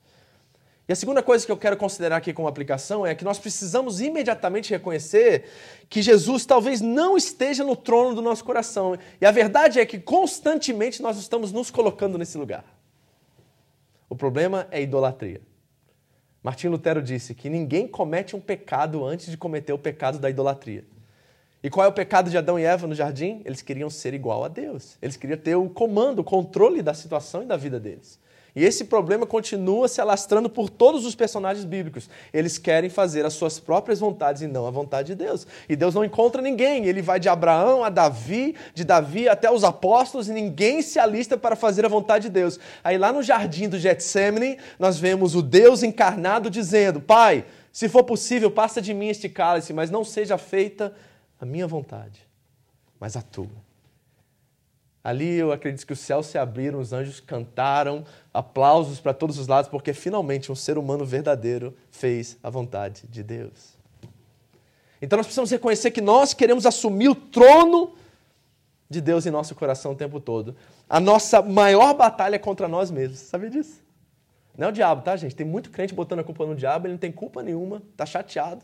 E 0.88 0.93
a 0.93 0.95
segunda 0.95 1.21
coisa 1.21 1.45
que 1.45 1.51
eu 1.51 1.57
quero 1.57 1.75
considerar 1.75 2.15
aqui 2.15 2.31
como 2.31 2.47
aplicação 2.47 3.05
é 3.05 3.13
que 3.13 3.25
nós 3.25 3.38
precisamos 3.38 3.99
imediatamente 3.99 4.69
reconhecer 4.69 5.43
que 5.89 6.01
Jesus 6.01 6.45
talvez 6.45 6.79
não 6.79 7.17
esteja 7.17 7.63
no 7.63 7.75
trono 7.75 8.15
do 8.15 8.21
nosso 8.21 8.43
coração. 8.45 8.97
E 9.19 9.25
a 9.25 9.31
verdade 9.31 9.81
é 9.81 9.85
que 9.85 9.99
constantemente 9.99 11.01
nós 11.01 11.17
estamos 11.17 11.51
nos 11.51 11.69
colocando 11.69 12.17
nesse 12.17 12.38
lugar. 12.38 12.63
O 14.09 14.15
problema 14.15 14.65
é 14.71 14.81
idolatria. 14.81 15.41
Martim 16.41 16.69
Lutero 16.69 17.01
disse 17.01 17.35
que 17.35 17.49
ninguém 17.49 17.85
comete 17.85 18.33
um 18.33 18.39
pecado 18.39 19.03
antes 19.03 19.29
de 19.29 19.35
cometer 19.35 19.73
o 19.73 19.77
pecado 19.77 20.17
da 20.17 20.29
idolatria. 20.29 20.85
E 21.61 21.69
qual 21.69 21.85
é 21.85 21.89
o 21.89 21.93
pecado 21.93 22.29
de 22.29 22.38
Adão 22.38 22.57
e 22.57 22.63
Eva 22.63 22.88
no 22.88 22.95
jardim? 22.95 23.41
Eles 23.43 23.61
queriam 23.61 23.89
ser 23.89 24.13
igual 24.13 24.45
a 24.45 24.47
Deus. 24.47 24.97
Eles 25.01 25.17
queriam 25.17 25.38
ter 25.38 25.55
o 25.55 25.67
comando, 25.67 26.19
o 26.19 26.23
controle 26.23 26.81
da 26.81 26.93
situação 26.93 27.43
e 27.43 27.45
da 27.45 27.57
vida 27.57 27.77
deles. 27.77 28.17
E 28.57 28.65
esse 28.65 28.85
problema 28.85 29.23
continua 29.23 29.87
se 29.87 30.01
alastrando 30.01 30.49
por 30.49 30.67
todos 30.67 31.05
os 31.05 31.13
personagens 31.13 31.63
bíblicos. 31.63 32.09
Eles 32.33 32.57
querem 32.57 32.89
fazer 32.89 33.23
as 33.23 33.33
suas 33.33 33.59
próprias 33.59 33.99
vontades 33.99 34.41
e 34.41 34.47
não 34.47 34.65
a 34.65 34.71
vontade 34.71 35.09
de 35.09 35.15
Deus. 35.15 35.45
E 35.69 35.75
Deus 35.75 35.93
não 35.93 36.03
encontra 36.03 36.41
ninguém. 36.41 36.87
Ele 36.87 37.03
vai 37.03 37.19
de 37.19 37.29
Abraão 37.29 37.83
a 37.83 37.89
Davi, 37.91 38.55
de 38.73 38.83
Davi 38.83 39.29
até 39.29 39.51
os 39.51 39.63
apóstolos, 39.63 40.27
e 40.27 40.33
ninguém 40.33 40.81
se 40.81 40.97
alista 40.97 41.37
para 41.37 41.55
fazer 41.55 41.85
a 41.85 41.87
vontade 41.87 42.23
de 42.23 42.29
Deus. 42.31 42.59
Aí 42.83 42.97
lá 42.97 43.13
no 43.13 43.21
jardim 43.21 43.69
do 43.69 43.77
Getsemane, 43.77 44.57
nós 44.79 44.97
vemos 44.97 45.35
o 45.35 45.43
Deus 45.43 45.83
encarnado 45.83 46.49
dizendo: 46.49 46.99
Pai, 46.99 47.45
se 47.71 47.87
for 47.87 48.05
possível, 48.05 48.49
passa 48.49 48.81
de 48.81 48.91
mim 48.91 49.09
este 49.09 49.29
cálice, 49.29 49.71
mas 49.71 49.91
não 49.91 50.03
seja 50.03 50.35
feita 50.35 50.95
a 51.39 51.45
minha 51.45 51.67
vontade, 51.67 52.27
mas 52.99 53.15
a 53.15 53.21
tua. 53.21 53.66
Ali 55.07 55.35
eu 55.35 55.53
acredito 55.53 55.87
que 55.87 55.93
os 55.93 55.99
céus 55.99 56.25
se 56.25 56.37
abriram, 56.37 56.81
os 56.81 56.91
anjos 56.91 57.21
cantaram, 57.21 58.03
aplausos 58.33 58.99
para 58.99 59.13
todos 59.13 59.39
os 59.39 59.47
lados, 59.47 59.71
porque 59.71 59.93
finalmente 59.93 60.51
um 60.51 60.55
ser 60.55 60.77
humano 60.77 61.05
verdadeiro 61.05 61.73
fez 61.89 62.37
a 62.43 62.49
vontade 62.49 63.03
de 63.07 63.23
Deus. 63.23 63.77
Então 65.01 65.15
nós 65.15 65.25
precisamos 65.25 65.49
reconhecer 65.49 65.91
que 65.91 66.01
nós 66.01 66.33
queremos 66.33 66.65
assumir 66.65 67.07
o 67.07 67.15
trono 67.15 67.95
de 68.89 68.99
Deus 68.99 69.25
em 69.25 69.31
nosso 69.31 69.55
coração 69.55 69.93
o 69.93 69.95
tempo 69.95 70.19
todo. 70.19 70.57
A 70.89 70.99
nossa 70.99 71.41
maior 71.41 71.93
batalha 71.93 72.35
é 72.35 72.39
contra 72.39 72.67
nós 72.67 72.91
mesmos. 72.91 73.19
Sabia 73.19 73.49
disso? 73.49 73.81
Não 74.57 74.67
é 74.67 74.69
o 74.71 74.73
diabo, 74.73 75.03
tá, 75.03 75.15
gente? 75.15 75.33
Tem 75.33 75.47
muito 75.47 75.69
crente 75.69 75.93
botando 75.93 76.19
a 76.19 76.23
culpa 76.25 76.45
no 76.45 76.53
diabo, 76.53 76.85
ele 76.85 76.95
não 76.95 76.99
tem 76.99 77.13
culpa 77.13 77.41
nenhuma, 77.41 77.81
tá 77.95 78.05
chateado. 78.05 78.61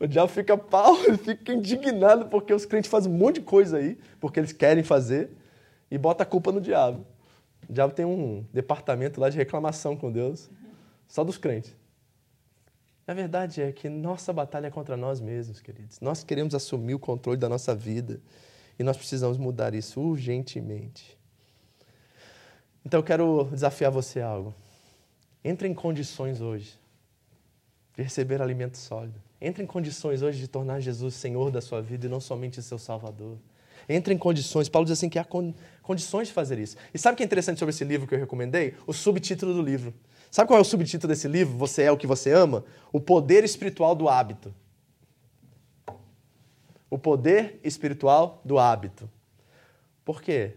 O 0.00 0.06
diabo 0.06 0.28
fica 0.28 0.56
pau, 0.56 0.94
fica 1.24 1.52
indignado 1.52 2.26
porque 2.26 2.52
os 2.52 2.64
crentes 2.64 2.90
fazem 2.90 3.12
um 3.12 3.16
monte 3.16 3.36
de 3.36 3.42
coisa 3.42 3.78
aí, 3.78 3.98
porque 4.20 4.38
eles 4.38 4.52
querem 4.52 4.84
fazer, 4.84 5.30
e 5.90 5.98
bota 5.98 6.22
a 6.22 6.26
culpa 6.26 6.52
no 6.52 6.60
diabo. 6.60 7.04
O 7.68 7.72
diabo 7.72 7.92
tem 7.92 8.04
um 8.04 8.44
departamento 8.52 9.20
lá 9.20 9.28
de 9.28 9.36
reclamação 9.36 9.96
com 9.96 10.10
Deus, 10.12 10.48
só 11.06 11.24
dos 11.24 11.38
crentes. 11.38 11.74
A 13.06 13.14
verdade 13.14 13.62
é 13.62 13.72
que 13.72 13.88
nossa 13.88 14.34
batalha 14.34 14.66
é 14.66 14.70
contra 14.70 14.96
nós 14.96 15.18
mesmos, 15.18 15.60
queridos. 15.60 15.98
Nós 15.98 16.22
queremos 16.22 16.54
assumir 16.54 16.94
o 16.94 16.98
controle 16.98 17.38
da 17.38 17.48
nossa 17.48 17.74
vida 17.74 18.20
e 18.78 18.82
nós 18.82 18.98
precisamos 18.98 19.38
mudar 19.38 19.74
isso 19.74 19.98
urgentemente. 19.98 21.18
Então 22.84 23.00
eu 23.00 23.04
quero 23.04 23.48
desafiar 23.50 23.90
você 23.90 24.20
a 24.20 24.28
algo. 24.28 24.54
Entre 25.42 25.66
em 25.66 25.72
condições 25.72 26.42
hoje 26.42 26.78
de 27.96 28.02
receber 28.02 28.42
alimento 28.42 28.76
sólido. 28.76 29.27
Entre 29.40 29.62
em 29.62 29.66
condições 29.66 30.22
hoje 30.22 30.38
de 30.38 30.48
tornar 30.48 30.80
Jesus 30.80 31.14
Senhor 31.14 31.50
da 31.50 31.60
sua 31.60 31.80
vida 31.80 32.06
e 32.06 32.08
não 32.08 32.20
somente 32.20 32.62
seu 32.62 32.78
Salvador. 32.78 33.38
Entre 33.88 34.12
em 34.12 34.18
condições. 34.18 34.68
Paulo 34.68 34.84
diz 34.84 34.98
assim 34.98 35.08
que 35.08 35.18
há 35.18 35.26
condições 35.82 36.28
de 36.28 36.34
fazer 36.34 36.58
isso. 36.58 36.76
E 36.92 36.98
sabe 36.98 37.14
o 37.14 37.16
que 37.16 37.22
é 37.22 37.26
interessante 37.26 37.58
sobre 37.58 37.70
esse 37.70 37.84
livro 37.84 38.06
que 38.06 38.14
eu 38.14 38.18
recomendei? 38.18 38.74
O 38.86 38.92
subtítulo 38.92 39.54
do 39.54 39.62
livro. 39.62 39.94
Sabe 40.30 40.48
qual 40.48 40.58
é 40.58 40.62
o 40.62 40.64
subtítulo 40.64 41.08
desse 41.08 41.28
livro? 41.28 41.56
Você 41.56 41.84
é 41.84 41.92
o 41.92 41.96
que 41.96 42.06
você 42.06 42.32
ama? 42.32 42.64
O 42.92 43.00
poder 43.00 43.44
espiritual 43.44 43.94
do 43.94 44.08
hábito. 44.08 44.52
O 46.90 46.98
poder 46.98 47.60
espiritual 47.62 48.42
do 48.44 48.58
hábito. 48.58 49.08
Por 50.04 50.20
quê? 50.20 50.54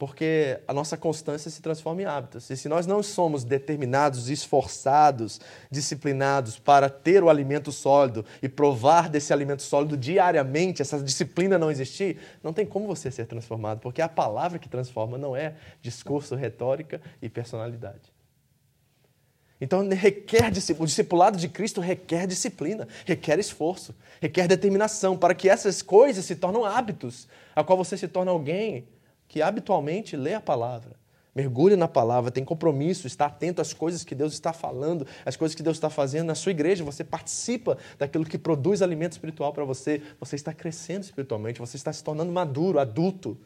Porque 0.00 0.58
a 0.66 0.72
nossa 0.72 0.96
constância 0.96 1.50
se 1.50 1.60
transforma 1.60 2.00
em 2.00 2.04
hábitos. 2.06 2.48
E 2.48 2.56
se 2.56 2.70
nós 2.70 2.86
não 2.86 3.02
somos 3.02 3.44
determinados, 3.44 4.30
esforçados, 4.30 5.38
disciplinados 5.70 6.58
para 6.58 6.88
ter 6.88 7.22
o 7.22 7.28
alimento 7.28 7.70
sólido 7.70 8.24
e 8.42 8.48
provar 8.48 9.10
desse 9.10 9.30
alimento 9.30 9.60
sólido 9.60 9.98
diariamente, 9.98 10.80
essa 10.80 11.02
disciplina 11.02 11.58
não 11.58 11.70
existir, 11.70 12.16
não 12.42 12.50
tem 12.50 12.64
como 12.64 12.86
você 12.86 13.10
ser 13.10 13.26
transformado, 13.26 13.80
porque 13.80 14.00
a 14.00 14.08
palavra 14.08 14.58
que 14.58 14.70
transforma 14.70 15.18
não 15.18 15.36
é 15.36 15.56
discurso, 15.82 16.34
retórica 16.34 16.98
e 17.20 17.28
personalidade. 17.28 18.10
Então 19.60 19.86
requer 19.86 20.50
o 20.78 20.86
discipulado 20.86 21.36
de 21.36 21.46
Cristo 21.46 21.78
requer 21.78 22.26
disciplina, 22.26 22.88
requer 23.04 23.38
esforço, 23.38 23.94
requer 24.18 24.48
determinação 24.48 25.14
para 25.14 25.34
que 25.34 25.46
essas 25.46 25.82
coisas 25.82 26.24
se 26.24 26.36
tornem 26.36 26.64
hábitos, 26.64 27.28
a 27.54 27.62
qual 27.62 27.76
você 27.76 27.98
se 27.98 28.08
torna 28.08 28.30
alguém 28.30 28.88
que 29.30 29.40
habitualmente 29.40 30.16
lê 30.16 30.34
a 30.34 30.40
palavra, 30.40 30.96
mergulha 31.32 31.76
na 31.76 31.86
palavra, 31.86 32.32
tem 32.32 32.44
compromisso, 32.44 33.06
está 33.06 33.26
atento 33.26 33.62
às 33.62 33.72
coisas 33.72 34.02
que 34.02 34.12
Deus 34.12 34.32
está 34.32 34.52
falando, 34.52 35.06
às 35.24 35.36
coisas 35.36 35.54
que 35.54 35.62
Deus 35.62 35.76
está 35.76 35.88
fazendo 35.88 36.26
na 36.26 36.34
sua 36.34 36.50
igreja, 36.50 36.82
você 36.82 37.04
participa 37.04 37.78
daquilo 37.96 38.24
que 38.24 38.36
produz 38.36 38.82
alimento 38.82 39.12
espiritual 39.12 39.52
para 39.52 39.64
você, 39.64 40.02
você 40.18 40.34
está 40.34 40.52
crescendo 40.52 41.04
espiritualmente, 41.04 41.60
você 41.60 41.76
está 41.76 41.92
se 41.92 42.02
tornando 42.02 42.32
maduro, 42.32 42.80
adulto, 42.80 43.38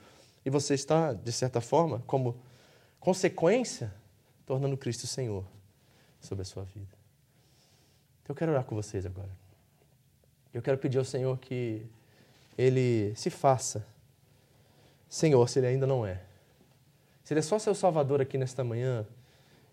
e 0.42 0.48
você 0.48 0.72
está, 0.72 1.12
de 1.12 1.32
certa 1.32 1.60
forma, 1.60 2.02
como 2.06 2.34
consequência, 2.98 3.92
tornando 4.46 4.78
Cristo 4.78 5.06
Senhor 5.06 5.44
sobre 6.18 6.40
a 6.40 6.46
sua 6.46 6.64
vida. 6.64 6.96
Então 8.22 8.32
eu 8.32 8.34
quero 8.34 8.52
orar 8.52 8.64
com 8.64 8.74
vocês 8.74 9.04
agora. 9.04 9.30
Eu 10.52 10.62
quero 10.62 10.78
pedir 10.78 10.96
ao 10.96 11.04
Senhor 11.04 11.36
que 11.38 11.84
Ele 12.56 13.14
se 13.16 13.28
faça 13.28 13.84
Senhor, 15.14 15.48
se 15.48 15.60
Ele 15.60 15.68
ainda 15.68 15.86
não 15.86 16.04
é. 16.04 16.20
Se 17.22 17.32
Ele 17.32 17.38
é 17.38 17.42
só 17.42 17.56
seu 17.56 17.72
Salvador 17.72 18.20
aqui 18.20 18.36
nesta 18.36 18.64
manhã, 18.64 19.06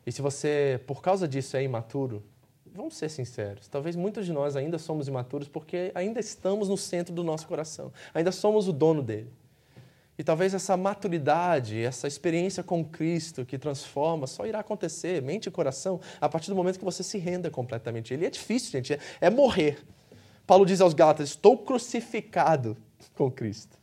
e 0.06 0.12
se 0.12 0.22
você, 0.22 0.80
por 0.86 1.02
causa 1.02 1.28
disso, 1.28 1.58
é 1.58 1.64
imaturo, 1.64 2.24
vamos 2.72 2.96
ser 2.96 3.10
sinceros, 3.10 3.68
talvez 3.68 3.96
muitos 3.96 4.28
de 4.28 4.32
nós 4.32 4.56
ainda 4.56 4.78
somos 4.78 5.08
imaturos 5.08 5.48
porque 5.48 5.92
ainda 5.96 6.20
estamos 6.20 6.70
no 6.70 6.78
centro 6.78 7.12
do 7.12 7.24
nosso 7.24 7.48
coração, 7.48 7.92
ainda 8.14 8.32
somos 8.32 8.68
o 8.68 8.72
dono 8.72 9.02
dele. 9.02 9.34
E 10.16 10.24
talvez 10.24 10.54
essa 10.54 10.78
maturidade, 10.78 11.82
essa 11.82 12.08
experiência 12.08 12.62
com 12.62 12.86
Cristo 12.86 13.44
que 13.44 13.58
transforma, 13.58 14.28
só 14.28 14.46
irá 14.46 14.60
acontecer, 14.60 15.24
mente 15.24 15.48
e 15.48 15.52
coração, 15.52 16.00
a 16.22 16.30
partir 16.30 16.52
do 16.52 16.56
momento 16.56 16.78
que 16.78 16.86
você 16.86 17.02
se 17.02 17.18
renda 17.18 17.50
completamente. 17.50 18.14
Ele 18.14 18.28
é 18.28 18.30
difícil, 18.30 18.74
gente, 18.74 18.94
é, 18.94 19.00
é 19.20 19.30
morrer. 19.32 19.80
Paulo 20.46 20.68
diz 20.68 20.82
aos 20.82 20.94
Gálatas: 20.94 21.30
Estou 21.30 21.58
crucificado 21.58 22.78
com 23.16 23.32
Cristo. 23.32 23.81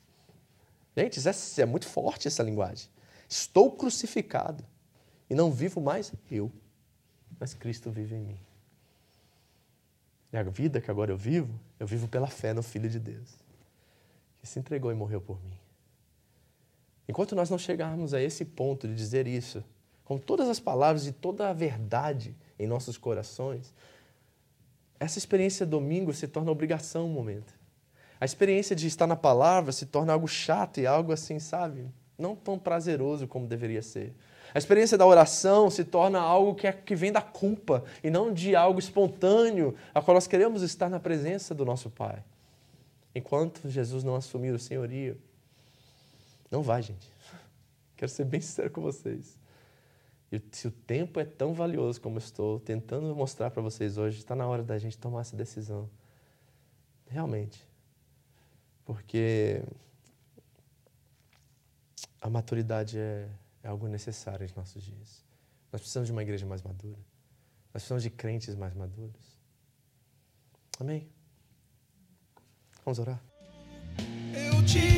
Gente, 0.98 1.18
isso 1.18 1.60
é, 1.60 1.62
é 1.62 1.64
muito 1.64 1.86
forte 1.86 2.26
essa 2.26 2.42
linguagem. 2.42 2.88
Estou 3.28 3.70
crucificado 3.70 4.64
e 5.30 5.34
não 5.34 5.48
vivo 5.48 5.80
mais 5.80 6.12
eu, 6.28 6.50
mas 7.38 7.54
Cristo 7.54 7.88
vive 7.88 8.16
em 8.16 8.20
mim. 8.20 8.40
E 10.32 10.36
a 10.36 10.42
vida 10.42 10.80
que 10.80 10.90
agora 10.90 11.12
eu 11.12 11.16
vivo, 11.16 11.54
eu 11.78 11.86
vivo 11.86 12.08
pela 12.08 12.26
fé 12.26 12.52
no 12.52 12.64
Filho 12.64 12.90
de 12.90 12.98
Deus, 12.98 13.36
que 14.40 14.46
se 14.48 14.58
entregou 14.58 14.90
e 14.90 14.94
morreu 14.96 15.20
por 15.20 15.40
mim. 15.44 15.56
Enquanto 17.08 17.36
nós 17.36 17.48
não 17.48 17.58
chegarmos 17.58 18.12
a 18.12 18.20
esse 18.20 18.44
ponto 18.44 18.88
de 18.88 18.94
dizer 18.96 19.28
isso, 19.28 19.62
com 20.04 20.18
todas 20.18 20.48
as 20.48 20.58
palavras 20.58 21.06
e 21.06 21.12
toda 21.12 21.48
a 21.48 21.52
verdade 21.52 22.34
em 22.58 22.66
nossos 22.66 22.98
corações, 22.98 23.72
essa 24.98 25.16
experiência 25.16 25.64
domingo 25.64 26.12
se 26.12 26.26
torna 26.26 26.50
obrigação 26.50 27.06
um 27.06 27.12
momento. 27.12 27.57
A 28.20 28.24
experiência 28.24 28.74
de 28.74 28.86
estar 28.86 29.06
na 29.06 29.16
palavra 29.16 29.72
se 29.72 29.86
torna 29.86 30.12
algo 30.12 30.26
chato 30.26 30.80
e 30.80 30.86
algo 30.86 31.12
assim, 31.12 31.38
sabe? 31.38 31.86
Não 32.18 32.34
tão 32.34 32.58
prazeroso 32.58 33.28
como 33.28 33.46
deveria 33.46 33.82
ser. 33.82 34.12
A 34.54 34.58
experiência 34.58 34.96
da 34.96 35.06
oração 35.06 35.70
se 35.70 35.84
torna 35.84 36.18
algo 36.18 36.54
que, 36.54 36.66
é, 36.66 36.72
que 36.72 36.96
vem 36.96 37.12
da 37.12 37.20
culpa 37.20 37.84
e 38.02 38.10
não 38.10 38.32
de 38.32 38.56
algo 38.56 38.78
espontâneo, 38.78 39.74
a 39.94 40.00
qual 40.00 40.14
nós 40.14 40.26
queremos 40.26 40.62
estar 40.62 40.88
na 40.88 40.98
presença 40.98 41.54
do 41.54 41.64
nosso 41.64 41.90
Pai. 41.90 42.24
Enquanto 43.14 43.68
Jesus 43.68 44.02
não 44.02 44.16
assumir 44.16 44.52
o 44.52 44.58
senhorio, 44.58 45.20
não 46.50 46.62
vai, 46.62 46.82
gente. 46.82 47.12
Quero 47.96 48.10
ser 48.10 48.24
bem 48.24 48.40
sincero 48.40 48.70
com 48.70 48.80
vocês. 48.80 49.36
E 50.32 50.40
se 50.52 50.66
o 50.66 50.70
tempo 50.70 51.20
é 51.20 51.24
tão 51.24 51.52
valioso 51.52 52.00
como 52.00 52.16
eu 52.16 52.20
estou 52.20 52.58
tentando 52.60 53.14
mostrar 53.14 53.50
para 53.50 53.62
vocês 53.62 53.96
hoje, 53.96 54.18
está 54.18 54.34
na 54.34 54.46
hora 54.46 54.62
da 54.62 54.78
gente 54.78 54.96
tomar 54.96 55.20
essa 55.20 55.36
decisão. 55.36 55.88
Realmente. 57.06 57.67
Porque 58.88 59.62
a 62.22 62.30
maturidade 62.30 62.98
é, 62.98 63.28
é 63.62 63.68
algo 63.68 63.86
necessário 63.86 64.46
em 64.46 64.50
nossos 64.56 64.82
dias. 64.82 65.22
Nós 65.70 65.82
precisamos 65.82 66.06
de 66.06 66.12
uma 66.12 66.22
igreja 66.22 66.46
mais 66.46 66.62
madura. 66.62 66.96
Nós 67.66 67.82
precisamos 67.82 68.02
de 68.02 68.08
crentes 68.08 68.54
mais 68.54 68.72
maduros. 68.72 69.38
Amém? 70.80 71.06
Vamos 72.82 72.98
orar? 72.98 73.22
Eu 74.32 74.64
te 74.64 74.97